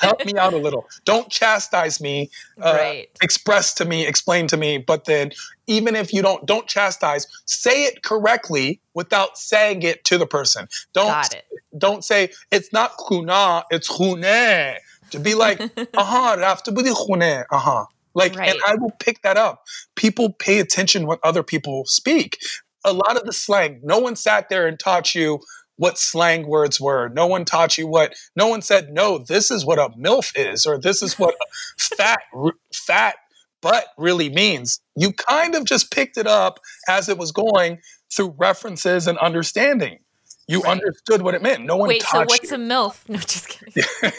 help 0.00 0.24
me 0.24 0.34
out 0.36 0.52
a 0.52 0.58
little. 0.58 0.86
Don't 1.04 1.28
chastise 1.30 2.00
me. 2.00 2.30
Uh, 2.60 2.74
right. 2.78 3.08
Express 3.22 3.74
to 3.74 3.84
me, 3.84 4.06
explain 4.06 4.46
to 4.48 4.56
me. 4.56 4.78
But 4.78 5.04
then, 5.04 5.32
even 5.66 5.94
if 5.96 6.12
you 6.12 6.22
don't, 6.22 6.44
don't 6.46 6.66
chastise. 6.66 7.26
Say 7.46 7.84
it 7.84 8.02
correctly 8.02 8.80
without 8.94 9.38
saying 9.38 9.82
it 9.82 10.04
to 10.04 10.18
the 10.18 10.26
person. 10.26 10.68
Don't. 10.92 11.06
Got 11.08 11.34
it. 11.34 11.44
Don't 11.76 12.04
say 12.04 12.30
it's 12.50 12.72
not 12.72 12.92
kuna, 13.08 13.64
it's 13.70 13.88
khune. 13.88 14.76
To 15.10 15.18
be 15.18 15.34
like, 15.34 15.60
uh 15.60 16.04
huh, 16.04 16.36
after 16.42 16.70
khune, 16.70 17.44
uh 17.50 17.58
huh. 17.58 17.84
Like, 18.14 18.34
Right. 18.34 18.50
and 18.50 18.58
I 18.66 18.74
will 18.74 18.90
pick 18.98 19.22
that 19.22 19.36
up. 19.36 19.64
People 19.94 20.32
pay 20.32 20.58
attention 20.58 21.06
when 21.06 21.18
other 21.22 21.42
people 21.42 21.84
speak. 21.86 22.38
A 22.84 22.92
lot 22.92 23.16
of 23.16 23.24
the 23.24 23.32
slang, 23.32 23.80
no 23.82 23.98
one 23.98 24.16
sat 24.16 24.48
there 24.48 24.66
and 24.66 24.78
taught 24.78 25.14
you 25.14 25.40
what 25.78 25.98
slang 25.98 26.46
words 26.46 26.80
were. 26.80 27.08
No 27.08 27.26
one 27.26 27.44
taught 27.44 27.78
you 27.78 27.86
what. 27.86 28.14
No 28.36 28.46
one 28.48 28.60
said, 28.62 28.92
no, 28.92 29.18
this 29.18 29.50
is 29.50 29.64
what 29.64 29.78
a 29.78 29.88
milf 29.98 30.32
is, 30.36 30.66
or 30.66 30.78
this 30.78 31.02
is 31.02 31.18
what 31.18 31.34
a 31.34 31.46
fat 31.96 32.20
r- 32.34 32.52
fat 32.72 33.14
butt 33.62 33.86
really 33.96 34.28
means. 34.28 34.80
You 34.96 35.12
kind 35.12 35.54
of 35.54 35.64
just 35.64 35.90
picked 35.90 36.16
it 36.16 36.26
up 36.26 36.60
as 36.88 37.08
it 37.08 37.16
was 37.18 37.32
going 37.32 37.78
through 38.14 38.34
references 38.38 39.06
and 39.06 39.16
understanding. 39.18 39.98
You 40.46 40.60
Right. 40.62 40.72
understood 40.72 41.22
what 41.22 41.34
it 41.34 41.42
meant. 41.42 41.64
No 41.64 41.76
one 41.76 41.88
taught 41.90 41.94
you. 41.94 41.98
Wait, 41.98 42.02
so 42.10 42.18
what's 42.20 42.50
you. 42.50 42.56
a 42.56 42.60
MILF? 42.60 43.04
No, 43.08 43.18
just 43.18 43.48
kidding. 43.48 43.84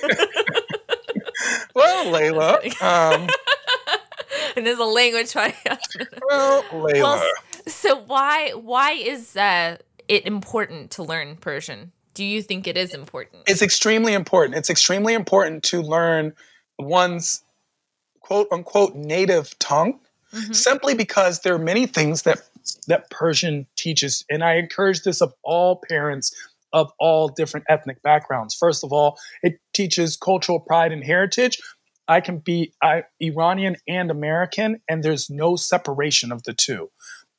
well, 1.75 2.05
Layla. 2.05 2.81
Um, 2.81 3.27
and 4.55 4.65
there's 4.65 4.79
a 4.79 4.83
language 4.85 5.31
triad. 5.31 5.55
well, 6.29 6.63
Layla. 6.63 7.01
well, 7.01 7.31
so 7.67 7.97
why 8.05 8.51
why 8.51 8.91
is 8.91 9.35
uh, 9.35 9.77
it 10.09 10.25
important 10.25 10.91
to 10.91 11.03
learn 11.03 11.37
Persian? 11.37 11.91
Do 12.13 12.25
you 12.25 12.41
think 12.41 12.67
it 12.67 12.75
is 12.77 12.93
important? 12.93 13.43
it's 13.47 13.61
extremely 13.61 14.13
important. 14.13 14.57
It's 14.57 14.69
extremely 14.69 15.13
important 15.13 15.63
to 15.65 15.81
learn 15.81 16.33
one's 16.77 17.43
quote 18.19 18.47
unquote 18.51 18.95
native 18.95 19.57
tongue 19.59 19.99
Mhm. 20.33 20.55
simply 20.55 20.93
because 20.93 21.39
there 21.39 21.55
are 21.55 21.59
many 21.59 21.85
things 21.87 22.23
that 22.23 22.41
that 22.87 23.09
Persian 23.09 23.65
teaches 23.75 24.23
and 24.29 24.43
I 24.43 24.55
encourage 24.55 25.01
this 25.01 25.21
of 25.21 25.33
all 25.43 25.81
parents 25.89 26.35
of 26.71 26.91
all 26.99 27.29
different 27.29 27.65
ethnic 27.67 28.01
backgrounds. 28.03 28.53
First 28.53 28.83
of 28.83 28.93
all, 28.93 29.17
it 29.41 29.59
teaches 29.73 30.15
cultural 30.17 30.59
pride 30.59 30.91
and 30.91 31.03
heritage. 31.03 31.57
I 32.07 32.21
can 32.21 32.37
be 32.39 32.73
I, 32.83 33.03
Iranian 33.19 33.77
and 33.87 34.11
American 34.11 34.81
and 34.87 35.03
there's 35.03 35.29
no 35.31 35.55
separation 35.55 36.31
of 36.31 36.43
the 36.43 36.53
two. 36.53 36.91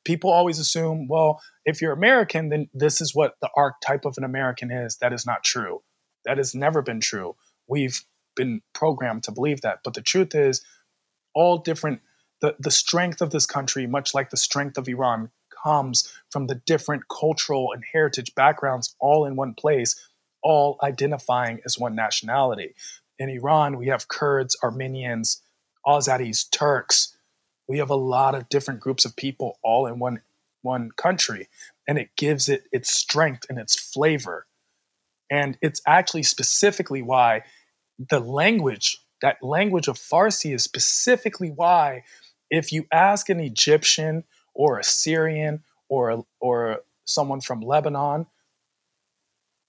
People 0.03 0.31
always 0.31 0.59
assume, 0.59 1.07
well, 1.07 1.41
if 1.65 1.81
you're 1.81 1.93
American, 1.93 2.49
then 2.49 2.69
this 2.73 3.01
is 3.01 3.13
what 3.13 3.35
the 3.41 3.49
archetype 3.55 4.05
of 4.05 4.15
an 4.17 4.23
American 4.23 4.71
is. 4.71 4.97
That 4.97 5.13
is 5.13 5.25
not 5.25 5.43
true. 5.43 5.81
That 6.25 6.37
has 6.37 6.55
never 6.55 6.81
been 6.81 6.99
true. 6.99 7.35
We've 7.67 8.03
been 8.35 8.61
programmed 8.73 9.23
to 9.23 9.31
believe 9.31 9.61
that. 9.61 9.79
But 9.83 9.93
the 9.93 10.01
truth 10.01 10.33
is, 10.33 10.63
all 11.33 11.57
different, 11.59 12.01
the, 12.41 12.55
the 12.59 12.71
strength 12.71 13.21
of 13.21 13.29
this 13.29 13.45
country, 13.45 13.87
much 13.87 14.13
like 14.13 14.29
the 14.29 14.37
strength 14.37 14.77
of 14.77 14.87
Iran, 14.87 15.29
comes 15.63 16.11
from 16.31 16.47
the 16.47 16.55
different 16.55 17.03
cultural 17.07 17.71
and 17.73 17.83
heritage 17.93 18.33
backgrounds 18.35 18.95
all 18.99 19.25
in 19.25 19.35
one 19.35 19.53
place, 19.53 19.95
all 20.41 20.77
identifying 20.81 21.61
as 21.65 21.77
one 21.77 21.95
nationality. 21.95 22.73
In 23.19 23.29
Iran, 23.29 23.77
we 23.77 23.87
have 23.87 24.07
Kurds, 24.07 24.57
Armenians, 24.63 25.41
Azaris, 25.85 26.49
Turks. 26.49 27.15
We 27.71 27.77
have 27.77 27.89
a 27.89 27.95
lot 27.95 28.35
of 28.35 28.49
different 28.49 28.81
groups 28.81 29.05
of 29.05 29.15
people 29.15 29.57
all 29.63 29.87
in 29.87 29.97
one 29.97 30.19
one 30.61 30.91
country, 30.97 31.47
and 31.87 31.97
it 31.97 32.09
gives 32.17 32.49
it 32.49 32.65
its 32.73 32.91
strength 32.91 33.45
and 33.49 33.57
its 33.57 33.79
flavor. 33.79 34.45
And 35.29 35.57
it's 35.61 35.81
actually 35.87 36.23
specifically 36.23 37.01
why 37.01 37.43
the 37.97 38.19
language, 38.19 38.97
that 39.21 39.41
language 39.41 39.87
of 39.87 39.97
Farsi, 39.97 40.53
is 40.53 40.63
specifically 40.63 41.49
why 41.49 42.03
if 42.49 42.73
you 42.73 42.87
ask 42.91 43.29
an 43.29 43.39
Egyptian 43.39 44.25
or 44.53 44.77
a 44.77 44.83
Syrian 44.83 45.63
or 45.87 46.25
or 46.41 46.81
someone 47.05 47.39
from 47.39 47.61
Lebanon, 47.61 48.25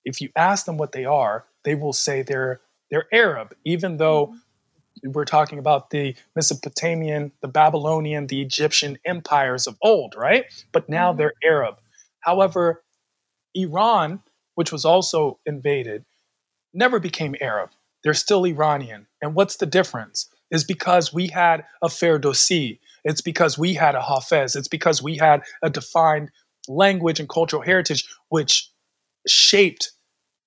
if 0.04 0.20
you 0.20 0.30
ask 0.34 0.66
them 0.66 0.76
what 0.76 0.90
they 0.90 1.04
are, 1.04 1.44
they 1.62 1.76
will 1.76 1.92
say 1.92 2.22
they're 2.22 2.62
they're 2.90 3.06
Arab, 3.12 3.54
even 3.64 3.98
though 3.98 4.26
mm-hmm. 4.26 4.38
We're 5.05 5.24
talking 5.24 5.59
about 5.59 5.90
the 5.90 6.14
Mesopotamian, 6.37 7.33
the 7.42 7.48
Babylonian, 7.48 8.26
the 8.26 8.42
Egyptian 8.42 8.98
empires 9.05 9.66
of 9.66 9.76
old, 9.83 10.14
right? 10.16 10.46
But 10.72 10.88
now 10.88 11.12
Mhm. 11.12 11.18
they're 11.18 11.35
Arab. 11.44 11.78
However, 12.20 12.85
Iran, 13.55 14.22
which 14.57 14.72
was 14.72 14.85
also 14.85 15.40
invaded, 15.46 16.05
never 16.74 17.00
became 17.00 17.37
Arab. 17.40 17.70
They're 18.05 18.14
still 18.14 18.46
Iranian. 18.46 19.09
And 19.22 19.35
what's 19.35 19.57
the 19.57 19.66
difference? 19.66 20.28
Is 20.50 20.64
because 20.64 21.12
we 21.12 21.28
had 21.28 21.66
a 21.83 21.88
Ferdowsi. 21.88 22.81
It's 23.05 23.20
because 23.22 23.59
we 23.59 23.74
had 23.74 23.94
a 23.94 24.00
Hafez. 24.00 24.57
It's 24.57 24.68
because 24.68 25.02
we 25.02 25.16
had 25.16 25.42
a 25.62 25.70
defined 25.70 26.31
language 26.68 27.20
and 27.20 27.28
cultural 27.28 27.62
heritage 27.62 28.09
which 28.28 28.70
shaped 29.28 29.92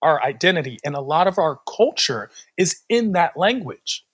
our 0.02 0.22
identity. 0.24 0.80
And 0.86 0.96
a 0.96 1.02
lot 1.02 1.28
of 1.28 1.40
our 1.40 1.60
culture 1.78 2.32
is 2.58 2.82
in 2.90 3.14
that 3.14 3.38
language 3.38 4.05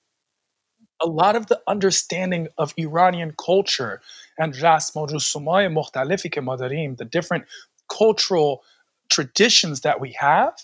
A 1.00 1.06
lot 1.06 1.36
of 1.36 1.46
the 1.46 1.60
understanding 1.66 2.48
of 2.56 2.74
Iranian 2.78 3.32
culture 3.32 4.00
and 4.38 4.54
رسم 4.54 5.00
و 5.00 5.06
رسوم‌های 5.06 5.68
مختلفی 5.68 6.28
که 6.28 6.40
ما 6.40 6.56
داریم, 6.56 6.96
the 6.96 7.04
different 7.04 7.44
cultural 7.88 8.62
traditions 9.08 9.80
that 9.80 10.00
we 10.00 10.12
have 10.18 10.54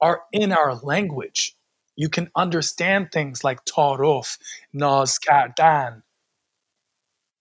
are 0.00 0.22
in 0.32 0.52
our 0.52 0.74
language. 0.74 1.56
You 1.96 2.08
can 2.08 2.30
understand 2.34 3.12
things 3.12 3.44
like 3.44 3.64
taruf, 3.64 4.38
naz 4.72 5.18
kardan, 5.18 6.02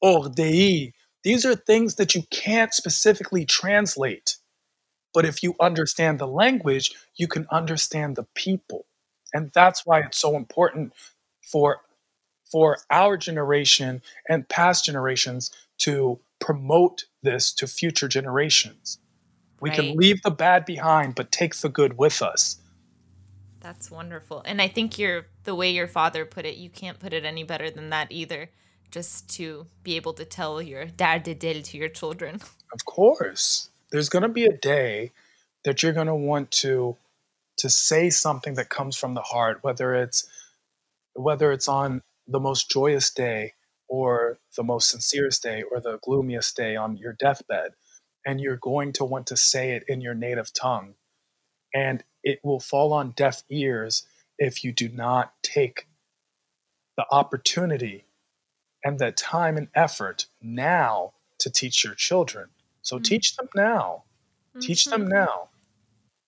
ordei. 0.03 0.93
These 1.23 1.45
are 1.45 1.55
things 1.55 1.95
that 1.95 2.13
you 2.13 2.23
can't 2.29 2.73
specifically 2.73 3.45
translate. 3.45 4.37
But 5.13 5.25
if 5.25 5.41
you 5.43 5.55
understand 5.59 6.19
the 6.19 6.27
language, 6.27 6.91
you 7.15 7.27
can 7.27 7.47
understand 7.51 8.15
the 8.15 8.27
people. 8.35 8.85
And 9.33 9.51
that's 9.53 9.85
why 9.85 9.99
it's 10.01 10.19
so 10.19 10.35
important 10.35 10.93
for 11.51 11.81
for 12.50 12.78
our 12.90 13.16
generation 13.16 14.02
and 14.28 14.48
past 14.48 14.84
generations 14.84 15.50
to 15.78 16.18
promote 16.40 17.04
this 17.22 17.52
to 17.52 17.66
future 17.66 18.08
generations. 18.08 18.98
We 19.60 19.70
Right. 19.70 19.76
can 19.76 19.96
leave 19.96 20.22
the 20.22 20.30
bad 20.30 20.64
behind, 20.64 21.14
but 21.14 21.32
take 21.32 21.56
the 21.56 21.68
good 21.68 21.98
with 21.98 22.22
us. 22.22 22.58
That's 23.60 23.90
wonderful. 23.90 24.42
And 24.44 24.62
I 24.62 24.68
think 24.68 24.98
you're 24.98 25.26
the 25.44 25.54
way 25.54 25.70
your 25.70 25.88
father 25.88 26.24
put 26.24 26.46
it, 26.46 26.56
you 26.56 26.70
can't 26.70 27.00
put 27.00 27.12
it 27.12 27.24
any 27.24 27.42
better 27.42 27.70
than 27.70 27.90
that 27.90 28.12
either. 28.12 28.50
Just 28.90 29.28
to 29.36 29.66
be 29.82 29.96
able 29.96 30.14
to 30.14 30.24
tell 30.24 30.62
your 30.62 30.86
dad 30.86 31.22
dil 31.24 31.62
to 31.62 31.76
your 31.76 31.90
children. 31.90 32.40
Of 32.72 32.84
course. 32.86 33.68
There's 33.90 34.08
going 34.08 34.22
to 34.22 34.28
be 34.28 34.44
a 34.46 34.56
day 34.56 35.12
that 35.64 35.82
you're 35.82 35.92
going 35.92 36.06
to 36.06 36.14
want 36.14 36.50
to 36.52 36.96
to 37.58 37.68
say 37.68 38.08
something 38.08 38.54
that 38.54 38.68
comes 38.68 38.96
from 38.96 39.14
the 39.14 39.20
heart, 39.20 39.58
whether 39.62 39.94
it's 39.94 40.26
whether 41.14 41.52
it's 41.52 41.68
on 41.68 42.00
the 42.28 42.40
most 42.40 42.70
joyous 42.70 43.10
day 43.12 43.54
or 43.88 44.38
the 44.56 44.64
most 44.64 44.90
sincerest 44.90 45.42
day 45.42 45.64
or 45.72 45.80
the 45.80 45.98
gloomiest 46.02 46.56
day 46.56 46.76
on 46.76 46.96
your 46.98 47.14
deathbed 47.14 47.72
and 48.26 48.40
you're 48.40 48.58
going 48.58 48.92
to 48.94 49.04
want 49.06 49.26
to 49.28 49.36
say 49.36 49.72
it 49.72 49.84
in 49.88 50.00
your 50.02 50.14
native 50.14 50.52
tongue. 50.52 50.94
And 51.74 52.04
it 52.24 52.40
will 52.44 52.60
fall 52.60 52.92
on 52.92 53.12
deaf 53.12 53.42
ears 53.50 54.06
if 54.38 54.64
you 54.64 54.72
do 54.72 54.88
not 54.90 55.34
take 55.42 55.88
the 56.96 57.06
opportunity 57.10 58.06
and 58.84 58.98
the 58.98 59.12
time 59.12 59.56
and 59.56 59.68
effort 59.74 60.26
now 60.42 61.14
to 61.40 61.50
teach 61.50 61.84
your 61.84 61.94
children. 61.94 62.50
So 62.82 62.98
Mm. 62.98 63.04
teach 63.04 63.36
them 63.36 63.48
now. 63.56 64.04
Teach 64.60 64.90
them 64.90 65.06
Mhm. 65.06 65.08
now. 65.08 65.50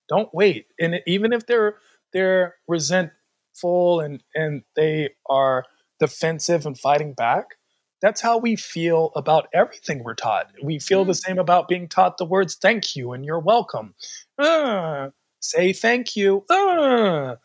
Don't 0.09 0.33
wait. 0.35 0.69
And 0.81 1.03
even 1.07 1.33
if 1.33 1.47
they're 1.47 1.79
they're 2.13 2.57
resentful 2.69 4.01
and 4.01 4.23
and 4.35 4.65
they 4.77 5.11
are 5.29 5.65
defensive 6.01 6.67
and 6.67 6.79
fighting 6.79 7.13
back 7.13 7.57
that's 8.03 8.23
how 8.23 8.39
we 8.39 8.57
feel 8.57 9.13
about 9.15 9.49
everything 9.53 10.03
we're 10.03 10.15
taught 10.15 10.47
we 10.63 10.79
feel 10.79 11.05
the 11.05 11.13
Mm. 11.13 11.23
same 11.27 11.39
about 11.39 11.69
being 11.69 11.87
taught 11.89 12.17
the 12.19 12.25
words 12.25 12.57
thank 12.57 12.97
you 12.97 13.13
and 13.13 13.25
you're 13.25 13.39
welcome 13.39 13.95
Uh, 14.39 15.11
say 15.41 15.73
thank 15.73 16.17
you 16.17 16.45
Uh. 16.51 17.37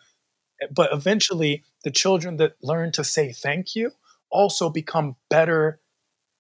but 0.71 0.91
eventually 0.93 1.63
the 1.83 1.91
children 1.91 2.37
that 2.37 2.55
learn 2.63 2.91
to 2.93 3.03
say 3.03 3.31
thank 3.31 3.75
you 3.75 3.91
also 4.29 4.69
become 4.69 5.15
better 5.29 5.79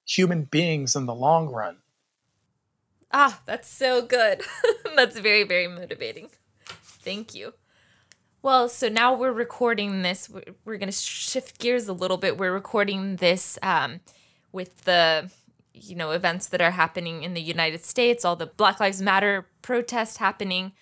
human 0.07 0.43
beings 0.45 0.95
in 0.95 1.05
the 1.05 1.15
long 1.15 1.49
run 1.49 1.77
Ah, 3.11 3.41
that's 3.45 3.69
so 3.69 4.01
good. 4.01 4.41
that's 4.95 5.17
very, 5.19 5.43
very 5.43 5.67
motivating. 5.67 6.29
Thank 6.67 7.33
you. 7.33 7.53
Well, 8.45 8.69
so 8.69 8.89
now 8.89 9.15
we're 9.15 9.31
recording 9.31 10.03
this. 10.03 10.29
We're, 10.65 10.77
going 10.77 10.91
to 10.91 10.91
shift 10.91 11.57
gears 11.57 11.87
a 11.87 11.93
little 11.93 12.17
bit. 12.17 12.37
We're 12.37 12.53
recording 12.53 13.15
this 13.15 13.57
um, 13.63 14.01
with 14.51 14.83
the, 14.83 15.31
you 15.73 15.95
know, 15.95 16.11
events 16.11 16.49
that 16.49 16.61
are 16.61 16.69
happening 16.69 17.23
in 17.23 17.33
the 17.33 17.41
United 17.41 17.83
States, 17.83 18.23
all 18.23 18.35
the 18.35 18.45
Black 18.45 18.79
Lives 18.79 19.01
Matter 19.01 19.47
protests 19.63 20.17
happening. 20.17 20.73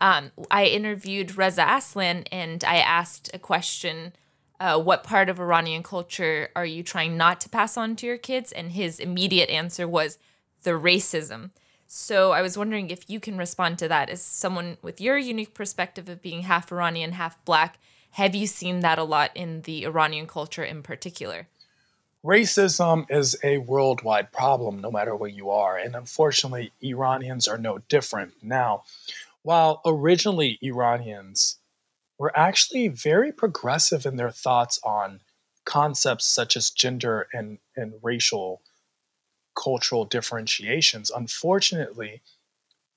Um, 0.00 0.30
I 0.48 0.66
interviewed 0.66 1.36
Reza 1.36 1.66
Aslan 1.68 2.22
and 2.30 2.62
I 2.62 2.76
asked 2.76 3.30
a 3.34 3.38
question 3.40 4.12
uh, 4.60 4.80
What 4.80 5.02
part 5.02 5.28
of 5.28 5.40
Iranian 5.40 5.82
culture 5.82 6.50
are 6.54 6.64
you 6.64 6.84
trying 6.84 7.16
not 7.16 7.40
to 7.40 7.48
pass 7.48 7.76
on 7.76 7.96
to 7.96 8.06
your 8.06 8.16
kids? 8.16 8.52
And 8.52 8.70
his 8.70 9.00
immediate 9.00 9.50
answer 9.50 9.88
was 9.88 10.18
the 10.62 10.70
racism. 10.70 11.50
So 11.90 12.32
I 12.32 12.42
was 12.42 12.58
wondering 12.58 12.90
if 12.90 13.08
you 13.08 13.18
can 13.18 13.38
respond 13.38 13.78
to 13.78 13.88
that 13.88 14.10
as 14.10 14.20
someone 14.20 14.76
with 14.82 15.00
your 15.00 15.16
unique 15.16 15.54
perspective 15.54 16.06
of 16.10 16.20
being 16.20 16.42
half 16.42 16.70
Iranian, 16.70 17.12
half 17.12 17.42
black. 17.46 17.78
Have 18.12 18.34
you 18.34 18.46
seen 18.46 18.80
that 18.80 18.98
a 18.98 19.04
lot 19.04 19.30
in 19.34 19.62
the 19.62 19.84
Iranian 19.84 20.26
culture 20.26 20.62
in 20.62 20.82
particular? 20.82 21.48
Racism 22.22 23.06
is 23.08 23.36
a 23.42 23.56
worldwide 23.58 24.32
problem, 24.32 24.80
no 24.82 24.90
matter 24.90 25.16
where 25.16 25.30
you 25.30 25.48
are. 25.48 25.78
And 25.78 25.96
unfortunately, 25.96 26.72
Iranians 26.82 27.48
are 27.48 27.56
no 27.56 27.78
different. 27.88 28.34
Now, 28.42 28.82
while 29.42 29.80
originally 29.86 30.58
Iranians 30.60 31.56
were 32.18 32.36
actually 32.36 32.88
very 32.88 33.32
progressive 33.32 34.04
in 34.04 34.16
their 34.16 34.30
thoughts 34.30 34.78
on 34.84 35.20
concepts 35.64 36.26
such 36.26 36.54
as 36.54 36.68
gender 36.68 37.28
and, 37.32 37.58
and 37.76 37.94
racial 38.02 38.60
cultural 39.62 40.04
differentiations, 40.04 41.10
unfortunately, 41.10 42.22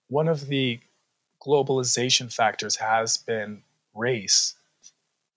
one 0.08 0.28
of 0.28 0.48
the 0.48 0.80
globalization 1.42 2.32
factors 2.32 2.76
has 2.76 3.18
been 3.18 3.64
race 3.96 4.56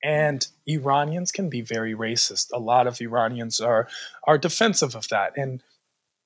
and 0.04 0.46
Iranians 0.66 1.32
can 1.32 1.48
be 1.48 1.62
very 1.62 1.94
racist. 1.94 2.52
A 2.52 2.58
lot 2.58 2.86
of 2.86 3.00
Iranians 3.00 3.58
are 3.58 3.88
are 4.24 4.36
defensive 4.36 4.94
of 4.94 5.08
that, 5.08 5.32
and 5.36 5.62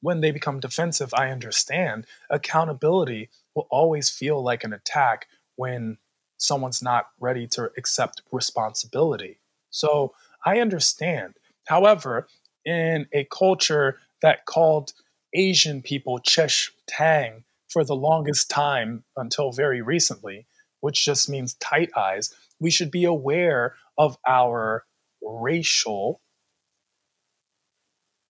when 0.01 0.21
they 0.21 0.33
become 0.33 0.61
defensive, 0.61 1.15
I 1.15 1.31
understand 1.31 2.07
accountability 2.29 3.31
will 3.55 3.69
always 3.71 4.11
feel 4.11 4.43
like 4.43 4.65
an 4.65 4.73
attack 4.73 5.29
when 5.57 5.99
someone's 6.39 6.83
not 6.83 7.09
ready 7.21 7.47
to 7.49 7.71
accept 7.77 8.23
responsibility. 8.33 9.39
So 9.71 10.15
I 10.45 10.61
understand. 10.61 11.35
However, 11.67 12.29
in 12.65 13.07
a 13.13 13.25
culture 13.25 13.99
that 14.23 14.47
called 14.47 14.93
Asian 15.35 15.83
people 15.83 16.19
Chesh 16.19 16.71
Tang 16.87 17.45
for 17.69 17.85
the 17.85 17.97
longest 17.97 18.49
time 18.51 19.05
until 19.17 19.53
very 19.53 19.83
recently, 19.83 20.47
which 20.81 21.05
just 21.05 21.29
means 21.29 21.55
tight 21.55 21.91
eyes, 21.97 22.35
we 22.61 22.71
should 22.71 22.91
be 22.91 23.05
aware 23.05 23.75
of 23.97 24.17
our 24.27 24.85
racial 25.23 26.21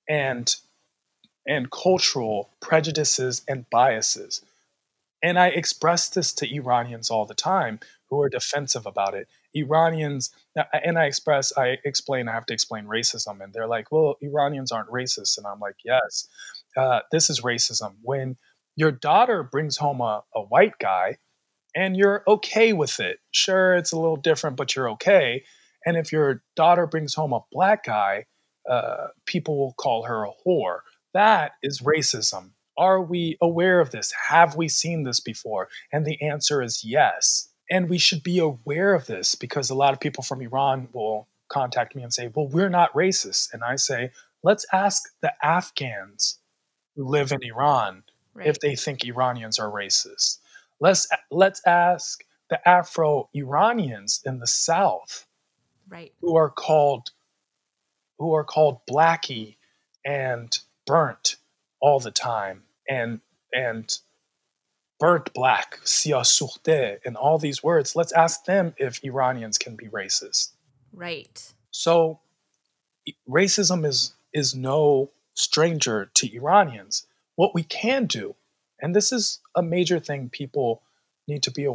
and 0.09 0.57
and 1.47 1.71
cultural 1.71 2.51
prejudices 2.61 3.43
and 3.49 3.69
biases. 3.71 4.43
And 5.23 5.39
I 5.39 5.49
express 5.49 6.09
this 6.11 6.33
to 6.35 6.55
Iranians 6.55 7.11
all 7.11 7.25
the 7.25 7.35
time 7.35 7.81
who 8.11 8.21
are 8.21 8.29
defensive 8.29 8.85
about 8.85 9.15
it. 9.15 9.29
Iranians, 9.55 10.31
and 10.73 10.99
I 10.99 11.07
express, 11.07 11.53
I 11.57 11.79
explain, 11.85 12.29
I 12.29 12.33
have 12.33 12.47
to 12.47 12.55
explain 12.55 12.85
racism. 12.85 13.43
And 13.43 13.53
they're 13.53 13.67
like, 13.67 13.91
well, 13.91 14.17
Iranians 14.21 14.73
aren't 14.73 14.91
racist. 14.91 15.39
And 15.39 15.47
I'm 15.47 15.61
like, 15.61 15.77
yes, 15.85 16.29
uh, 16.77 17.01
this 17.13 17.31
is 17.31 17.41
racism. 17.41 17.95
When 18.03 18.37
your 18.77 18.93
daughter 18.93 19.43
brings 19.43 19.77
home 19.77 20.01
a, 20.01 20.23
a 20.35 20.43
white 20.43 20.79
guy 20.79 21.19
and 21.75 21.97
you're 21.97 22.23
okay 22.29 22.73
with 22.73 23.01
it. 23.01 23.19
Sure, 23.33 23.75
it's 23.75 23.93
a 23.93 23.99
little 23.99 24.17
different, 24.17 24.57
but 24.57 24.77
you're 24.77 24.91
okay. 24.91 25.43
And 25.85 25.97
if 25.97 26.13
your 26.13 26.43
daughter 26.55 26.87
brings 26.87 27.15
home 27.15 27.33
a 27.33 27.41
black 27.51 27.85
guy, 27.85 28.27
uh, 28.71 29.09
people 29.27 29.59
will 29.59 29.75
call 29.75 30.05
her 30.05 30.25
a 30.25 30.31
whore. 30.47 30.81
That 31.13 31.53
is 31.63 31.81
racism. 31.81 32.51
Are 32.77 33.03
we 33.03 33.37
aware 33.43 33.81
of 33.81 33.91
this? 33.91 34.13
Have 34.29 34.55
we 34.55 34.69
seen 34.69 35.03
this 35.03 35.19
before? 35.19 35.69
And 35.93 36.07
the 36.07 36.23
answer 36.23 36.63
is 36.63 36.85
yes. 36.85 37.48
And 37.71 37.89
we 37.89 37.99
should 37.99 38.23
be 38.23 38.39
aware 38.39 38.95
of 38.95 39.07
this 39.07 39.35
because 39.35 39.71
a 39.71 39.75
lot 39.75 39.93
of 39.93 40.01
people 40.01 40.25
from 40.25 40.41
Iran 40.41 40.89
will 40.93 41.29
contact 41.49 41.95
me 41.95 42.03
and 42.03 42.13
say, 42.13 42.31
well, 42.35 42.49
we're 42.49 42.69
not 42.69 42.93
racist. 42.95 43.53
And 43.53 43.63
I 43.63 43.77
say, 43.77 44.11
let's 44.43 44.67
ask 44.73 45.11
the 45.21 45.33
Afghans 45.45 46.39
who 46.97 47.05
live 47.05 47.33
in 47.33 47.43
Iran 47.43 48.03
right. 48.35 48.47
if 48.47 48.61
they 48.61 48.75
think 48.75 49.05
Iranians 49.05 49.59
are 49.59 49.71
racist. 49.71 50.39
Let's 50.81 51.09
let's 51.31 51.61
ask 51.67 52.25
the 52.51 52.67
Afro-Iranians 52.67 54.23
in 54.25 54.39
the 54.39 54.47
South, 54.47 55.27
right, 55.89 56.13
who 56.21 56.37
are 56.37 56.51
called 56.51 57.11
who 58.19 58.33
are 58.35 58.45
called 58.45 58.81
blackie 58.89 59.57
and 60.05 60.57
burnt 60.87 61.37
all 61.81 62.01
the 62.01 62.11
time, 62.11 62.63
and 62.89 63.21
and 63.53 63.99
burnt 64.99 65.33
black, 65.33 65.79
siyah 65.85 66.99
and 67.05 67.17
all 67.17 67.39
these 67.39 67.63
words. 67.63 67.95
Let's 67.95 68.13
ask 68.13 68.45
them 68.45 68.75
if 68.79 69.05
Iranians 69.05 69.59
can 69.59 69.77
be 69.77 69.87
racist. 69.87 70.53
Right. 70.93 71.53
So 71.71 72.21
racism 73.29 73.87
is 73.87 74.15
is 74.35 74.55
no 74.55 75.11
stranger 75.35 76.11
to 76.15 76.35
Iranians. 76.35 77.07
What 77.37 77.55
we 77.55 77.63
can 77.63 78.07
do 78.07 78.35
and 78.81 78.95
this 78.95 79.13
is 79.13 79.41
a 79.55 79.63
major 79.63 79.99
thing 79.99 80.29
people 80.29 80.83
need 81.27 81.43
to 81.43 81.51
be 81.51 81.69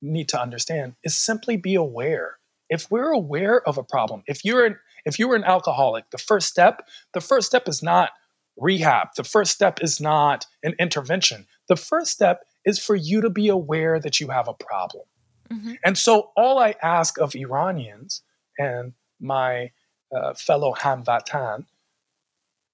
need 0.00 0.28
to 0.28 0.40
understand 0.40 0.94
is 1.02 1.16
simply 1.16 1.56
be 1.56 1.74
aware 1.74 2.38
if 2.70 2.90
we're 2.90 3.10
aware 3.10 3.66
of 3.68 3.78
a 3.78 3.82
problem 3.82 4.22
if 4.26 4.44
you're 4.44 4.64
an 4.64 4.78
if 5.04 5.18
you 5.18 5.28
were 5.28 5.36
an 5.36 5.44
alcoholic 5.44 6.08
the 6.10 6.18
first 6.18 6.48
step 6.48 6.86
the 7.14 7.20
first 7.20 7.46
step 7.46 7.68
is 7.68 7.82
not 7.82 8.10
rehab 8.56 9.08
the 9.16 9.24
first 9.24 9.52
step 9.52 9.82
is 9.82 10.00
not 10.00 10.46
an 10.62 10.74
intervention 10.78 11.46
the 11.68 11.76
first 11.76 12.12
step 12.12 12.44
is 12.68 12.78
for 12.78 12.94
you 12.94 13.20
to 13.20 13.30
be 13.30 13.48
aware 13.48 13.98
that 13.98 14.20
you 14.20 14.28
have 14.28 14.48
a 14.48 14.54
problem 14.54 15.04
mm-hmm. 15.50 15.74
and 15.84 15.96
so 15.96 16.30
all 16.36 16.58
i 16.58 16.74
ask 16.82 17.18
of 17.18 17.34
iranians 17.34 18.22
and 18.58 18.92
my 19.20 19.70
uh, 20.14 20.34
fellow 20.34 20.74
hamvatan 20.74 21.64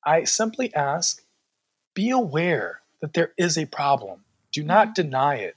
i 0.05 0.25
simply 0.25 0.75
ask 0.75 1.25
be 1.95 2.11
aware 2.11 2.81
that 3.01 3.15
there 3.15 3.33
is 3.39 3.57
a 3.57 3.67
problem. 3.67 4.25
Do 4.53 4.63
not 4.63 4.89
mm-hmm. 4.89 5.03
deny 5.03 5.37
it. 5.37 5.57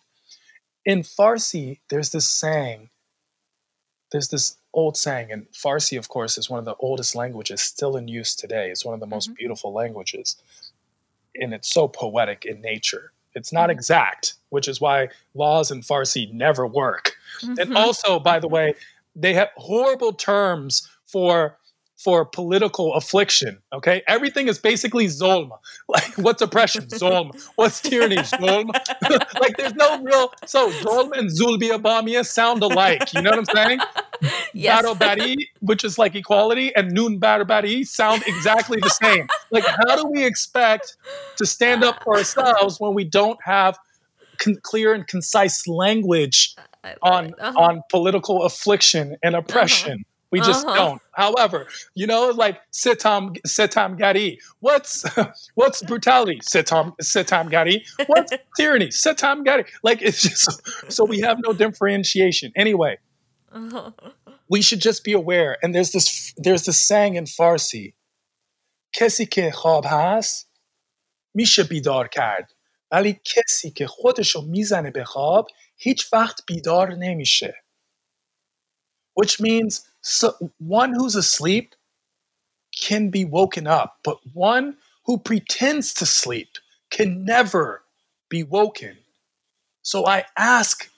In 0.86 1.02
Farsi, 1.02 1.80
there's 1.89 2.12
this 2.12 2.28
saying, 2.28 2.89
there's 4.12 4.30
this 4.30 4.56
old 4.73 4.95
saying, 4.95 5.32
and 5.32 5.47
Farsi, 5.52 5.97
of 5.97 6.08
course, 6.08 6.38
is 6.38 6.50
one 6.50 6.60
of 6.60 6.65
the 6.65 6.76
oldest 6.80 7.15
languages 7.15 7.62
still 7.62 7.97
in 7.97 8.08
use 8.08 8.36
today. 8.36 8.69
It's 8.69 8.86
one 8.86 8.93
of 8.93 9.00
the 9.00 9.08
most 9.08 9.30
mm-hmm. 9.30 9.36
beautiful 9.36 9.73
languages. 9.73 10.38
And 11.36 11.54
it's 11.54 11.69
so 11.69 11.88
poetic 11.88 12.45
in 12.45 12.62
nature. 12.62 13.12
It's 13.38 13.54
not 13.54 13.69
mm-hmm. 13.69 13.78
exact, 13.78 14.34
which 14.50 14.67
is 14.67 14.82
why 14.82 15.10
laws 15.34 15.71
in 15.71 15.82
Farsi 15.82 16.32
never 16.34 16.67
work. 16.67 17.13
Mm-hmm. 17.41 17.60
And 17.60 17.78
also, 17.78 18.19
by 18.19 18.39
the 18.39 18.47
way, 18.47 18.76
they 19.15 19.34
have 19.34 19.50
horrible 19.56 20.13
terms 20.13 20.89
for 21.06 21.58
for 21.97 22.23
political 22.26 22.93
affliction. 22.93 23.58
Okay, 23.73 24.04
everything 24.08 24.47
is 24.47 24.60
basically 24.60 25.08
zolma. 25.08 25.58
Like, 25.89 26.17
what's 26.17 26.41
oppression? 26.41 26.86
Zolma. 26.88 27.32
What's 27.56 27.82
tyranny? 27.82 28.17
Zolma. 28.17 28.73
like, 29.39 29.58
there's 29.58 29.73
no 29.73 30.02
real. 30.04 30.32
So 30.45 30.69
zolma 30.69 31.17
and 31.17 31.30
zulbiya 31.30 32.26
sound 32.26 32.62
alike. 32.62 33.13
You 33.13 33.21
know 33.21 33.32
what 33.32 33.39
I'm 33.39 33.45
saying? 33.45 33.80
Yes. 34.53 34.84
Barobari, 34.84 35.36
which 35.60 35.84
is 35.84 35.99
like 35.99 36.15
equality, 36.15 36.75
and 36.75 36.91
nun 36.91 37.19
barobari 37.19 37.86
sound 37.86 38.23
exactly 38.25 38.80
the 38.82 38.89
same. 38.89 39.27
Like, 39.51 39.65
how 39.65 39.95
do 39.95 40.08
we 40.08 40.25
expect 40.25 40.97
to 41.38 41.45
stand 41.45 41.84
up 41.84 42.03
for 42.03 42.17
ourselves 42.17 42.80
when 42.80 42.95
we 42.95 43.03
don't 43.03 43.39
have 43.43 43.77
con- 44.39 44.58
clear 44.63 44.93
and 44.95 45.06
concise 45.06 45.67
language 45.67 46.56
on 47.03 47.34
uh-huh. 47.39 47.60
on 47.60 47.82
political 47.89 48.43
affliction 48.43 49.15
and 49.21 49.36
oppression? 49.36 49.93
Uh-huh 49.93 50.13
we 50.32 50.39
just 50.39 50.65
uh-huh. 50.65 50.75
don't. 50.75 51.01
However, 51.13 51.67
you 51.95 52.06
know, 52.06 52.30
like 52.30 52.60
Sitam 52.71 53.38
Sitam 53.47 53.97
Gari. 53.97 54.38
What's 54.60 55.06
what's 55.56 55.82
brutality? 55.84 56.39
Sitam 56.39 56.95
Sitam 57.01 57.49
Gari. 57.49 57.86
What's 58.08 58.34
tyranny? 58.58 58.88
Sitam 58.88 59.45
Gari. 59.45 59.65
Like 59.84 60.01
it's 60.01 60.21
just 60.21 60.91
so 60.91 61.06
we 61.06 61.21
have 61.21 61.39
no 61.45 61.53
differentiation. 61.53 62.51
Anyway, 62.56 62.93
uh-huh 62.93 63.07
we 64.48 64.62
should 64.62 64.81
just 64.81 65.05
be 65.05 65.12
aware. 65.12 65.57
And 65.62 65.74
there's 65.74 65.92
this 65.92 66.33
there's 66.37 66.64
this 66.64 66.81
saying 66.81 67.14
in 67.16 67.26
Farsi. 67.26 67.94
کسی 68.94 69.26
که 69.26 69.50
خواب 69.50 69.85
هست 69.88 70.50
میشه 71.35 71.62
بیدار 71.62 72.09
کرد 72.09 72.52
ولی 72.90 73.20
کسی 73.24 73.70
که 73.70 73.87
خودشو 73.87 74.42
میزنه 74.42 74.90
به 74.90 75.05
خواب 75.05 75.48
هیچ 75.76 76.12
وقت 76.12 76.46
بیدار 76.46 76.94
نمیشه 76.94 77.62
which 79.14 79.40
means 79.40 79.88
so 80.00 80.33
one 80.59 80.92
who's 80.94 81.14
asleep 81.14 81.74
can 82.74 83.11
be 83.11 83.24
woken 83.24 83.66
up, 83.66 83.98
but 84.02 84.18
one 84.33 84.76
who 85.05 85.18
pretends 85.18 85.92
to 85.94 86.07
sleep 86.07 86.59
can 86.90 87.24
never 87.24 87.83
be 88.28 88.42
woken. 88.42 88.96
So 89.83 90.07
I 90.07 90.24
ask 90.37 90.90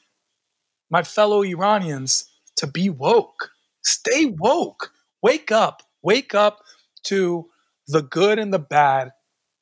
my 0.90 1.02
fellow 1.02 1.42
Iranians 1.42 2.27
to 2.60 2.67
be 2.67 2.89
woke. 2.89 3.52
Stay 3.84 4.26
woke. 4.26 4.91
Wake 5.22 5.52
up. 5.52 5.82
Wake 6.02 6.34
up 6.34 6.60
to 7.04 7.50
the 7.88 8.02
good 8.02 8.39
and 8.39 8.54
the 8.54 8.60
bad 8.60 9.12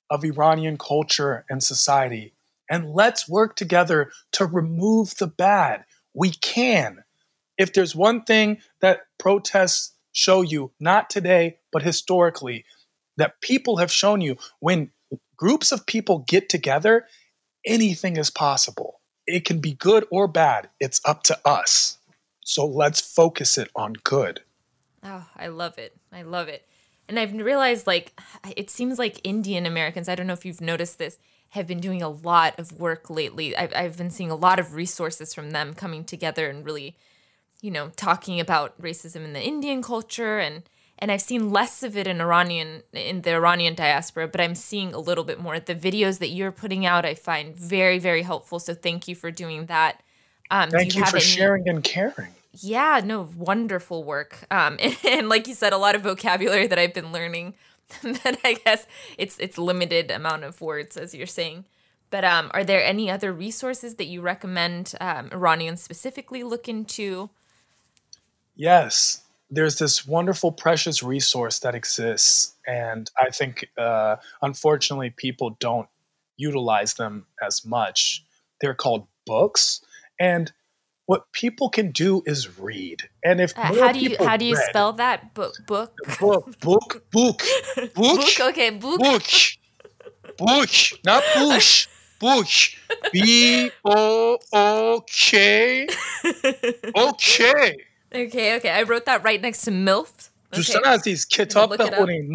of 0.10 0.24
Iranian 0.24 0.78
culture 0.78 1.46
and 1.50 1.64
society 1.64 2.34
and 2.70 2.94
let's 2.94 3.30
work 3.30 3.56
together 3.56 4.12
to 4.34 4.46
remove 4.46 5.16
the 5.18 5.28
bad. 5.28 5.86
We 6.14 6.32
can. 6.32 7.04
If 7.58 7.74
there's 7.74 7.96
one 7.96 8.24
thing 8.24 8.60
that 8.82 9.02
protests 9.18 9.94
show 10.12 10.42
you, 10.42 10.72
not 10.80 11.10
today, 11.10 11.58
but 11.72 11.84
historically, 11.84 12.66
that 13.18 13.42
people 13.42 13.78
have 13.78 13.92
shown 13.92 14.22
you 14.22 14.38
when 14.60 14.92
groups 15.36 15.72
of 15.72 15.86
people 15.86 16.20
get 16.28 16.50
together, 16.50 17.08
anything 17.66 18.18
is 18.18 18.30
possible. 18.30 19.02
It 19.26 19.46
can 19.46 19.60
be 19.60 19.74
good 19.74 20.06
or 20.12 20.28
bad. 20.28 20.70
It's 20.80 21.02
up 21.06 21.24
to 21.24 21.40
us. 21.46 21.97
So 22.48 22.66
let's 22.66 23.02
focus 23.02 23.58
it 23.58 23.70
on 23.76 23.94
good. 24.06 24.40
Oh, 25.04 25.26
I 25.36 25.48
love 25.48 25.78
it. 25.78 25.98
I 26.14 26.22
love 26.22 26.48
it. 26.48 26.66
And 27.10 27.20
I've 27.20 27.34
realized 27.34 27.86
like 27.86 28.18
it 28.56 28.70
seems 28.70 28.98
like 28.98 29.20
Indian 29.26 29.66
Americans, 29.66 30.08
I 30.08 30.16
don't 30.16 30.28
know 30.28 30.34
if 30.34 30.46
you've 30.46 30.62
noticed 30.62 30.98
this, 30.98 31.20
have 31.50 31.68
been 31.68 31.82
doing 31.82 32.02
a 32.02 32.08
lot 32.08 32.58
of 32.58 32.80
work 32.80 33.10
lately. 33.10 33.56
I've, 33.56 33.74
I've 33.76 33.98
been 33.98 34.10
seeing 34.10 34.32
a 34.32 34.36
lot 34.36 34.60
of 34.60 34.76
resources 34.76 35.34
from 35.34 35.52
them 35.52 35.74
coming 35.74 36.06
together 36.06 36.50
and 36.50 36.66
really, 36.66 36.96
you 37.62 37.70
know, 37.70 37.92
talking 37.98 38.40
about 38.40 38.82
racism 38.82 39.26
in 39.26 39.34
the 39.34 39.44
Indian 39.44 39.82
culture 39.82 40.40
and 40.40 40.64
and 41.00 41.12
I've 41.12 41.22
seen 41.22 41.52
less 41.52 41.84
of 41.84 41.98
it 41.98 42.08
in 42.08 42.22
Iranian 42.22 42.84
in 42.94 43.24
the 43.24 43.34
Iranian 43.34 43.76
diaspora, 43.76 44.30
but 44.30 44.40
I'm 44.40 44.56
seeing 44.56 44.94
a 44.94 45.00
little 45.00 45.26
bit 45.26 45.38
more. 45.38 45.60
The 45.60 45.76
videos 45.76 46.20
that 46.20 46.30
you're 46.30 46.54
putting 46.54 46.86
out, 46.86 47.04
I 47.04 47.14
find 47.14 47.58
very, 47.58 48.00
very 48.00 48.22
helpful. 48.22 48.60
So 48.60 48.74
thank 48.74 49.10
you 49.10 49.16
for 49.16 49.32
doing 49.32 49.66
that. 49.66 50.02
Um, 50.50 50.70
thank 50.70 50.96
you, 50.96 51.02
you 51.02 51.06
for 51.06 51.18
any, 51.18 51.26
sharing 51.26 51.68
and 51.68 51.84
caring. 51.84 52.34
Yeah, 52.62 53.02
no, 53.04 53.30
wonderful 53.36 54.04
work. 54.04 54.46
Um, 54.50 54.78
and, 54.80 54.98
and 55.08 55.30
like 55.30 55.48
you 55.48 55.54
said, 55.54 55.74
a 55.74 55.78
lot 55.78 55.96
of 55.96 56.02
vocabulary 56.02 56.68
that 56.68 56.80
I've 56.80 56.94
been 56.94 57.12
learning 57.12 57.56
that 58.02 58.38
I 58.44 58.54
guess 58.54 58.86
it's 59.18 59.38
it's 59.40 59.58
limited 59.58 60.12
amount 60.12 60.44
of 60.44 60.60
words 60.60 60.98
as 60.98 61.16
you're 61.16 61.26
saying. 61.26 61.66
But 62.10 62.24
um, 62.24 62.52
are 62.54 62.64
there 62.64 62.84
any 62.84 63.12
other 63.12 63.34
resources 63.34 63.96
that 63.96 64.08
you 64.08 64.22
recommend 64.22 64.94
um, 65.02 65.30
Iranians 65.32 65.82
specifically 65.82 66.44
look 66.44 66.70
into? 66.70 67.30
Yes, 68.56 69.24
there's 69.50 69.78
this 69.78 70.08
wonderful, 70.08 70.52
precious 70.52 71.04
resource 71.04 71.60
that 71.60 71.76
exists, 71.76 72.56
and 72.66 73.10
I 73.20 73.30
think 73.30 73.68
uh, 73.78 74.18
unfortunately 74.42 75.14
people 75.16 75.58
don't 75.60 75.88
utilize 76.38 76.94
them 76.94 77.26
as 77.46 77.66
much. 77.66 78.24
They're 78.62 78.74
called 78.74 79.08
books, 79.26 79.82
and 80.20 80.52
what 81.07 81.31
people 81.33 81.69
can 81.69 81.91
do 81.91 82.23
is 82.27 82.59
read. 82.59 83.03
And 83.25 83.41
if 83.41 83.57
uh, 83.57 83.63
how 83.63 83.93
do 83.93 83.99
you 83.99 84.17
how 84.19 84.37
do 84.37 84.45
you 84.45 84.57
read, 84.57 84.69
spell 84.71 84.93
that 84.95 85.35
book 85.35 85.55
book 85.67 85.93
book 86.21 86.61
book 86.61 87.05
book 87.11 87.43
book, 87.77 87.95
book 87.95 88.41
okay 88.41 88.71
book 88.71 89.01
book 89.01 89.23
book 90.39 90.71
not 91.05 91.23
bush 91.37 91.89
book 92.21 92.47
b 93.13 93.71
o 93.85 94.39
o 94.53 95.05
k 95.07 95.87
okay 96.97 97.77
okay 98.15 98.57
okay 98.57 98.71
I 98.71 98.83
wrote 98.85 99.05
that 99.07 99.25
right 99.25 99.41
next 99.41 99.63
to 99.65 99.71
milf. 99.71 100.31
دوستان 100.53 100.85
عزیز 100.85 101.29
کتاب 101.29 101.77
بخونین 101.77 102.33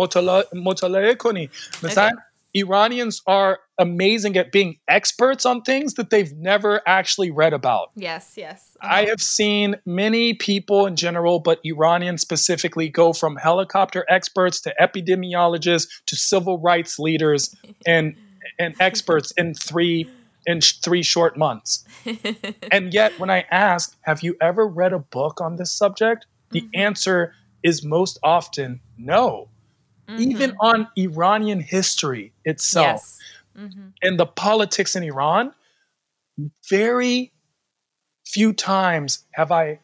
مطالعه 0.54 1.14
کنین 1.16 1.50
مثلا 1.84 2.12
Iranians 2.58 3.22
are 3.28 3.60
amazing 3.83 4.37
at 4.37 4.53
being 4.53 4.79
experts 4.89 5.45
on 5.45 5.63
things 5.63 5.95
that 5.95 6.11
they've 6.11 6.33
never 6.37 6.81
actually 6.87 7.31
read 7.31 7.53
about. 7.53 7.91
Yes, 7.95 8.35
yes. 8.37 8.77
Uh-huh. 8.81 8.95
I 8.95 9.05
have 9.07 9.21
seen 9.21 9.77
many 9.85 10.35
people 10.35 10.87
in 10.87 10.97
general, 10.97 11.41
but 11.41 11.61
Iranians 11.65 12.23
specifically, 12.23 12.89
go 12.89 13.13
from 13.13 13.37
helicopter 13.37 14.07
experts 14.09 14.61
to 14.63 14.75
epidemiologists 14.81 15.89
to 16.07 16.17
civil 16.17 16.59
rights 16.59 16.99
leaders 16.99 17.55
and 17.87 18.17
and 18.59 18.75
experts 18.81 19.33
in 19.33 19.55
three 19.55 20.09
in 20.47 20.61
sh- 20.61 20.79
three 20.79 21.03
short 21.03 21.37
months. 21.37 21.85
and 22.73 22.93
yet, 22.93 23.19
when 23.19 23.31
I 23.31 23.45
ask, 23.51 23.97
"Have 24.03 24.23
you 24.23 24.37
ever 24.41 24.67
read 24.67 24.93
a 24.93 24.99
book 24.99 25.41
on 25.41 25.57
this 25.57 25.73
subject?" 25.73 26.27
the 26.53 26.61
mm-hmm. 26.61 26.81
answer 26.81 27.35
is 27.63 27.83
most 27.83 28.19
often 28.23 28.81
no 28.97 29.49
mm-hmm. 30.09 30.23
even 30.23 30.55
on 30.61 30.87
Iranian 30.97 31.61
history 31.61 32.33
itself 32.45 33.01
yes. 33.01 33.19
Mm-hmm. 33.57 33.89
and 34.03 34.19
the 34.19 34.27
politics 34.27 34.97
in 34.97 35.03
Iran, 35.03 35.53
very 36.69 37.33
few 38.27 38.53
times 38.53 39.25
have 39.33 39.53
I 39.53 39.81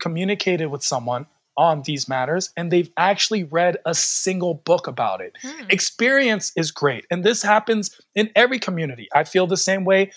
communicated 0.00 0.66
with 0.66 0.82
someone 0.82 1.26
on 1.56 1.82
these 1.82 2.08
matters 2.08 2.50
and 2.56 2.70
they've 2.70 2.90
actually 2.96 3.44
read 3.44 3.76
a 3.86 3.94
single 3.94 4.54
book 4.54 4.86
about 4.86 5.20
it. 5.20 5.36
Hmm. 5.40 5.66
Experience 5.70 6.52
is 6.56 6.70
great. 6.70 7.06
And 7.10 7.22
this 7.22 7.42
happens 7.42 8.00
in 8.14 8.30
every 8.34 8.58
community. 8.58 9.08
I 9.14 9.24
feel 9.24 9.46
the 9.46 9.56
same 9.56 9.84
way 9.84 10.10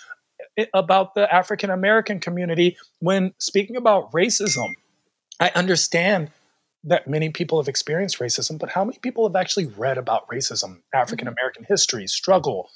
eh, 0.57 0.65
about 0.73 1.13
the 1.13 1.31
African 1.31 1.69
American 1.69 2.19
community 2.19 2.77
when 2.99 3.33
speaking 3.37 3.75
about 3.75 4.11
racism. 4.11 4.73
I 5.39 5.51
understand 5.53 6.31
that 6.87 7.07
many 7.07 7.29
people 7.29 7.59
have 7.59 7.67
experienced 7.67 8.19
racism, 8.19 8.57
but 8.57 8.69
how 8.69 8.85
many 8.85 8.97
people 8.99 9.27
have 9.27 9.35
actually 9.35 9.65
read 9.65 9.97
about 9.97 10.27
racism, 10.29 10.81
African 10.93 11.27
mm-hmm. 11.27 11.33
American 11.33 11.65
history, 11.67 12.07
struggle, 12.07 12.69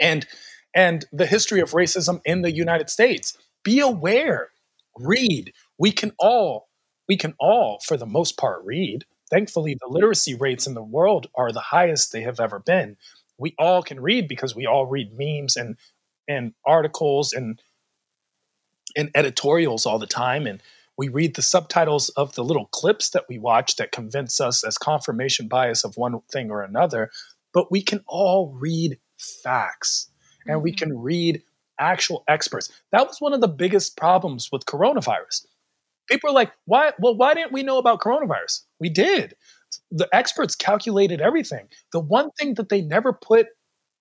and 0.00 0.26
and 0.74 1.04
the 1.12 1.26
history 1.26 1.60
of 1.60 1.70
racism 1.70 2.20
in 2.24 2.42
the 2.42 2.52
United 2.52 2.90
States? 2.90 3.38
Be 3.62 3.78
aware, 3.80 4.50
read. 4.98 5.52
We 5.78 5.92
can 5.92 6.12
all, 6.18 6.68
we 7.08 7.16
can 7.16 7.34
all, 7.38 7.80
for 7.84 7.96
the 7.96 8.06
most 8.06 8.36
part, 8.36 8.64
read. 8.64 9.04
Thankfully, 9.30 9.76
the 9.80 9.88
literacy 9.88 10.34
rates 10.34 10.66
in 10.66 10.74
the 10.74 10.82
world 10.82 11.28
are 11.36 11.52
the 11.52 11.60
highest 11.60 12.10
they 12.10 12.22
have 12.22 12.40
ever 12.40 12.58
been. 12.58 12.96
We 13.38 13.54
all 13.56 13.82
can 13.82 14.00
read 14.00 14.26
because 14.26 14.56
we 14.56 14.66
all 14.66 14.86
read 14.86 15.16
memes 15.16 15.56
and 15.56 15.76
and 16.26 16.54
articles 16.66 17.32
and 17.32 17.62
and 18.96 19.10
editorials 19.14 19.86
all 19.86 20.00
the 20.00 20.06
time 20.08 20.48
and 20.48 20.60
we 21.00 21.08
read 21.08 21.34
the 21.34 21.40
subtitles 21.40 22.10
of 22.10 22.34
the 22.34 22.44
little 22.44 22.66
clips 22.66 23.08
that 23.08 23.24
we 23.26 23.38
watch 23.38 23.76
that 23.76 23.90
convince 23.90 24.38
us 24.38 24.62
as 24.62 24.76
confirmation 24.76 25.48
bias 25.48 25.82
of 25.82 25.96
one 25.96 26.20
thing 26.30 26.50
or 26.50 26.60
another, 26.60 27.10
but 27.54 27.72
we 27.72 27.80
can 27.80 28.04
all 28.06 28.54
read 28.60 28.98
facts 29.18 30.10
and 30.44 30.56
mm-hmm. 30.56 30.62
we 30.62 30.72
can 30.72 30.98
read 30.98 31.42
actual 31.78 32.22
experts. 32.28 32.70
That 32.92 33.06
was 33.08 33.18
one 33.18 33.32
of 33.32 33.40
the 33.40 33.48
biggest 33.48 33.96
problems 33.96 34.50
with 34.52 34.66
coronavirus. 34.66 35.46
People 36.10 36.28
are 36.28 36.34
like, 36.34 36.52
why? 36.66 36.92
Well, 36.98 37.16
why 37.16 37.32
didn't 37.32 37.52
we 37.52 37.62
know 37.62 37.78
about 37.78 38.00
coronavirus? 38.00 38.64
We 38.78 38.90
did. 38.90 39.34
The 39.90 40.08
experts 40.12 40.54
calculated 40.54 41.22
everything. 41.22 41.68
The 41.94 42.00
one 42.00 42.30
thing 42.32 42.52
that 42.56 42.68
they 42.68 42.82
never 42.82 43.14
put 43.14 43.46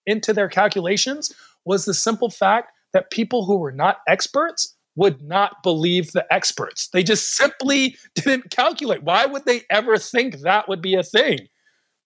into 0.05 0.33
their 0.33 0.49
calculations 0.49 1.33
was 1.63 1.85
the 1.85 1.93
simple 1.93 2.29
fact 2.29 2.73
that 2.91 3.09
people 3.09 3.45
who 3.45 3.55
were 3.55 3.71
not 3.71 3.99
experts 4.05 4.75
would 4.99 5.21
not 5.21 5.63
believe 5.63 6.11
the 6.11 6.25
experts. 6.29 6.89
They 6.89 7.03
just 7.03 7.37
simply 7.37 7.95
didn't 8.15 8.51
calculate. 8.51 9.01
Why 9.03 9.25
would 9.25 9.45
they 9.45 9.61
ever 9.71 9.97
think 9.97 10.39
that 10.39 10.67
would 10.67 10.81
be 10.81 10.95
a 10.95 11.03
thing? 11.03 11.47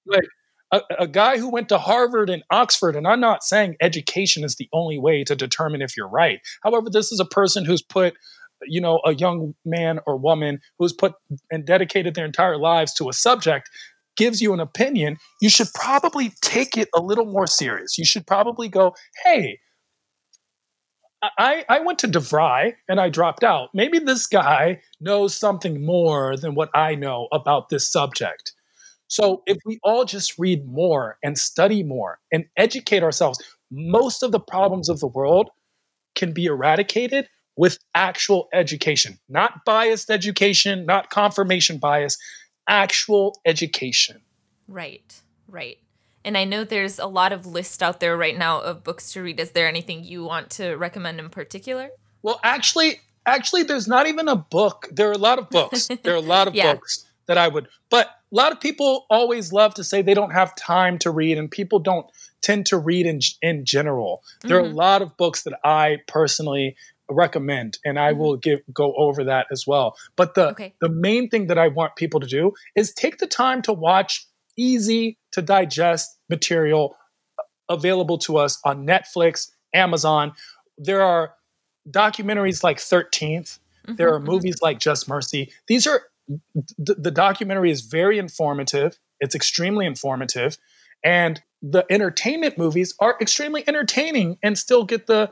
Like 0.06 0.28
a, 0.72 0.82
a, 1.00 1.08
guy 1.08 1.40
who 1.40 1.50
went 1.50 1.70
to 1.70 1.80
Harvard 1.80 2.30
and 2.30 2.44
Oxford, 2.52 2.96
and 2.96 3.08
I'm 3.08 3.20
not 3.20 3.44
saying 3.44 3.78
education 3.82 4.44
is 4.44 4.58
the 4.58 4.70
only 4.74 5.00
way 5.00 5.24
to 5.24 5.36
determine 5.36 5.82
if 5.82 5.98
you're 5.98 6.08
right. 6.08 6.40
However, 6.62 6.90
this 6.92 7.12
is 7.12 7.20
a 7.20 7.26
person 7.26 7.66
who's 7.66 7.82
put, 7.82 8.14
you 8.64 8.80
know, 8.80 9.02
a 9.06 9.16
young 9.16 9.56
man 9.66 10.00
or 10.06 10.16
woman 10.16 10.60
who's 10.78 10.94
put 10.94 11.14
and 11.50 11.66
dedicated 11.66 12.14
their 12.14 12.26
entire 12.26 12.58
lives 12.58 12.94
to 12.96 13.10
a 13.10 13.14
subject 13.14 13.72
gives 14.18 14.40
you 14.40 14.54
an 14.54 14.60
opinion, 14.60 15.18
you 15.42 15.50
should 15.50 15.74
probably 15.74 16.32
take 16.42 16.78
it 16.78 16.90
a 16.96 17.02
little 17.02 17.26
more 17.26 17.48
serious. 17.48 17.98
You 17.98 18.06
should 18.06 18.28
probably 18.28 18.70
go, 18.70 18.94
hey, 19.24 19.58
I, 21.38 21.66
I 21.70 21.80
went 21.80 22.00
to 22.00 22.08
DeVry 22.08 22.74
and 22.90 23.00
I 23.00 23.10
dropped 23.10 23.44
out. 23.44 23.70
Maybe 23.74 24.00
this 24.00 24.28
guy 24.28 24.82
knows 25.00 25.36
something 25.36 25.86
more 25.86 26.36
than 26.36 26.56
what 26.56 26.70
I 26.74 26.96
know 26.96 27.28
about 27.32 27.70
this 27.70 27.90
subject. 27.90 28.54
So 29.08 29.44
if 29.46 29.58
we 29.66 29.80
all 29.84 30.06
just 30.06 30.38
read 30.38 30.68
more 30.68 31.18
and 31.24 31.38
study 31.38 31.84
more 31.84 32.20
and 32.32 32.46
educate 32.58 33.04
ourselves, 33.04 33.40
most 33.72 34.24
of 34.24 34.32
the 34.32 34.40
problems 34.40 34.90
of 34.90 35.00
the 35.00 35.08
world 35.08 35.50
can 36.16 36.34
be 36.34 36.46
eradicated 36.46 37.28
with 37.56 37.78
actual 37.96 38.48
education, 38.54 39.20
not 39.30 39.66
biased 39.66 40.10
education, 40.10 40.86
not 40.86 41.10
confirmation 41.10 41.78
bias, 41.78 42.18
actual 42.68 43.40
education. 43.46 44.22
Right, 44.68 45.22
right. 45.48 45.78
And 46.26 46.38
I 46.38 46.46
know 46.46 46.64
there's 46.64 47.00
a 47.00 47.06
lot 47.06 47.34
of 47.34 47.46
lists 47.46 47.82
out 47.82 48.00
there 48.00 48.16
right 48.16 48.38
now 48.38 48.62
of 48.62 48.84
books 48.84 49.12
to 49.14 49.22
read. 49.22 49.40
Is 49.40 49.52
there 49.52 49.68
anything 49.68 50.04
you 50.04 50.24
want 50.24 50.50
to 50.52 50.76
recommend 50.76 51.20
in 51.20 51.30
particular? 51.30 51.90
Well, 52.22 52.40
actually, 52.44 53.02
actually, 53.26 53.64
there's 53.64 53.88
not 53.88 54.08
even 54.08 54.28
a 54.28 54.36
book. 54.36 54.88
There 54.92 55.10
are 55.10 55.14
a 55.14 55.18
lot 55.18 55.40
of 55.40 55.50
books. 55.50 55.90
there 56.04 56.14
are 56.14 56.18
a 56.18 56.22
lot 56.22 56.48
of 56.48 56.56
yeah. 56.56 56.74
books 56.74 57.06
that 57.26 57.38
I 57.38 57.48
would, 57.48 57.68
but 57.90 58.08
a 58.08 58.36
lot 58.36 58.52
of 58.52 58.60
people 58.60 59.06
always 59.10 59.54
love 59.54 59.74
to 59.76 59.84
say 59.84 60.02
they 60.02 60.14
don't 60.14 60.32
have 60.32 60.56
time 60.56 60.98
to 61.00 61.12
read, 61.12 61.38
and 61.38 61.50
people 61.50 61.80
don't 61.80 62.06
tend 62.42 62.66
to 62.68 62.78
read 62.78 63.06
in 63.06 63.20
in 63.42 63.66
general. 63.66 64.24
There 64.42 64.58
mm-hmm. 64.58 64.66
are 64.66 64.68
a 64.68 64.70
mm-hmm. 64.70 64.78
lot 64.78 65.02
of 65.02 65.18
books 65.18 65.44
that 65.44 65.60
I 65.64 65.98
personally 66.08 66.76
recommend 67.10 67.78
and 67.84 68.00
i 68.00 68.12
mm-hmm. 68.12 68.22
will 68.22 68.38
give 68.38 68.62
go 68.74 68.94
over 68.96 69.26
that 69.26 69.46
as 69.52 69.66
well 69.68 69.96
but 70.16 70.36
the 70.36 70.50
okay. 70.50 70.74
the 70.80 70.90
main 70.90 71.30
thing 71.30 71.48
that 71.48 71.58
i 71.58 71.68
want 71.68 71.96
people 71.96 72.20
to 72.20 72.26
do 72.26 72.54
is 72.76 72.94
take 72.94 73.18
the 73.18 73.28
time 73.28 73.62
to 73.62 73.74
watch 73.74 74.26
easy 74.58 75.18
to 75.32 75.42
digest 75.42 76.18
material 76.30 76.96
available 77.70 78.18
to 78.20 78.38
us 78.38 78.60
on 78.66 78.86
Netflix, 78.86 79.50
Amazon. 79.74 80.34
There 80.78 81.02
are 81.02 81.34
documentaries 81.90 82.64
like 82.64 82.78
13th. 82.78 83.60
Mm-hmm, 83.88 83.96
there 83.96 84.14
are 84.14 84.20
mm-hmm. 84.20 84.28
movies 84.28 84.62
like 84.62 84.80
Just 84.80 85.08
Mercy. 85.08 85.52
These 85.68 85.88
are 85.88 86.02
the, 86.78 86.96
the 86.96 87.12
documentary 87.12 87.72
is 87.72 87.82
very 87.82 88.18
informative. 88.18 88.98
It's 89.20 89.36
extremely 89.36 89.86
informative, 89.86 90.58
and 91.04 91.42
the 91.62 91.86
entertainment 91.90 92.58
movies 92.58 92.94
are 93.00 93.18
extremely 93.22 93.68
entertaining 93.68 94.38
and 94.42 94.58
still 94.58 94.84
get 94.84 95.08
the 95.08 95.32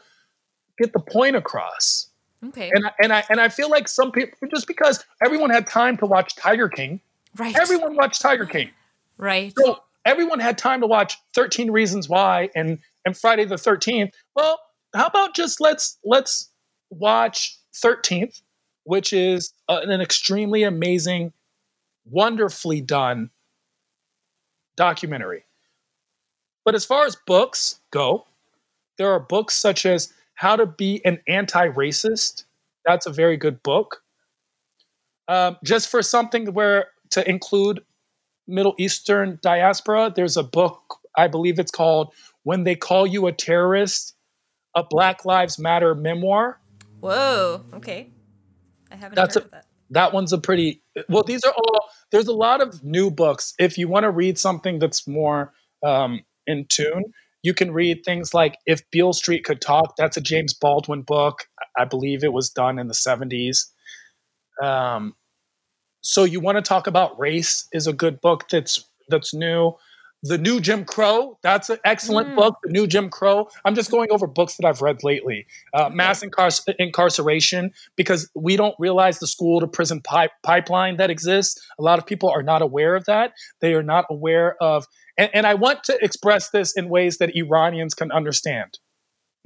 get 0.78 0.94
the 0.94 1.00
point 1.00 1.36
across. 1.36 2.08
Okay. 2.44 2.72
And 2.74 2.86
I, 2.86 2.92
and 3.04 3.14
I 3.14 3.24
and 3.30 3.40
I 3.40 3.50
feel 3.50 3.70
like 3.70 3.88
some 3.88 4.12
people 4.12 4.38
just 4.54 4.68
because 4.68 5.04
everyone 5.24 5.50
had 5.50 5.68
time 5.68 5.98
to 5.98 6.06
watch 6.06 6.36
Tiger 6.36 6.70
King, 6.70 7.00
right? 7.38 7.56
Everyone 7.56 7.96
watched 7.96 8.22
Tiger 8.22 8.46
King, 8.46 8.70
right? 9.22 9.54
So 9.58 9.78
everyone 10.04 10.40
had 10.40 10.58
time 10.58 10.82
to 10.82 10.88
watch 10.88 11.18
13 11.34 11.72
Reasons 11.72 12.10
Why 12.10 12.50
and 12.56 12.80
and 13.06 13.16
Friday 13.16 13.46
the 13.46 13.56
13th. 13.56 14.12
Well, 14.36 14.60
how 14.94 15.06
about 15.06 15.36
just 15.36 15.62
let's 15.62 15.98
let's 16.04 16.50
watch 16.90 17.58
13th, 17.74 18.42
which 18.84 19.14
is 19.14 19.54
uh, 19.70 19.80
an 19.84 20.02
extremely 20.02 20.64
amazing, 20.64 21.32
wonderfully 22.06 22.82
done 22.82 23.30
documentary. 24.76 25.46
But 26.66 26.76
as 26.76 26.86
far 26.86 27.06
as 27.06 27.18
books 27.26 27.80
go, 27.92 28.26
there 28.98 29.12
are 29.12 29.20
books 29.20 29.56
such 29.56 29.86
as 29.86 30.14
How 30.36 30.56
to 30.56 30.66
Be 30.66 31.04
an 31.06 31.20
Anti 31.28 31.70
Racist. 31.70 32.46
That's 32.86 33.06
a 33.06 33.12
very 33.12 33.38
good 33.38 33.64
book. 33.64 34.02
Um, 35.28 35.58
just 35.64 35.90
for 35.90 36.02
something 36.02 36.54
where 36.54 36.88
to 37.12 37.28
include 37.28 37.82
Middle 38.48 38.76
Eastern 38.78 39.40
diaspora, 39.42 40.12
there's 40.16 40.38
a 40.38 40.44
book, 40.44 41.00
I 41.16 41.28
believe 41.28 41.60
it's 41.60 41.72
called 41.72 42.14
When 42.44 42.64
They 42.64 42.76
Call 42.76 43.08
You 43.08 43.28
a 43.28 43.32
Terrorist, 43.32 44.16
a 44.76 44.84
Black 44.84 45.26
Lives 45.26 45.60
Matter 45.60 45.96
memoir. 45.96 46.60
Whoa, 47.00 47.64
okay. 47.74 48.12
I 48.92 48.96
haven't 48.96 49.16
That's 49.16 49.36
heard 49.36 49.44
a, 49.44 49.46
of 49.46 49.52
that. 49.52 49.66
That 49.92 50.14
one's 50.14 50.32
a 50.32 50.38
pretty 50.38 50.82
well, 51.10 51.24
these 51.24 51.44
are 51.44 51.52
all 51.52 51.80
there's 52.12 52.28
a 52.28 52.34
lot 52.34 52.62
of 52.62 52.84
new 52.84 53.12
books. 53.12 53.54
If 53.60 53.78
you 53.78 53.88
want 53.88 54.04
to 54.04 54.12
read 54.12 54.38
something 54.38 54.80
that's 54.80 55.08
more 55.08 55.54
um, 55.86 56.22
in 56.48 56.66
tune, 56.70 57.06
you 57.44 57.54
can 57.54 57.72
read 57.72 58.04
things 58.06 58.34
like 58.34 58.58
If 58.66 58.90
Beale 58.92 59.14
Street 59.14 59.44
Could 59.44 59.62
Talk. 59.62 59.96
That's 59.98 60.18
a 60.18 60.22
James 60.22 60.54
Baldwin 60.54 61.02
book. 61.02 61.48
I 61.78 61.86
believe 61.86 62.24
it 62.24 62.34
was 62.34 62.50
done 62.50 62.80
in 62.80 62.88
the 62.88 62.94
70s. 62.94 63.68
Um, 64.62 65.16
so 66.02 66.24
you 66.24 66.40
want 66.40 66.58
to 66.58 66.62
talk 66.62 66.88
about 66.88 67.18
race 67.20 67.68
is 67.72 67.88
a 67.88 67.94
good 67.94 68.22
book 68.22 68.50
that's 68.50 68.84
that's 69.10 69.34
new. 69.34 69.74
The 70.24 70.38
New 70.38 70.60
Jim 70.60 70.86
Crow, 70.86 71.40
that's 71.42 71.72
an 71.72 71.80
excellent 71.84 72.30
mm. 72.30 72.36
book. 72.36 72.58
The 72.64 72.72
New 72.72 72.86
Jim 72.86 73.10
Crow. 73.10 73.50
I'm 73.66 73.74
just 73.74 73.90
going 73.90 74.12
over 74.12 74.28
books 74.28 74.56
that 74.58 74.68
I've 74.68 74.82
read 74.82 75.04
lately. 75.04 75.48
Uh. 75.74 75.90
Mass 75.90 76.24
incar- 76.24 76.76
incarceration, 76.78 77.72
because 77.96 78.30
we 78.36 78.56
don't 78.56 78.76
realize 78.78 79.18
the 79.18 79.26
school 79.26 79.60
to 79.60 79.68
prison 79.68 80.00
pipe- 80.00 80.32
pipeline 80.44 80.98
that 80.98 81.10
exists. 81.10 81.60
A 81.80 81.82
lot 81.82 81.98
of 81.98 82.06
people 82.06 82.30
are 82.30 82.44
not 82.44 82.62
aware 82.62 82.96
of 82.96 83.06
that. 83.06 83.34
They 83.62 83.74
are 83.74 83.82
not 83.82 84.06
aware 84.12 84.62
of, 84.62 84.86
and, 85.18 85.32
and 85.34 85.48
I 85.48 85.56
want 85.56 85.84
to 85.86 85.98
express 86.04 86.52
this 86.52 86.78
in 86.78 86.88
ways 86.88 87.18
that 87.18 87.36
Iranians 87.36 87.96
can 87.96 88.12
understand. 88.12 88.78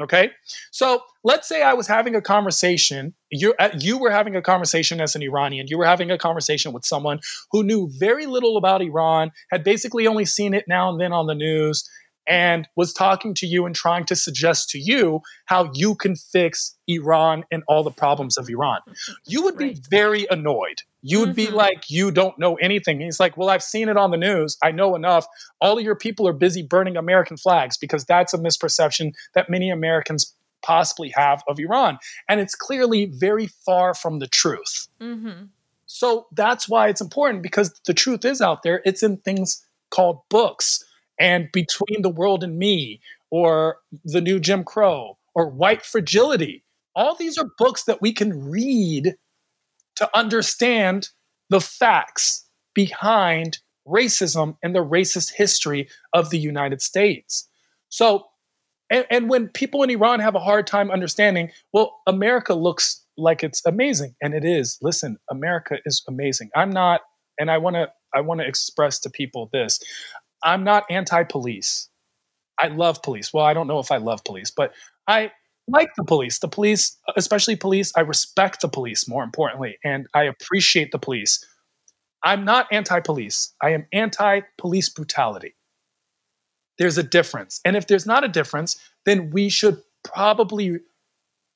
Okay. 0.01 0.31
So 0.71 1.03
let's 1.23 1.47
say 1.47 1.61
I 1.61 1.73
was 1.73 1.87
having 1.87 2.15
a 2.15 2.21
conversation. 2.21 3.13
You 3.31 3.53
uh, 3.59 3.69
you 3.79 3.97
were 3.97 4.11
having 4.11 4.35
a 4.35 4.41
conversation 4.41 4.99
as 4.99 5.15
an 5.15 5.23
Iranian. 5.23 5.67
You 5.69 5.77
were 5.77 5.85
having 5.85 6.11
a 6.11 6.17
conversation 6.17 6.73
with 6.73 6.85
someone 6.85 7.19
who 7.51 7.63
knew 7.63 7.89
very 7.97 8.25
little 8.25 8.57
about 8.57 8.81
Iran, 8.81 9.31
had 9.51 9.63
basically 9.63 10.05
only 10.05 10.25
seen 10.25 10.53
it 10.53 10.65
now 10.67 10.89
and 10.89 10.99
then 10.99 11.13
on 11.13 11.27
the 11.27 11.35
news, 11.35 11.89
and 12.27 12.67
was 12.75 12.91
talking 12.91 13.33
to 13.35 13.47
you 13.47 13.65
and 13.65 13.73
trying 13.73 14.05
to 14.05 14.15
suggest 14.15 14.69
to 14.71 14.79
you 14.79 15.21
how 15.45 15.71
you 15.73 15.95
can 15.95 16.15
fix 16.15 16.75
Iran 16.87 17.45
and 17.51 17.63
all 17.67 17.83
the 17.83 17.91
problems 17.91 18.37
of 18.37 18.49
Iran. 18.49 18.81
You 19.25 19.43
would 19.43 19.59
right. 19.59 19.75
be 19.75 19.81
very 19.89 20.27
annoyed. 20.29 20.81
You 21.07 21.19
would 21.19 21.29
mm-hmm. 21.29 21.35
be 21.35 21.47
like, 21.51 21.83
you 21.87 22.09
don't 22.09 22.39
know 22.39 22.55
anything. 22.55 22.99
He's 22.99 23.19
like, 23.19 23.37
well, 23.37 23.49
I've 23.49 23.61
seen 23.61 23.89
it 23.89 23.95
on 23.95 24.09
the 24.09 24.17
news. 24.17 24.57
I 24.63 24.71
know 24.71 24.95
enough. 24.95 25.27
All 25.61 25.77
of 25.77 25.83
your 25.83 25.95
people 25.95 26.27
are 26.27 26.33
busy 26.33 26.63
burning 26.63 26.97
American 26.97 27.37
flags 27.37 27.77
because 27.77 28.05
that's 28.05 28.33
a 28.33 28.39
misperception 28.39 29.13
that 29.35 29.47
many 29.47 29.69
Americans 29.69 30.33
possibly 30.63 31.11
have 31.15 31.43
of 31.47 31.59
Iran. 31.59 31.99
And 32.27 32.39
it's 32.39 32.55
clearly 32.55 33.05
very 33.05 33.45
far 33.45 33.93
from 33.93 34.17
the 34.17 34.25
truth. 34.25 34.87
Mm-hmm. 34.99 35.45
So 35.85 36.25
that's 36.31 36.67
why 36.67 36.87
it's 36.87 37.01
important 37.01 37.43
because 37.43 37.79
the 37.85 37.93
truth 37.93 38.25
is 38.25 38.41
out 38.41 38.63
there. 38.63 38.81
It's 38.83 39.03
in 39.03 39.17
things 39.17 39.63
called 39.91 40.21
books 40.29 40.83
and 41.19 41.51
Between 41.53 42.01
the 42.01 42.09
World 42.09 42.43
and 42.43 42.57
Me 42.57 42.99
or 43.29 43.77
The 44.05 44.21
New 44.21 44.39
Jim 44.39 44.63
Crow 44.63 45.19
or 45.35 45.49
White 45.51 45.85
Fragility. 45.85 46.63
All 46.95 47.13
these 47.13 47.37
are 47.37 47.51
books 47.59 47.83
that 47.83 48.01
we 48.01 48.11
can 48.11 48.49
read 48.49 49.15
to 49.95 50.09
understand 50.17 51.09
the 51.49 51.61
facts 51.61 52.45
behind 52.73 53.59
racism 53.87 54.57
and 54.63 54.75
the 54.75 54.83
racist 54.83 55.33
history 55.33 55.87
of 56.13 56.29
the 56.29 56.39
United 56.39 56.81
States. 56.81 57.47
So, 57.89 58.25
and, 58.89 59.05
and, 59.09 59.29
when 59.29 59.47
people 59.49 59.83
in 59.83 59.89
Iran 59.89 60.19
have 60.19 60.35
a 60.35 60.39
hard 60.39 60.67
time 60.67 60.91
understanding, 60.91 61.49
well, 61.73 62.01
America 62.05 62.53
looks 62.53 63.03
like 63.17 63.43
it's 63.43 63.65
amazing, 63.65 64.15
and 64.21 64.33
it 64.33 64.43
is. 64.45 64.77
Listen, 64.81 65.17
America 65.31 65.77
is 65.85 66.03
amazing. 66.07 66.49
I'm 66.55 66.69
not, 66.69 67.01
and 67.39 67.49
I 67.49 67.57
want 67.57 67.75
to, 67.75 67.89
I 68.13 68.21
want 68.21 68.41
to 68.41 68.47
express 68.47 68.99
to 68.99 69.09
people 69.09 69.49
this: 69.53 69.79
I'm 70.43 70.63
not 70.63 70.83
anti-police. 70.89 71.89
I 72.59 72.67
love 72.67 73.01
police. 73.01 73.33
Well, 73.33 73.45
I 73.45 73.53
don't 73.53 73.67
know 73.67 73.79
if 73.79 73.91
I 73.91 73.97
love 73.97 74.23
police, 74.23 74.51
but 74.51 74.73
I 75.07 75.31
like 75.67 75.89
the 75.95 76.03
police. 76.03 76.39
The 76.39 76.47
police, 76.47 76.97
especially 77.15 77.55
police, 77.55 77.91
I 77.95 78.01
respect 78.01 78.61
the 78.61 78.67
police 78.67 79.07
more 79.07 79.23
importantly, 79.23 79.77
and 79.83 80.07
I 80.13 80.23
appreciate 80.23 80.91
the 80.91 80.99
police. 80.99 81.43
I'm 82.23 82.45
not 82.45 82.67
anti-police. 82.71 83.53
I 83.61 83.71
am 83.71 83.85
anti-police 83.93 84.89
brutality. 84.89 85.55
There's 86.77 86.97
a 86.97 87.03
difference. 87.03 87.61
And 87.63 87.75
if 87.75 87.87
there's 87.87 88.05
not 88.05 88.23
a 88.23 88.27
difference, 88.27 88.77
then 89.05 89.29
we 89.31 89.49
should 89.49 89.81
probably 90.03 90.79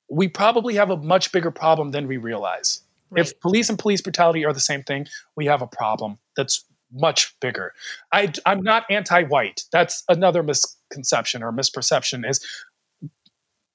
we 0.09 0.27
probably 0.27 0.75
have 0.75 0.89
a 0.89 0.97
much 0.97 1.31
bigger 1.31 1.51
problem 1.51 1.91
than 1.91 2.07
we 2.07 2.17
realize. 2.17 2.81
Right. 3.11 3.25
If 3.25 3.39
police 3.41 3.69
and 3.69 3.77
police 3.77 4.01
brutality 4.01 4.45
are 4.45 4.53
the 4.53 4.59
same 4.59 4.83
thing, 4.83 5.07
we 5.35 5.45
have 5.45 5.61
a 5.61 5.67
problem 5.67 6.17
that's 6.35 6.65
much 6.91 7.35
bigger. 7.39 7.73
I, 8.11 8.33
I'm 8.45 8.63
not 8.63 8.85
anti-white. 8.89 9.65
That's 9.71 10.03
another 10.09 10.41
misconception 10.41 11.43
or 11.43 11.51
misperception. 11.51 12.27
Is 12.27 12.43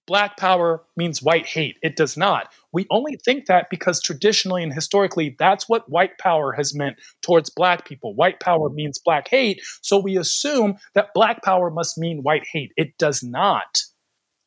black 0.07 0.37
power 0.37 0.83
means 0.97 1.23
white 1.23 1.47
hate? 1.47 1.77
It 1.83 1.97
does 1.97 2.17
not. 2.17 2.53
We 2.73 2.87
only 2.91 3.17
think 3.17 3.47
that 3.47 3.71
because 3.71 4.03
traditionally 4.03 4.63
and 4.63 4.73
historically, 4.73 5.37
that's 5.39 5.69
what 5.69 5.89
white 5.89 6.19
power 6.19 6.53
has 6.53 6.75
meant 6.75 6.97
towards 7.23 7.51
black 7.51 7.87
people. 7.87 8.15
White 8.15 8.41
power 8.41 8.69
means 8.69 8.99
black 8.99 9.29
hate, 9.29 9.63
so 9.81 9.99
we 9.99 10.17
assume 10.17 10.77
that 10.95 11.15
black 11.15 11.43
power 11.43 11.71
must 11.71 11.99
mean 11.99 12.23
white 12.23 12.47
hate. 12.51 12.73
It 12.77 12.99
does 12.99 13.23
not. 13.23 13.83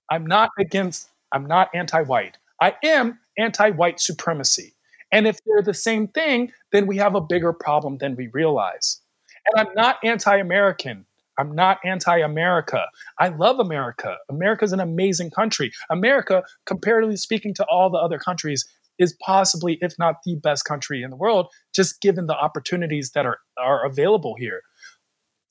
I'm 0.10 0.26
not 0.26 0.50
against. 0.60 1.10
I'm 1.32 1.46
not 1.46 1.70
anti-white. 1.74 2.38
I 2.62 2.76
am 2.84 3.20
anti-white 3.38 4.00
supremacy. 4.00 4.76
And 5.12 5.28
if 5.28 5.40
they're 5.46 5.62
the 5.62 5.74
same 5.74 6.08
thing, 6.08 6.52
then 6.72 6.88
we 6.88 6.98
have 6.98 7.16
a 7.16 7.22
bigger 7.22 7.54
problem 7.54 7.98
than 7.98 8.16
we 8.16 8.28
realize. 8.28 9.02
And 9.48 9.68
I'm 9.68 9.74
not 9.76 9.98
anti 10.04 10.38
American. 10.38 11.07
I'm 11.38 11.54
not 11.54 11.80
anti 11.86 12.18
America. 12.20 12.86
I 13.20 13.30
love 13.30 13.60
America. 13.60 14.18
America 14.30 14.66
is 14.66 14.74
an 14.74 14.80
amazing 14.80 15.32
country. 15.32 15.72
America, 15.90 16.44
comparatively 16.66 17.18
speaking 17.18 17.54
to 17.56 17.66
all 17.66 17.90
the 17.90 17.98
other 17.98 18.20
countries, 18.20 18.68
is 18.98 19.16
possibly, 19.22 19.78
if 19.82 19.98
not 20.00 20.24
the 20.24 20.36
best 20.36 20.66
country 20.66 21.04
in 21.04 21.12
the 21.12 21.16
world, 21.16 21.48
just 21.74 22.02
given 22.02 22.28
the 22.28 22.36
opportunities 22.36 23.12
that 23.12 23.26
are, 23.26 23.40
are 23.58 23.86
available 23.86 24.36
here. 24.38 24.62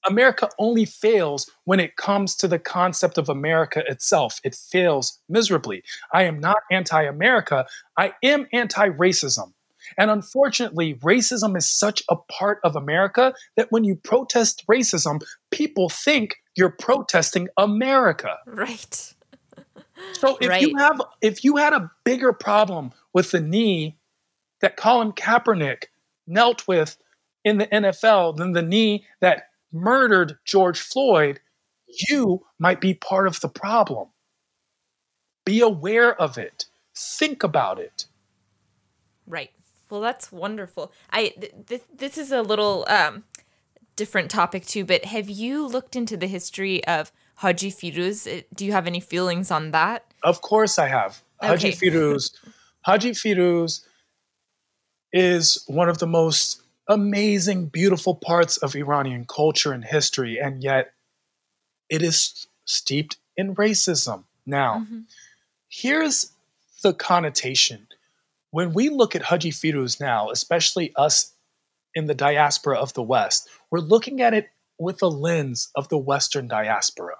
America 0.09 0.49
only 0.59 0.85
fails 0.85 1.51
when 1.65 1.81
it 1.81 1.97
comes 1.97 2.37
to 2.37 2.49
the 2.49 2.59
concept 2.59 3.19
of 3.19 3.29
America 3.29 3.83
itself. 3.89 4.41
It 4.45 4.55
fails 4.55 5.21
miserably. 5.29 5.83
I 6.13 6.25
am 6.25 6.39
not 6.39 6.59
anti 6.71 7.03
America, 7.03 7.67
I 7.97 8.13
am 8.23 8.47
anti 8.53 8.89
racism. 8.89 9.53
And 9.99 10.11
unfortunately, 10.11 10.95
racism 10.97 11.57
is 11.57 11.67
such 11.67 12.03
a 12.09 12.17
part 12.17 12.61
of 12.65 12.77
America 12.77 13.35
that 13.57 13.71
when 13.71 13.85
you 13.85 13.97
protest 13.97 14.65
racism, 14.67 15.23
people 15.51 15.89
think 15.89 16.37
you're 16.57 16.71
protesting 16.71 17.49
America. 17.57 18.37
Right. 18.47 19.15
so 20.13 20.39
if 20.41 20.49
right. 20.49 20.63
you 20.63 20.77
have 20.79 21.01
if 21.21 21.45
you 21.45 21.57
had 21.57 21.73
a 21.73 21.91
bigger 22.05 22.33
problem 22.33 22.93
with 23.13 23.31
the 23.31 23.41
knee 23.41 23.97
that 24.61 24.77
Colin 24.77 25.13
Kaepernick 25.13 25.85
knelt 26.27 26.67
with 26.67 26.97
in 27.45 27.59
the 27.59 27.67
NFL 27.67 28.37
than 28.37 28.53
the 28.53 28.63
knee 28.63 29.05
that 29.21 29.49
murdered 29.73 30.39
George 30.45 30.81
Floyd, 30.81 31.41
you 32.09 32.45
might 32.59 32.81
be 32.81 32.95
part 32.95 33.27
of 33.27 33.41
the 33.41 33.49
problem. 33.49 34.09
Be 35.45 35.61
aware 35.61 36.21
of 36.21 36.39
it. 36.39 36.65
Think 36.97 37.43
about 37.43 37.79
it. 37.79 38.07
Right. 39.27 39.51
Well, 39.89 40.01
that's 40.01 40.33
wonderful. 40.33 40.93
I 41.11 41.29
th- 41.41 41.53
th- 41.69 41.83
this 41.97 42.19
is 42.19 42.33
a 42.33 42.43
little 42.43 42.85
um, 42.89 43.25
different 43.95 44.31
topic 44.31 44.67
too, 44.67 44.85
but 44.85 45.05
have 45.05 45.29
you 45.29 45.67
looked 45.67 45.97
into 45.97 46.17
the 46.17 46.27
history 46.27 46.85
of 46.87 47.13
Haji 47.37 47.71
Firuz. 47.71 48.27
Uh, 48.27 48.43
do 48.55 48.65
you 48.65 48.73
have 48.73 48.87
any 48.87 49.01
feelings 49.01 49.51
on 49.51 49.71
that? 49.71 50.05
Of 50.23 50.41
course 50.43 50.79
I 50.79 50.89
have. 50.89 51.23
Okay. 51.43 51.49
Haji 51.49 51.73
Firuz. 51.91 52.33
Haji 52.83 53.11
Firuz 53.13 53.83
is 55.13 55.63
one 55.67 55.89
of 55.89 55.99
the 55.99 56.07
most 56.07 56.63
amazing, 56.89 57.67
beautiful 57.67 58.15
parts 58.15 58.57
of 58.59 58.75
Iranian 58.75 59.25
culture 59.27 59.73
and 59.73 59.85
history, 59.85 60.39
and 60.39 60.63
yet 60.63 60.93
it 61.89 62.03
is 62.03 62.47
steeped 62.65 63.19
in 63.37 63.55
racism. 63.55 64.25
Now, 64.47 64.79
mm-hmm. 64.79 65.01
here's 65.69 66.33
the 66.83 66.95
connotation. 66.95 67.89
When 68.51 68.73
we 68.73 68.89
look 68.89 69.15
at 69.15 69.23
Haji 69.23 69.51
Firuz 69.51 70.01
now, 70.01 70.31
especially 70.31 70.93
us 70.97 71.35
in 71.95 72.07
the 72.07 72.15
diaspora 72.15 72.79
of 72.79 72.95
the 72.95 73.03
West, 73.03 73.49
we're 73.71 73.81
looking 73.81 74.21
at 74.21 74.35
it 74.35 74.49
with 74.79 75.03
a 75.03 75.09
lens 75.09 75.71
of 75.75 75.89
the 75.89 75.99
Western 75.99 76.49
diaspora. 76.49 77.17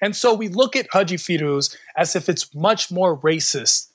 And 0.00 0.14
so 0.14 0.34
we 0.34 0.48
look 0.48 0.76
at 0.76 0.88
Haji 0.90 1.16
Firuz 1.16 1.76
as 1.96 2.16
if 2.16 2.28
it's 2.28 2.54
much 2.54 2.90
more 2.90 3.18
racist 3.18 3.92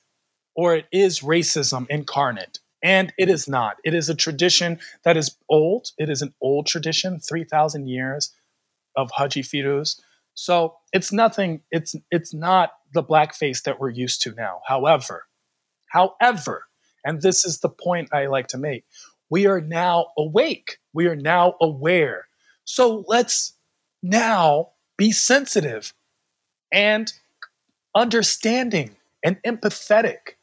or 0.56 0.76
it 0.76 0.86
is 0.92 1.20
racism 1.20 1.86
incarnate. 1.90 2.60
And 2.84 3.14
it 3.18 3.30
is 3.30 3.48
not. 3.48 3.78
It 3.84 3.94
is 3.94 4.10
a 4.10 4.16
tradition 4.16 4.80
that 5.04 5.16
is 5.16 5.36
old. 5.50 5.92
It 6.00 6.10
is 6.10 6.24
an 6.24 6.34
old 6.42 6.66
tradition, 6.66 7.20
3,000 7.20 7.88
years 7.88 8.34
of 8.96 9.12
Haji 9.12 9.44
Firuz. 9.44 10.00
So 10.34 10.78
it's 10.92 11.12
nothing, 11.12 11.62
it's 11.72 11.96
it's 12.10 12.34
not 12.34 12.72
the 12.94 13.04
blackface 13.04 13.64
that 13.64 13.80
we're 13.80 13.90
used 13.90 14.22
to 14.24 14.34
now. 14.34 14.62
However, 14.66 15.26
however, 15.92 16.66
and 17.06 17.22
this 17.22 17.46
is 17.46 17.60
the 17.60 17.70
point 17.70 18.10
I 18.14 18.28
like 18.28 18.48
to 18.50 18.58
make, 18.58 18.86
we 19.30 19.48
are 19.48 19.62
now 19.62 20.08
awake. 20.18 20.78
We 20.94 21.08
are 21.08 21.16
now 21.16 21.56
aware. 21.62 22.28
So 22.66 23.04
let's 23.08 23.54
now 24.04 24.72
be 24.98 25.12
sensitive 25.12 25.94
and 26.72 27.12
understanding 27.96 28.96
and 29.24 29.38
empathetic 29.44 30.36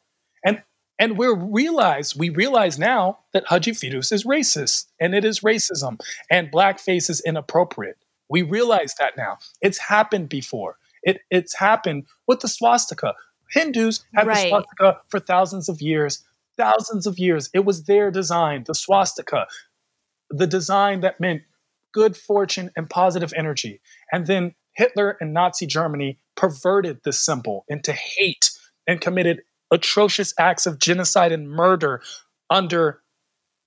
and 0.44 0.62
and 0.99 1.16
we 1.16 1.28
realize 1.28 2.16
we 2.16 2.28
realize 2.30 2.78
now 2.78 3.18
that 3.32 3.46
Haji 3.46 3.72
Firuz 3.72 4.12
is 4.12 4.24
racist 4.24 4.86
and 5.01 5.14
it 5.14 5.24
is 5.24 5.40
racism 5.40 5.99
and 6.30 6.51
blackface 6.51 7.09
is 7.09 7.22
inappropriate. 7.24 7.96
We 8.28 8.42
realize 8.42 8.94
that 8.99 9.16
now. 9.16 9.38
It's 9.62 9.78
happened 9.78 10.28
before. 10.28 10.76
It, 11.05 11.20
it's 11.30 11.55
happened 11.55 12.07
with 12.26 12.40
the 12.40 12.49
swastika. 12.49 13.14
Hindus 13.51 14.05
had 14.14 14.26
right. 14.26 14.42
the 14.44 14.49
swastika 14.49 15.01
for 15.09 15.20
thousands 15.20 15.68
of 15.68 15.80
years. 15.80 16.24
Thousands 16.57 17.07
of 17.07 17.18
years. 17.18 17.51
It 17.55 17.64
was 17.64 17.84
their 17.84 18.11
design, 18.11 18.64
the 18.66 18.74
swastika, 18.74 19.46
the 20.30 20.46
design 20.46 21.01
that 21.01 21.20
meant 21.20 21.42
good 21.92 22.16
fortune 22.16 22.70
and 22.76 22.90
positive 22.90 23.32
energy. 23.36 23.80
And 24.12 24.26
then 24.26 24.55
Hitler 24.74 25.16
and 25.20 25.32
Nazi 25.32 25.66
Germany 25.66 26.18
perverted 26.36 27.01
this 27.05 27.20
symbol 27.20 27.64
into 27.68 27.92
hate 27.92 28.51
and 28.86 29.01
committed 29.01 29.42
atrocious 29.70 30.34
acts 30.38 30.66
of 30.66 30.78
genocide 30.78 31.32
and 31.32 31.51
murder 31.51 32.01
under 32.51 33.03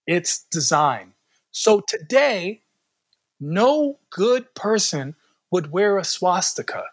its 0.07 0.45
design. 0.51 1.13
So 1.51 1.81
today, 1.87 2.63
no 3.39 3.99
good 4.09 4.53
person 4.55 5.15
would 5.51 5.71
wear 5.71 5.97
a 5.97 6.03
swastika. 6.03 6.83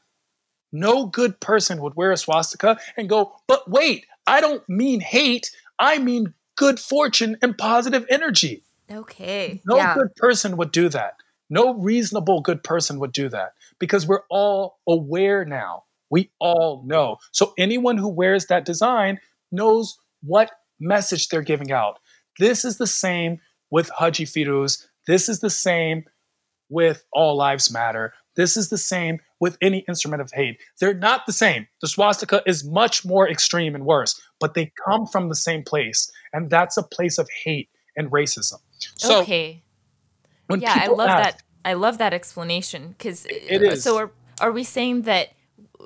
No 0.73 1.07
good 1.07 1.41
person 1.41 1.81
would 1.81 1.97
wear 1.97 2.13
a 2.13 2.17
swastika 2.17 2.79
and 2.97 3.09
go, 3.09 3.33
but 3.47 3.69
wait, 3.71 4.07
I 4.27 4.41
don't 4.41 4.67
mean 4.69 5.01
hate, 5.01 5.51
I 5.79 5.99
mean 5.99 6.35
good 6.57 6.79
fortune 6.79 7.37
and 7.43 7.57
positive 7.57 8.05
energy. 8.11 8.63
Okay. 8.91 9.63
No 9.67 9.77
yeah. 9.77 9.95
good 9.95 10.15
person 10.17 10.57
would 10.57 10.73
do 10.73 10.89
that. 10.89 11.15
No 11.51 11.75
reasonable 11.75 12.41
good 12.41 12.63
person 12.63 12.99
would 13.01 13.13
do 13.13 13.29
that 13.31 13.55
because 13.79 14.07
we're 14.07 14.25
all 14.29 14.79
aware 14.87 15.45
now 15.45 15.85
we 16.11 16.31
all 16.39 16.83
know. 16.87 17.19
So 17.33 17.53
anyone 17.59 17.97
who 17.97 18.09
wears 18.09 18.47
that 18.47 18.65
design 18.65 19.19
knows 19.53 19.99
what 20.23 20.51
message 20.81 21.29
they're 21.29 21.43
giving 21.43 21.73
out. 21.73 21.99
This 22.39 22.65
is 22.65 22.79
the 22.79 22.87
same 22.87 23.41
with 23.71 23.91
Haji 23.91 24.25
Firuz. 24.25 24.87
This 25.07 25.29
is 25.29 25.41
the 25.41 25.51
same 25.51 26.05
with 26.69 27.05
All 27.13 27.37
Lives 27.37 27.73
Matter. 27.73 28.15
This 28.39 28.57
is 28.57 28.69
the 28.69 28.79
same 28.79 29.19
with 29.41 29.59
any 29.61 29.81
instrument 29.89 30.23
of 30.23 30.31
hate. 30.33 30.61
They're 30.79 30.95
not 30.95 31.27
the 31.27 31.33
same. 31.33 31.67
The 31.81 31.89
swastika 31.89 32.41
is 32.47 32.65
much 32.65 33.05
more 33.05 33.29
extreme 33.29 33.75
and 33.75 33.85
worse, 33.85 34.19
but 34.39 34.55
they 34.55 34.73
come 34.87 35.07
from 35.07 35.29
the 35.29 35.35
same 35.35 35.65
place, 35.65 36.09
and 36.33 36.49
that's 36.49 36.77
a 36.77 36.85
place 36.85 37.19
of 37.19 37.29
hate 37.45 37.69
and 37.97 38.09
racism. 38.13 38.61
So, 38.97 39.23
okay. 39.23 39.65
yeah, 40.57 40.73
I 40.77 40.87
love 40.87 41.09
ask, 41.09 41.37
that. 41.37 41.43
I 41.65 41.73
love 41.73 41.99
that 41.99 42.15
explanation 42.15 42.91
because 42.91 43.27
it 43.27 43.61
is. 43.61 43.83
So 43.83 43.99
are 43.99 44.13
are 44.41 44.53
we 44.53 44.63
saying 44.63 45.03
that 45.03 45.31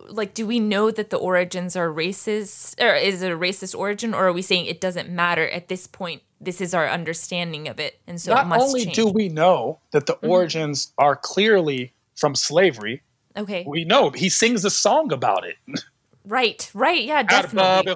like 0.08 0.34
do 0.34 0.46
we 0.46 0.60
know 0.60 0.90
that 0.90 1.08
the 1.08 1.16
origins 1.16 1.74
are 1.74 1.88
racist 1.88 2.78
or 2.78 2.94
is 2.94 3.22
it 3.22 3.32
a 3.32 3.36
racist 3.36 3.74
origin 3.74 4.12
or 4.12 4.26
are 4.26 4.32
we 4.32 4.42
saying 4.42 4.66
it 4.66 4.80
doesn't 4.80 5.08
matter 5.08 5.48
at 5.48 5.68
this 5.68 5.86
point 5.86 6.22
this 6.40 6.60
is 6.60 6.74
our 6.74 6.88
understanding 6.88 7.68
of 7.68 7.78
it 7.78 8.00
and 8.06 8.20
so 8.20 8.34
not 8.34 8.60
only 8.60 8.84
change. 8.84 8.96
do 8.96 9.08
we 9.08 9.28
know 9.28 9.78
that 9.92 10.06
the 10.06 10.14
mm-hmm. 10.14 10.30
origins 10.30 10.92
are 10.98 11.14
clearly 11.14 11.92
from 12.16 12.34
slavery 12.34 13.02
okay. 13.36 13.64
we 13.66 13.84
know 13.84 14.10
he 14.10 14.28
sings 14.28 14.64
a 14.64 14.70
song 14.70 15.12
about 15.12 15.44
it. 15.44 15.56
Right 16.24 16.70
right 16.74 17.02
yeah 17.04 17.22
definitely. 17.22 17.94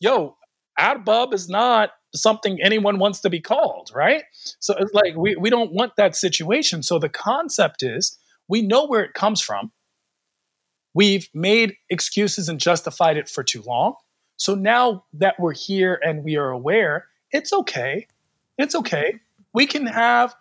Yo 0.00 0.36
arbab 0.78 1.34
is 1.34 1.48
not 1.48 1.90
something 2.14 2.58
anyone 2.62 2.98
wants 2.98 3.20
to 3.20 3.30
be 3.30 3.40
called 3.40 3.90
right? 3.94 4.24
So 4.58 4.74
it's 4.78 4.92
like 4.92 5.16
we, 5.16 5.36
we 5.36 5.50
don't 5.50 5.72
want 5.72 5.96
that 5.96 6.16
situation. 6.16 6.82
So 6.82 6.98
the 6.98 7.08
concept 7.08 7.82
is 7.82 8.18
we 8.48 8.62
know 8.62 8.86
where 8.86 9.02
it 9.02 9.14
comes 9.14 9.40
from. 9.40 9.72
We've 10.92 11.28
made 11.32 11.76
excuses 11.88 12.48
and 12.48 12.58
justified 12.58 13.16
it 13.16 13.28
for 13.28 13.44
too 13.44 13.62
long. 13.62 13.94
So 14.36 14.54
now 14.54 15.04
that 15.14 15.38
we're 15.38 15.54
here 15.54 16.00
and 16.02 16.24
we 16.24 16.36
are 16.36 16.50
aware, 16.50 17.06
it's 17.30 17.52
okay. 17.52 18.08
It's 18.58 18.74
okay. 18.74 19.20
We 19.54 19.66
can 19.66 19.86
have 19.86 20.34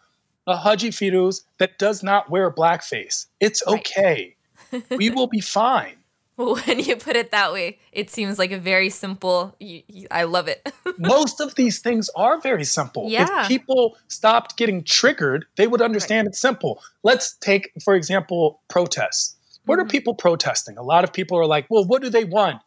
a 0.50 0.58
Haji 0.58 0.90
Firuz 0.90 1.42
that 1.60 1.78
does 1.78 2.04
not 2.04 2.30
wear 2.30 2.52
blackface. 2.52 3.28
It's 3.40 3.66
okay. 3.68 4.36
Right. 4.72 4.84
we 4.98 5.10
will 5.10 5.28
be 5.28 5.42
fine. 5.42 5.96
When 6.40 6.80
you 6.80 6.96
put 6.96 7.18
it 7.18 7.32
that 7.32 7.52
way, 7.52 7.80
it 7.92 8.10
seems 8.10 8.40
like 8.40 8.54
a 8.54 8.58
very 8.58 8.90
simple. 8.90 9.58
You, 9.60 9.82
you, 9.88 10.08
I 10.10 10.24
love 10.24 10.48
it. 10.48 10.72
Most 10.98 11.42
of 11.42 11.56
these 11.56 11.80
things 11.80 12.10
are 12.16 12.40
very 12.40 12.64
simple. 12.64 13.10
Yeah. 13.10 13.42
If 13.42 13.50
people 13.50 13.98
stopped 14.08 14.56
getting 14.56 14.86
triggered, 14.86 15.48
they 15.58 15.68
would 15.68 15.82
understand 15.82 16.28
right. 16.28 16.30
it's 16.30 16.40
simple. 16.40 16.82
Let's 17.04 17.36
take, 17.36 17.74
for 17.84 17.94
example, 17.94 18.62
protests. 18.70 19.36
What 19.66 19.80
are 19.80 19.82
mm-hmm. 19.82 19.90
people 19.90 20.14
protesting? 20.16 20.78
A 20.78 20.82
lot 20.82 21.04
of 21.04 21.12
people 21.12 21.38
are 21.38 21.46
like, 21.46 21.66
well, 21.70 21.84
what 21.84 22.02
do 22.02 22.10
they 22.10 22.24
want? 22.24 22.62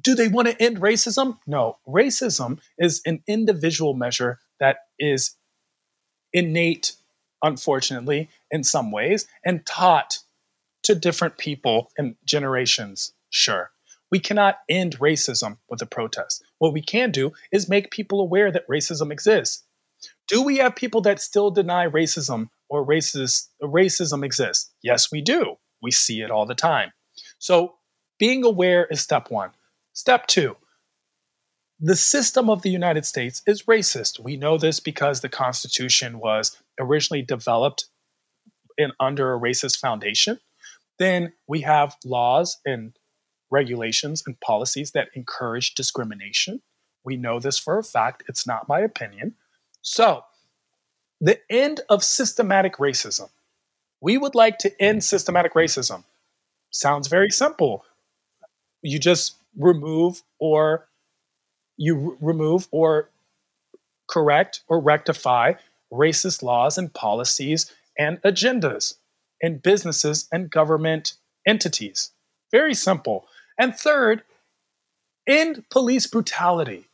Do 0.00 0.16
they 0.16 0.26
want 0.26 0.48
to 0.48 0.60
end 0.60 0.80
racism? 0.80 1.38
No. 1.46 1.78
Racism 1.86 2.58
is 2.76 3.02
an 3.06 3.22
individual 3.28 3.94
measure 3.94 4.40
that 4.58 4.78
is 4.98 5.36
innate, 6.32 6.92
unfortunately, 7.42 8.28
in 8.50 8.64
some 8.64 8.90
ways, 8.90 9.26
and 9.44 9.64
taught 9.66 10.18
to 10.82 10.94
different 10.94 11.38
people 11.38 11.90
and 11.96 12.16
generations, 12.24 13.12
sure. 13.30 13.70
We 14.10 14.20
cannot 14.20 14.58
end 14.68 14.98
racism 14.98 15.56
with 15.70 15.80
a 15.80 15.86
protest. 15.86 16.44
What 16.58 16.74
we 16.74 16.82
can 16.82 17.10
do 17.10 17.32
is 17.50 17.68
make 17.68 17.90
people 17.90 18.20
aware 18.20 18.52
that 18.52 18.68
racism 18.68 19.10
exists. 19.10 19.64
Do 20.28 20.42
we 20.42 20.58
have 20.58 20.76
people 20.76 21.00
that 21.02 21.20
still 21.20 21.50
deny 21.50 21.86
racism 21.86 22.48
or 22.68 22.86
racist, 22.86 23.48
racism 23.62 24.24
exists? 24.24 24.70
Yes, 24.82 25.10
we 25.10 25.22
do. 25.22 25.56
We 25.80 25.90
see 25.90 26.20
it 26.20 26.30
all 26.30 26.46
the 26.46 26.54
time. 26.54 26.92
So 27.38 27.74
being 28.18 28.44
aware 28.44 28.86
is 28.86 29.00
step 29.00 29.30
one. 29.30 29.50
Step 29.94 30.26
two, 30.26 30.56
the 31.82 31.96
system 31.96 32.48
of 32.48 32.62
the 32.62 32.70
United 32.70 33.04
States 33.04 33.42
is 33.46 33.64
racist. 33.64 34.20
We 34.20 34.36
know 34.36 34.56
this 34.56 34.78
because 34.80 35.20
the 35.20 35.28
Constitution 35.28 36.20
was 36.20 36.56
originally 36.78 37.22
developed 37.22 37.86
in, 38.78 38.92
under 39.00 39.34
a 39.34 39.40
racist 39.40 39.80
foundation. 39.80 40.38
Then 40.98 41.32
we 41.48 41.60
have 41.62 41.96
laws 42.04 42.58
and 42.64 42.96
regulations 43.50 44.22
and 44.26 44.38
policies 44.40 44.92
that 44.92 45.08
encourage 45.14 45.74
discrimination. 45.74 46.62
We 47.04 47.16
know 47.16 47.40
this 47.40 47.58
for 47.58 47.78
a 47.78 47.82
fact. 47.82 48.22
It's 48.28 48.46
not 48.46 48.68
my 48.68 48.78
opinion. 48.80 49.34
So, 49.82 50.22
the 51.20 51.40
end 51.50 51.80
of 51.88 52.04
systematic 52.04 52.76
racism 52.76 53.28
we 54.02 54.18
would 54.18 54.34
like 54.34 54.58
to 54.58 54.82
end 54.82 55.02
systematic 55.04 55.54
racism. 55.54 56.02
Sounds 56.70 57.06
very 57.06 57.30
simple. 57.30 57.84
You 58.82 58.98
just 58.98 59.36
remove 59.56 60.22
or 60.40 60.88
you 61.76 62.16
remove 62.20 62.68
or 62.70 63.08
correct 64.08 64.62
or 64.68 64.80
rectify 64.80 65.54
racist 65.92 66.42
laws 66.42 66.78
and 66.78 66.92
policies 66.92 67.72
and 67.98 68.20
agendas 68.22 68.94
in 69.40 69.58
businesses 69.58 70.28
and 70.32 70.50
government 70.50 71.14
entities. 71.46 72.10
Very 72.50 72.74
simple. 72.74 73.26
And 73.58 73.74
third, 73.74 74.22
end 75.26 75.64
police 75.70 76.06
brutality. 76.06 76.88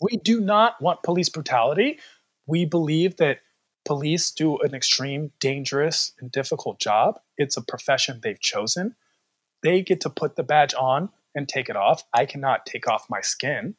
We 0.00 0.18
do 0.18 0.40
not 0.40 0.80
want 0.80 1.02
police 1.02 1.28
brutality. 1.28 1.98
We 2.46 2.64
believe 2.64 3.16
that 3.16 3.40
police 3.84 4.30
do 4.30 4.58
an 4.58 4.74
extreme, 4.74 5.32
dangerous, 5.40 6.12
and 6.20 6.30
difficult 6.30 6.78
job. 6.78 7.20
It's 7.38 7.56
a 7.56 7.62
profession 7.62 8.20
they've 8.22 8.40
chosen. 8.40 8.94
They 9.62 9.82
get 9.82 10.00
to 10.02 10.10
put 10.10 10.36
the 10.36 10.42
badge 10.42 10.74
on 10.74 11.08
and 11.34 11.48
take 11.48 11.68
it 11.68 11.76
off. 11.76 12.04
I 12.12 12.26
cannot 12.26 12.66
take 12.66 12.88
off 12.88 13.08
my 13.08 13.20
skin. 13.20 13.76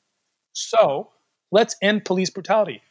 So 0.58 1.12
let's 1.52 1.76
end 1.84 2.04
police 2.04 2.32
brutality. 2.32 2.82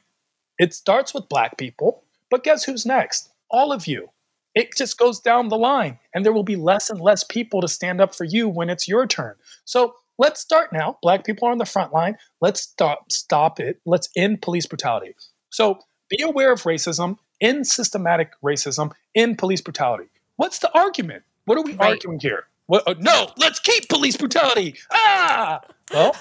It 0.57 0.73
starts 0.73 1.13
with 1.13 1.29
black 1.29 1.59
people, 1.59 2.05
but 2.31 2.45
guess 2.45 2.63
who's 2.63 2.87
next? 2.87 3.31
All 3.51 3.73
of 3.73 3.89
you. 3.89 4.11
It 4.55 4.77
just 4.77 4.97
goes 4.97 5.19
down 5.19 5.49
the 5.49 5.59
line, 5.59 5.99
and 6.15 6.25
there 6.25 6.33
will 6.33 6.45
be 6.45 6.55
less 6.55 6.89
and 6.91 7.01
less 7.01 7.25
people 7.25 7.61
to 7.61 7.69
stand 7.69 8.01
up 8.01 8.15
for 8.15 8.23
you 8.23 8.49
when 8.49 8.71
it's 8.71 8.87
your 8.87 9.05
turn. 9.07 9.35
So 9.65 9.97
let's 10.17 10.41
start 10.41 10.73
now. 10.73 10.99
Black 11.03 11.25
people 11.25 11.49
are 11.49 11.51
on 11.51 11.59
the 11.59 11.67
front 11.67 11.93
line. 11.93 12.17
Let's 12.41 12.61
stop 12.61 13.11
stop 13.11 13.59
it. 13.59 13.81
Let's 13.85 14.09
end 14.17 14.43
police 14.43 14.67
brutality. 14.67 15.17
So 15.51 15.81
be 16.09 16.23
aware 16.23 16.53
of 16.53 16.63
racism, 16.63 17.19
in 17.41 17.65
systematic 17.65 18.31
racism, 18.45 18.93
in 19.13 19.37
police 19.37 19.61
brutality. 19.61 20.09
What's 20.37 20.61
the 20.61 20.73
argument? 20.73 21.25
What 21.47 21.59
are 21.59 21.65
we 21.65 21.73
right. 21.73 21.91
arguing 21.91 22.21
here? 22.21 22.45
What, 22.67 22.87
uh, 22.87 22.95
no, 22.99 23.31
let's 23.37 23.61
keep 23.61 23.89
police 23.89 24.17
brutality. 24.17 24.77
Ah, 24.91 25.61
well, 25.93 26.17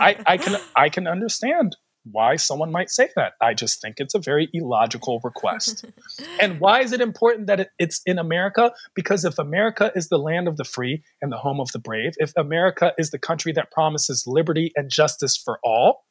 I, 0.00 0.16
I 0.26 0.36
can 0.38 0.60
I 0.74 0.88
can 0.88 1.06
understand 1.06 1.76
why 2.10 2.36
someone 2.36 2.72
might 2.72 2.90
say 2.90 3.10
that. 3.14 3.34
I 3.40 3.54
just 3.54 3.80
think 3.80 3.96
it's 3.98 4.14
a 4.14 4.18
very 4.18 4.48
illogical 4.52 5.20
request. 5.22 5.84
and 6.40 6.58
why 6.58 6.80
is 6.80 6.92
it 6.92 7.00
important 7.00 7.46
that 7.46 7.60
it, 7.60 7.68
it's 7.78 8.00
in 8.06 8.18
America? 8.18 8.72
Because 8.94 9.24
if 9.24 9.38
America 9.38 9.92
is 9.94 10.08
the 10.08 10.18
land 10.18 10.48
of 10.48 10.56
the 10.56 10.64
free 10.64 11.02
and 11.20 11.30
the 11.30 11.36
home 11.36 11.60
of 11.60 11.70
the 11.72 11.78
brave, 11.78 12.14
if 12.18 12.32
America 12.36 12.92
is 12.98 13.10
the 13.10 13.18
country 13.18 13.52
that 13.52 13.70
promises 13.70 14.26
liberty 14.26 14.72
and 14.74 14.90
justice 14.90 15.36
for 15.36 15.58
all, 15.62 16.04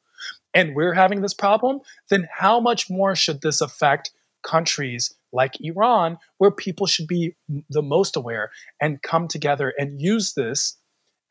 and 0.54 0.74
we're 0.74 0.94
having 0.94 1.20
this 1.20 1.34
problem, 1.34 1.80
then 2.08 2.28
how 2.32 2.60
much 2.60 2.88
more 2.88 3.14
should 3.14 3.40
this 3.42 3.60
affect 3.60 4.12
countries 4.42 5.14
like 5.32 5.60
Iran, 5.60 6.18
where 6.38 6.50
people 6.50 6.86
should 6.86 7.06
be 7.06 7.34
the 7.70 7.82
most 7.82 8.16
aware 8.16 8.50
and 8.80 9.02
come 9.02 9.28
together 9.28 9.72
and 9.78 10.00
use 10.00 10.34
this 10.34 10.76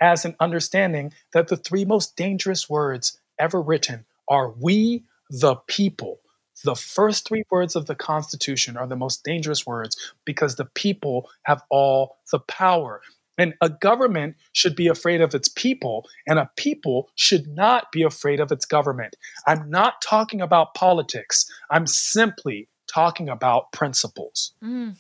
as 0.02 0.26
an 0.26 0.36
understanding 0.40 1.14
that 1.34 1.48
the 1.48 1.58
three 1.58 1.86
most 1.86 2.16
dangerous 2.18 2.70
words 2.70 3.20
ever 3.40 3.62
written 3.62 4.06
are 4.28 4.52
we 4.60 5.04
the 5.30 5.56
people. 5.68 6.20
The 6.64 6.76
first 6.76 7.28
three 7.28 7.44
words 7.50 7.76
of 7.76 7.86
the 7.86 7.96
Constitution 7.96 8.78
are 8.78 8.88
the 8.88 8.96
most 8.96 9.24
dangerous 9.24 9.66
words 9.66 9.96
because 10.26 10.56
the 10.56 10.66
people 10.66 11.30
have 11.44 11.64
all 11.70 12.18
the 12.32 12.40
power. 12.40 13.02
And 13.38 13.56
a 13.62 13.70
government 13.70 14.36
should 14.54 14.76
be 14.76 14.88
afraid 14.88 15.22
of 15.22 15.34
its 15.34 15.48
people, 15.48 16.06
and 16.28 16.38
a 16.38 16.52
people 16.58 17.10
should 17.16 17.48
not 17.48 17.92
be 17.92 18.04
afraid 18.04 18.40
of 18.40 18.52
its 18.52 18.66
government. 18.66 19.16
I'm 19.48 19.70
not 19.70 20.02
talking 20.02 20.42
about 20.42 20.76
politics, 20.76 21.50
I'm 21.72 21.88
simply 21.88 22.68
talking 22.92 23.30
about 23.30 23.72
principles. 23.72 24.54
Mm. 24.64 24.96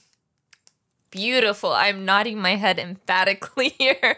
Beautiful. 1.11 1.73
I'm 1.73 2.05
nodding 2.05 2.39
my 2.39 2.55
head 2.55 2.79
emphatically 2.79 3.69
here. 3.79 4.17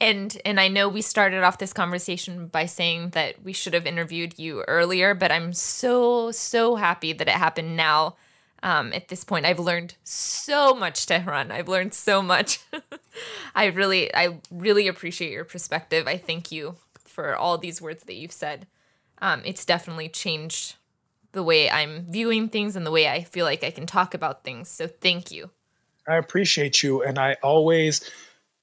And 0.00 0.36
and 0.44 0.60
I 0.60 0.68
know 0.68 0.88
we 0.88 1.00
started 1.00 1.42
off 1.42 1.58
this 1.58 1.72
conversation 1.72 2.48
by 2.48 2.66
saying 2.66 3.10
that 3.10 3.42
we 3.42 3.54
should 3.54 3.72
have 3.72 3.86
interviewed 3.86 4.38
you 4.38 4.62
earlier, 4.68 5.14
but 5.14 5.32
I'm 5.32 5.54
so 5.54 6.30
so 6.30 6.76
happy 6.76 7.14
that 7.14 7.28
it 7.28 7.34
happened 7.34 7.74
now 7.76 8.16
um, 8.62 8.92
at 8.92 9.08
this 9.08 9.24
point. 9.24 9.46
I've 9.46 9.58
learned 9.58 9.94
so 10.04 10.74
much, 10.74 11.06
Tehran. 11.06 11.50
I've 11.50 11.68
learned 11.68 11.94
so 11.94 12.20
much. 12.20 12.60
I 13.54 13.66
really, 13.66 14.14
I 14.14 14.40
really 14.50 14.88
appreciate 14.88 15.32
your 15.32 15.44
perspective. 15.44 16.06
I 16.06 16.18
thank 16.18 16.52
you 16.52 16.76
for 17.04 17.34
all 17.34 17.56
these 17.56 17.80
words 17.80 18.04
that 18.04 18.16
you've 18.16 18.32
said. 18.32 18.66
Um, 19.22 19.40
it's 19.44 19.64
definitely 19.64 20.08
changed 20.08 20.74
the 21.36 21.42
way 21.42 21.70
I'm 21.70 22.06
viewing 22.10 22.48
things 22.48 22.76
and 22.76 22.86
the 22.86 22.90
way 22.90 23.06
I 23.08 23.22
feel 23.22 23.44
like 23.44 23.62
I 23.62 23.70
can 23.70 23.84
talk 23.84 24.14
about 24.14 24.42
things. 24.42 24.68
So 24.68 24.88
thank 24.88 25.30
you. 25.30 25.50
I 26.08 26.16
appreciate 26.16 26.82
you. 26.82 27.02
And 27.02 27.18
I 27.18 27.36
always, 27.42 28.10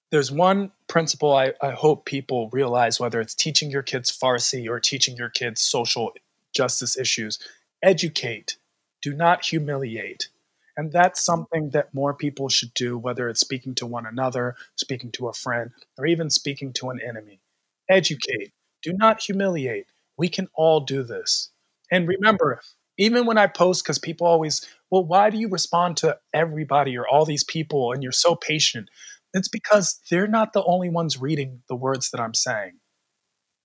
there's 0.09 0.32
one 0.32 0.71
principle 0.88 1.34
I, 1.34 1.53
I 1.61 1.71
hope 1.71 2.05
people 2.05 2.49
realize, 2.51 2.99
whether 2.99 3.21
it's 3.21 3.36
teaching 3.36 3.69
your 3.69 3.84
kids 3.84 4.11
Farsi 4.11 4.67
or 4.67 4.80
teaching 4.80 5.15
your 5.15 5.30
kids 5.30 5.61
social 5.61 6.13
justice 6.51 6.97
issues, 6.97 7.38
educate 7.84 8.57
do 9.03 9.13
not 9.13 9.45
humiliate. 9.45 10.30
And 10.76 10.91
that's 10.91 11.24
something 11.24 11.69
that 11.71 11.93
more 11.93 12.15
people 12.15 12.49
should 12.49 12.74
do, 12.74 12.97
whether 12.97 13.30
it's 13.30 13.41
speaking 13.41 13.76
to 13.76 13.86
one 13.86 14.07
another, 14.07 14.55
speaking 14.76 15.11
to 15.11 15.28
a 15.28 15.34
friend, 15.34 15.69
or 15.99 16.07
even 16.07 16.32
speaking 16.32 16.74
to 16.74 16.89
an 16.89 16.99
enemy. 17.07 17.39
Educate. 17.88 18.51
Do 18.82 18.93
not 18.93 19.21
humiliate. 19.21 19.86
We 20.17 20.30
can 20.30 20.47
all 20.55 20.80
do 20.80 21.03
this. 21.03 21.51
And 21.91 22.07
remember, 22.07 22.61
even 22.97 23.25
when 23.25 23.38
I 23.38 23.47
post, 23.47 23.84
because 23.84 23.99
people 23.99 24.27
always, 24.27 24.67
well, 24.91 25.03
why 25.05 25.29
do 25.29 25.38
you 25.38 25.49
respond 25.49 25.97
to 25.97 26.17
everybody 26.34 26.97
or 26.97 27.07
all 27.07 27.25
these 27.25 27.43
people 27.43 27.91
and 27.91 28.03
you're 28.03 28.11
so 28.11 28.36
patient? 28.36 28.89
It's 29.34 29.47
because 29.47 29.99
they're 30.09 30.27
not 30.27 30.53
the 30.53 30.63
only 30.63 30.89
ones 30.89 31.19
reading 31.19 31.61
the 31.67 31.75
words 31.75 32.11
that 32.11 32.21
I'm 32.21 32.36
saying. 32.36 32.73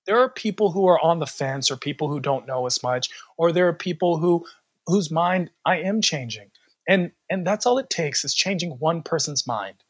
There 0.06 0.18
are 0.18 0.30
people 0.30 0.72
who 0.72 0.86
are 0.88 0.98
on 1.00 1.18
the 1.18 1.26
fence 1.26 1.70
or 1.70 1.76
people 1.76 2.08
who 2.08 2.20
don't 2.20 2.46
know 2.46 2.64
as 2.66 2.82
much, 2.82 3.10
or 3.36 3.52
there 3.52 3.68
are 3.68 3.74
people 3.74 4.16
who 4.18 4.46
whose 4.86 5.10
mind 5.10 5.50
I 5.66 5.80
am 5.80 6.00
changing. 6.00 6.50
And 6.88 7.12
and 7.28 7.46
that's 7.46 7.66
all 7.66 7.76
it 7.76 7.90
takes 7.90 8.24
is 8.24 8.32
changing 8.32 8.70
one 8.78 9.02
person's 9.02 9.46
mind. 9.46 9.84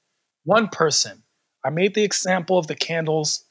One 0.44 0.66
person. 0.68 1.22
I 1.64 1.70
made 1.70 1.94
the 1.94 2.02
example 2.02 2.58
of 2.58 2.66
the 2.66 2.74
candles 2.74 3.44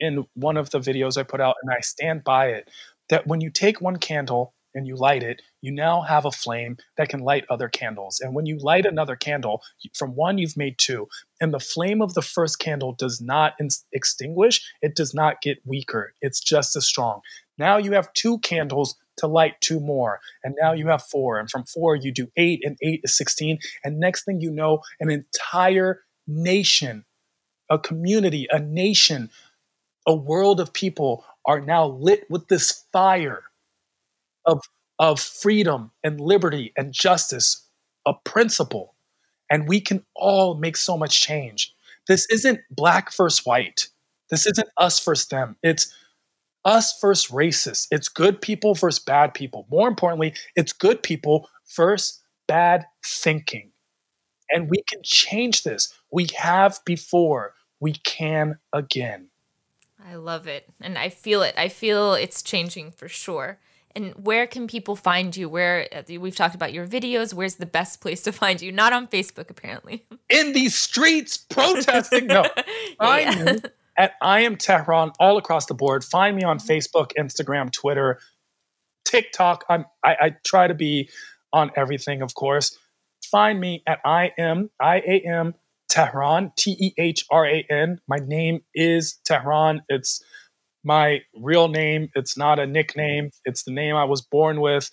in 0.00 0.24
one 0.34 0.56
of 0.56 0.70
the 0.70 0.80
videos 0.80 1.18
I 1.18 1.22
put 1.22 1.40
out 1.40 1.56
and 1.62 1.70
I 1.70 1.80
stand 1.80 2.24
by 2.24 2.48
it 2.48 2.70
that 3.08 3.26
when 3.26 3.40
you 3.40 3.50
take 3.50 3.80
one 3.80 3.96
candle 3.96 4.54
and 4.74 4.86
you 4.86 4.94
light 4.94 5.22
it, 5.22 5.40
you 5.62 5.72
now 5.72 6.02
have 6.02 6.26
a 6.26 6.30
flame 6.30 6.76
that 6.98 7.08
can 7.08 7.20
light 7.20 7.46
other 7.48 7.68
candles. 7.68 8.20
And 8.20 8.34
when 8.34 8.44
you 8.44 8.58
light 8.58 8.84
another 8.84 9.16
candle, 9.16 9.62
from 9.94 10.14
one 10.14 10.36
you've 10.38 10.56
made 10.56 10.78
two, 10.78 11.08
and 11.40 11.52
the 11.52 11.58
flame 11.58 12.02
of 12.02 12.14
the 12.14 12.22
first 12.22 12.58
candle 12.58 12.92
does 12.92 13.20
not 13.20 13.54
in- 13.58 13.70
extinguish, 13.92 14.62
it 14.82 14.94
does 14.94 15.14
not 15.14 15.40
get 15.40 15.58
weaker. 15.64 16.12
It's 16.20 16.40
just 16.40 16.76
as 16.76 16.86
strong. 16.86 17.22
Now 17.58 17.78
you 17.78 17.92
have 17.92 18.12
two 18.12 18.38
candles 18.40 18.96
to 19.18 19.26
light 19.26 19.60
two 19.60 19.80
more. 19.80 20.20
And 20.44 20.54
now 20.60 20.72
you 20.72 20.88
have 20.88 21.02
four. 21.02 21.38
And 21.38 21.50
from 21.50 21.64
four, 21.64 21.96
you 21.96 22.12
do 22.12 22.28
eight, 22.36 22.62
and 22.64 22.76
eight 22.82 23.00
is 23.04 23.16
16. 23.16 23.58
And 23.84 23.98
next 23.98 24.24
thing 24.24 24.40
you 24.40 24.50
know, 24.50 24.80
an 25.00 25.10
entire 25.10 26.02
nation, 26.26 27.04
a 27.70 27.78
community, 27.78 28.46
a 28.50 28.58
nation, 28.58 29.30
a 30.06 30.14
world 30.14 30.60
of 30.60 30.72
people 30.72 31.24
are 31.46 31.60
now 31.60 31.86
lit 31.86 32.26
with 32.30 32.48
this 32.48 32.84
fire 32.92 33.44
of, 34.46 34.60
of 34.98 35.20
freedom 35.20 35.90
and 36.04 36.20
liberty 36.20 36.72
and 36.76 36.92
justice, 36.92 37.66
a 38.06 38.14
principle. 38.24 38.94
And 39.50 39.68
we 39.68 39.80
can 39.80 40.04
all 40.16 40.56
make 40.56 40.76
so 40.76 40.96
much 40.96 41.20
change. 41.20 41.74
This 42.08 42.26
isn't 42.30 42.60
black 42.70 43.12
versus 43.14 43.44
white. 43.46 43.88
This 44.30 44.46
isn't 44.46 44.68
us 44.76 45.02
versus 45.04 45.28
them. 45.28 45.56
It's 45.62 45.92
us 46.64 46.98
versus 47.00 47.30
racists. 47.30 47.86
It's 47.90 48.08
good 48.08 48.40
people 48.40 48.74
versus 48.74 49.02
bad 49.02 49.34
people. 49.34 49.66
More 49.70 49.88
importantly, 49.88 50.34
it's 50.56 50.72
good 50.72 51.02
people 51.02 51.48
versus 51.76 52.20
bad 52.48 52.86
thinking. 53.04 53.70
And 54.50 54.70
we 54.70 54.82
can 54.88 55.00
change 55.04 55.62
this. 55.62 55.92
We 56.12 56.28
have 56.36 56.80
before, 56.84 57.54
we 57.80 57.94
can 57.94 58.58
again. 58.72 59.28
I 60.08 60.14
love 60.14 60.46
it. 60.46 60.68
And 60.80 60.96
I 60.96 61.08
feel 61.08 61.42
it. 61.42 61.54
I 61.58 61.68
feel 61.68 62.14
it's 62.14 62.42
changing 62.42 62.92
for 62.92 63.08
sure. 63.08 63.58
And 63.94 64.12
where 64.14 64.46
can 64.46 64.66
people 64.66 64.94
find 64.94 65.34
you? 65.36 65.48
Where 65.48 65.88
uh, 65.92 66.02
we've 66.20 66.36
talked 66.36 66.54
about 66.54 66.72
your 66.72 66.86
videos. 66.86 67.32
Where's 67.32 67.56
the 67.56 67.66
best 67.66 68.00
place 68.00 68.22
to 68.22 68.32
find 68.32 68.60
you? 68.60 68.70
Not 68.70 68.92
on 68.92 69.08
Facebook, 69.08 69.48
apparently. 69.48 70.04
In 70.28 70.52
these 70.52 70.74
streets 70.76 71.38
protesting. 71.38 72.26
No, 72.26 72.44
yeah 73.00 73.56
at 73.96 74.14
I 74.20 74.40
am 74.40 74.56
Tehran 74.56 75.12
all 75.18 75.38
across 75.38 75.66
the 75.66 75.74
board. 75.74 76.04
Find 76.04 76.36
me 76.36 76.42
on 76.42 76.58
Facebook, 76.58 77.12
Instagram, 77.18 77.70
Twitter, 77.72 78.18
TikTok. 79.04 79.64
I'm 79.68 79.86
I, 80.04 80.16
I 80.20 80.36
try 80.44 80.66
to 80.66 80.74
be 80.74 81.08
on 81.52 81.70
everything, 81.76 82.22
of 82.22 82.34
course. 82.34 82.78
Find 83.30 83.58
me 83.60 83.82
at 83.86 84.00
I 84.04 84.32
am 84.38 84.70
I 84.80 84.98
A 84.98 85.20
M 85.20 85.54
Tehran 85.88 86.52
T 86.56 86.76
E 86.78 86.92
H 86.98 87.24
R 87.30 87.46
A 87.46 87.64
N. 87.70 88.00
My 88.08 88.16
name 88.16 88.60
is 88.74 89.18
Tehran. 89.24 89.82
It's 89.88 90.22
my 90.84 91.20
real 91.34 91.68
name. 91.68 92.08
It's 92.14 92.36
not 92.36 92.58
a 92.58 92.66
nickname. 92.66 93.30
It's 93.44 93.64
the 93.64 93.72
name 93.72 93.96
I 93.96 94.04
was 94.04 94.22
born 94.22 94.60
with. 94.60 94.90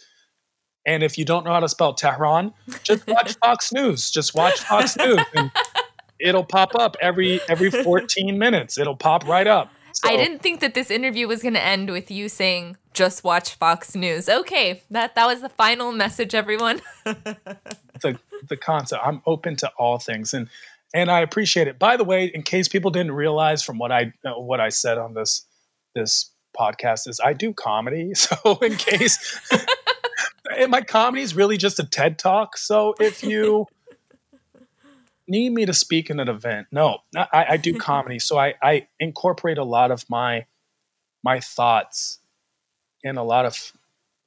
And 0.86 1.04
if 1.04 1.18
you 1.18 1.24
don't 1.24 1.46
know 1.46 1.54
how 1.54 1.62
to 1.62 1.70
spell 1.70 1.94
Tehran, 1.94 2.54
just 2.84 3.08
watch 3.08 3.36
Fox 3.44 3.72
News. 3.72 4.12
Just 4.12 4.36
watch 4.36 4.60
Fox 4.60 4.98
News. 4.98 5.22
And 5.36 5.52
it'll 6.20 6.44
pop 6.44 6.76
up 6.76 6.98
every 7.02 7.39
every 7.48 7.72
14 7.72 8.38
minutes. 8.38 8.78
It'll 8.78 8.98
pop 8.98 9.28
right 9.28 9.48
up. 9.48 9.72
So, 9.94 10.10
I 10.10 10.18
didn't 10.18 10.39
think 10.39 10.60
that 10.62 10.74
this 10.74 10.89
interview 10.89 11.28
was 11.28 11.44
going 11.44 11.54
to 11.54 11.64
end 11.64 11.91
with 11.91 12.10
you 12.10 12.28
saying 12.28 12.78
just 12.94 13.24
watch 13.24 13.54
Fox 13.54 13.96
News. 13.96 14.28
Okay, 14.28 14.82
that 14.89 15.14
that 15.16 15.28
was 15.28 15.41
the 15.41 15.50
final 15.50 15.91
message 15.91 16.34
everyone. 16.34 16.82
the 17.06 18.20
the 18.50 18.58
concept. 18.58 19.02
I'm 19.06 19.22
open 19.28 19.56
to 19.58 19.72
all 19.78 20.00
things 20.00 20.34
and 20.34 20.50
and 20.94 21.10
I 21.10 21.22
appreciate 21.22 21.68
it. 21.68 21.80
By 21.80 21.98
the 21.98 22.04
way, 22.04 22.26
in 22.26 22.44
case 22.44 22.68
people 22.68 22.91
didn't 22.91 23.14
realize 23.14 23.64
from 23.64 23.78
what 23.78 23.91
I 23.91 24.14
uh, 24.26 24.34
what 24.34 24.60
I 24.60 24.70
said 24.70 24.98
on 24.98 25.14
this 25.14 25.46
this 25.96 26.30
podcast 26.58 27.08
is 27.08 27.20
I 27.24 27.34
do 27.34 27.54
comedy. 27.54 28.14
So 28.44 28.58
in 28.62 28.76
case 28.76 29.39
my 30.70 30.82
comedy 30.82 31.24
is 31.24 31.36
really 31.36 31.58
just 31.58 31.80
a 31.80 31.84
TED 31.84 32.20
talk. 32.20 32.58
So 32.58 32.94
if 33.00 33.24
you 33.24 33.66
need 35.28 35.52
me 35.52 35.66
to 35.66 35.74
speak 35.74 36.10
in 36.10 36.20
an 36.20 36.30
event, 36.30 36.68
no, 36.72 37.00
I, 37.16 37.46
I 37.50 37.58
do 37.58 37.78
comedy. 37.78 38.20
So 38.20 38.38
I, 38.38 38.54
I 38.62 38.88
incorporate 39.00 39.58
a 39.58 39.64
lot 39.64 39.91
of 39.91 40.08
my 40.10 40.46
my 41.24 41.39
thoughts 41.39 42.20
and 43.04 43.18
a 43.18 43.24
lot 43.24 43.46
of 43.46 43.74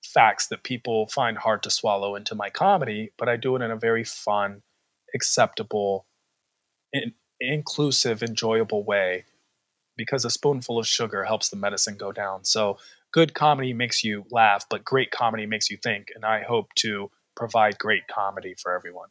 facts 0.02 0.46
that 0.48 0.62
people 0.62 1.06
find 1.08 1.36
hard 1.36 1.62
to 1.62 1.70
swallow 1.70 2.14
into 2.14 2.34
my 2.34 2.48
comedy, 2.48 3.12
but 3.18 3.28
I 3.28 3.36
do 3.36 3.54
it 3.56 3.62
in 3.62 3.70
a 3.70 3.76
very 3.76 4.04
fun, 4.04 4.62
acceptable, 5.14 6.06
in, 6.96 7.12
inclusive, 7.40 8.22
enjoyable 8.22 8.84
way 8.84 9.24
because 9.96 10.24
a 10.24 10.30
spoonful 10.30 10.78
of 10.78 10.86
sugar 10.86 11.24
helps 11.24 11.48
the 11.48 11.56
medicine 11.56 11.96
go 11.96 12.12
down. 12.12 12.44
So 12.44 12.78
good 13.12 13.34
comedy 13.34 13.72
makes 13.72 14.04
you 14.04 14.24
laugh, 14.30 14.66
but 14.68 14.84
great 14.84 15.10
comedy 15.10 15.46
makes 15.46 15.70
you 15.70 15.76
think. 15.76 16.08
And 16.14 16.24
I 16.24 16.42
hope 16.42 16.74
to 16.76 17.10
provide 17.34 17.78
great 17.78 18.06
comedy 18.08 18.54
for 18.60 18.74
everyone. 18.74 19.08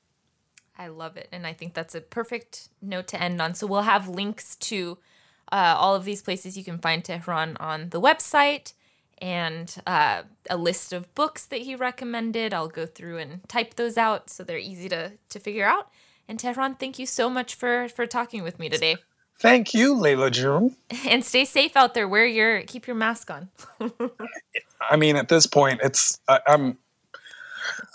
I 0.78 0.88
love 0.88 1.18
it. 1.18 1.28
And 1.32 1.48
I 1.48 1.54
think 1.54 1.74
that's 1.74 1.96
a 1.96 2.02
perfect 2.02 2.70
note 2.82 3.08
to 3.10 3.22
end 3.22 3.42
on. 3.42 3.56
So 3.56 3.66
we'll 3.66 3.84
have 3.84 4.08
links 4.08 4.56
to 4.58 4.98
uh, 5.52 5.76
all 5.78 5.96
of 5.96 6.06
these 6.06 6.22
places 6.22 6.58
you 6.58 6.64
can 6.64 6.80
find 6.80 7.04
Tehran 7.04 7.56
on 7.60 7.90
the 7.90 8.02
website 8.02 8.74
and 9.20 9.74
uh, 9.88 10.24
a 10.50 10.58
list 10.58 10.92
of 10.92 11.14
books 11.16 11.46
that 11.46 11.62
he 11.62 11.76
recommended. 11.76 12.54
I'll 12.54 12.68
go 12.68 12.86
through 12.86 13.20
and 13.20 13.48
type 13.48 13.76
those 13.76 13.98
out 13.98 14.30
so 14.30 14.44
they're 14.44 14.58
easy 14.58 14.90
to, 14.90 15.14
to 15.30 15.40
figure 15.40 15.66
out. 15.66 15.90
And 16.28 16.40
Tehran, 16.40 16.76
thank 16.76 16.98
you 16.98 17.06
so 17.06 17.30
much 17.30 17.56
for, 17.56 17.88
for 17.90 18.06
talking 18.06 18.44
with 18.44 18.60
me 18.60 18.70
today. 18.70 18.98
Thank 19.38 19.74
you, 19.74 19.96
Layla 19.96 20.32
June. 20.32 20.76
And 21.10 21.24
stay 21.24 21.46
safe 21.46 21.76
out 21.76 21.94
there. 21.94 22.08
Wear 22.08 22.26
your 22.26 22.62
keep 22.64 22.88
your 22.88 22.96
mask 22.96 23.30
on. 23.30 23.50
I 24.90 24.96
mean, 24.96 25.16
at 25.18 25.28
this 25.28 25.46
point, 25.46 25.82
it's 25.84 26.20
I, 26.28 26.40
I'm. 26.48 26.78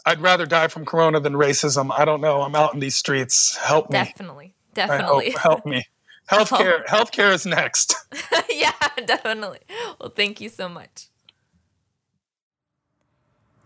I'd 0.05 0.21
rather 0.21 0.47
die 0.47 0.69
from 0.69 0.85
corona 0.85 1.21
than 1.21 1.35
racism. 1.35 1.91
I 1.97 2.05
don't 2.05 2.21
know. 2.21 2.43
I'm 2.43 2.55
out 2.55 2.75
in 2.75 2.81
these 2.81 2.97
streets. 2.97 3.57
Help 3.57 3.91
me. 3.91 3.95
Definitely, 3.95 4.55
definitely. 4.75 5.31
help 5.31 5.67
me. 5.67 5.87
Oh. 6.33 6.45
Healthcare. 6.45 6.87
Healthcare 6.87 7.35
is 7.35 7.45
next. 7.45 7.97
yeah, 8.49 8.71
definitely. 9.05 9.59
Well, 9.99 10.13
thank 10.15 10.41
you 10.41 10.49
so 10.49 10.69
much. 10.69 11.09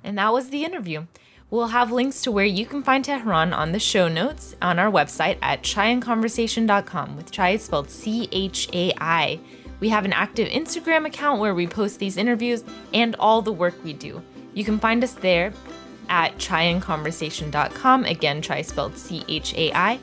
And 0.03 0.17
that 0.17 0.33
was 0.33 0.49
the 0.49 0.65
interview. 0.65 1.05
We'll 1.51 1.69
have 1.69 1.93
links 1.93 2.23
to 2.23 2.33
where 2.33 2.45
you 2.45 2.67
can 2.67 2.83
find 2.83 3.05
Tehran 3.05 3.53
on 3.53 3.73
the 3.73 3.79
show 3.79 4.09
notes 4.09 4.57
on 4.61 4.79
our 4.79 4.91
website 4.91 5.39
at 5.41 5.63
chaiandconversation.com, 5.63 7.17
with 7.17 7.31
chai 7.31 7.57
spelled 7.59 7.91
C 7.91 8.29
H 8.33 8.69
A 8.73 8.93
I. 8.99 9.39
We 9.79 9.91
have 9.91 10.05
an 10.05 10.13
active 10.13 10.49
Instagram 10.49 11.07
account 11.07 11.41
where 11.41 11.55
we 11.55 11.67
post 11.67 11.99
these 11.99 12.17
interviews 12.17 12.65
and 12.93 13.15
all 13.17 13.43
the 13.43 13.53
work 13.53 13.75
we 13.85 13.93
do. 13.93 14.23
You 14.55 14.65
can 14.65 14.79
find 14.79 15.05
us 15.05 15.15
there 15.15 15.53
at 16.09 16.37
chaiandconversation.com. 16.39 18.05
Again, 18.05 18.43
chai 18.43 18.63
spelled 18.63 18.97
C 18.97 19.23
H 19.29 19.55
A 19.55 19.73
I. 19.75 20.01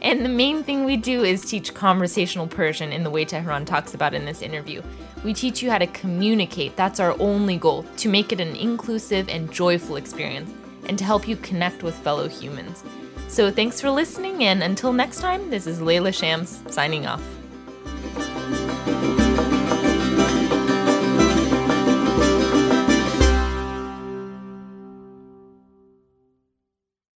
And 0.00 0.24
the 0.24 0.30
main 0.30 0.62
thing 0.62 0.84
we 0.84 0.96
do 0.96 1.24
is 1.24 1.44
teach 1.44 1.74
conversational 1.74 2.46
Persian 2.46 2.92
in 2.92 3.04
the 3.04 3.10
way 3.10 3.24
Tehran 3.24 3.64
talks 3.64 3.94
about 3.94 4.14
in 4.14 4.26
this 4.26 4.42
interview. 4.42 4.80
We 5.24 5.34
teach 5.34 5.62
you 5.62 5.70
how 5.70 5.78
to 5.78 5.86
communicate. 5.88 6.76
That's 6.76 7.00
our 7.00 7.18
only 7.20 7.56
goal 7.56 7.84
to 7.96 8.08
make 8.08 8.30
it 8.30 8.40
an 8.40 8.54
inclusive 8.54 9.28
and 9.28 9.50
joyful 9.50 9.96
experience 9.96 10.52
and 10.86 10.98
to 10.98 11.04
help 11.04 11.26
you 11.26 11.36
connect 11.36 11.82
with 11.82 11.94
fellow 11.94 12.28
humans. 12.28 12.84
So 13.28 13.50
thanks 13.50 13.80
for 13.80 13.90
listening, 13.90 14.44
and 14.44 14.62
until 14.62 14.92
next 14.92 15.20
time, 15.20 15.50
this 15.50 15.66
is 15.66 15.80
Layla 15.80 16.14
Shams 16.14 16.62
signing 16.68 17.06
off. 17.06 17.22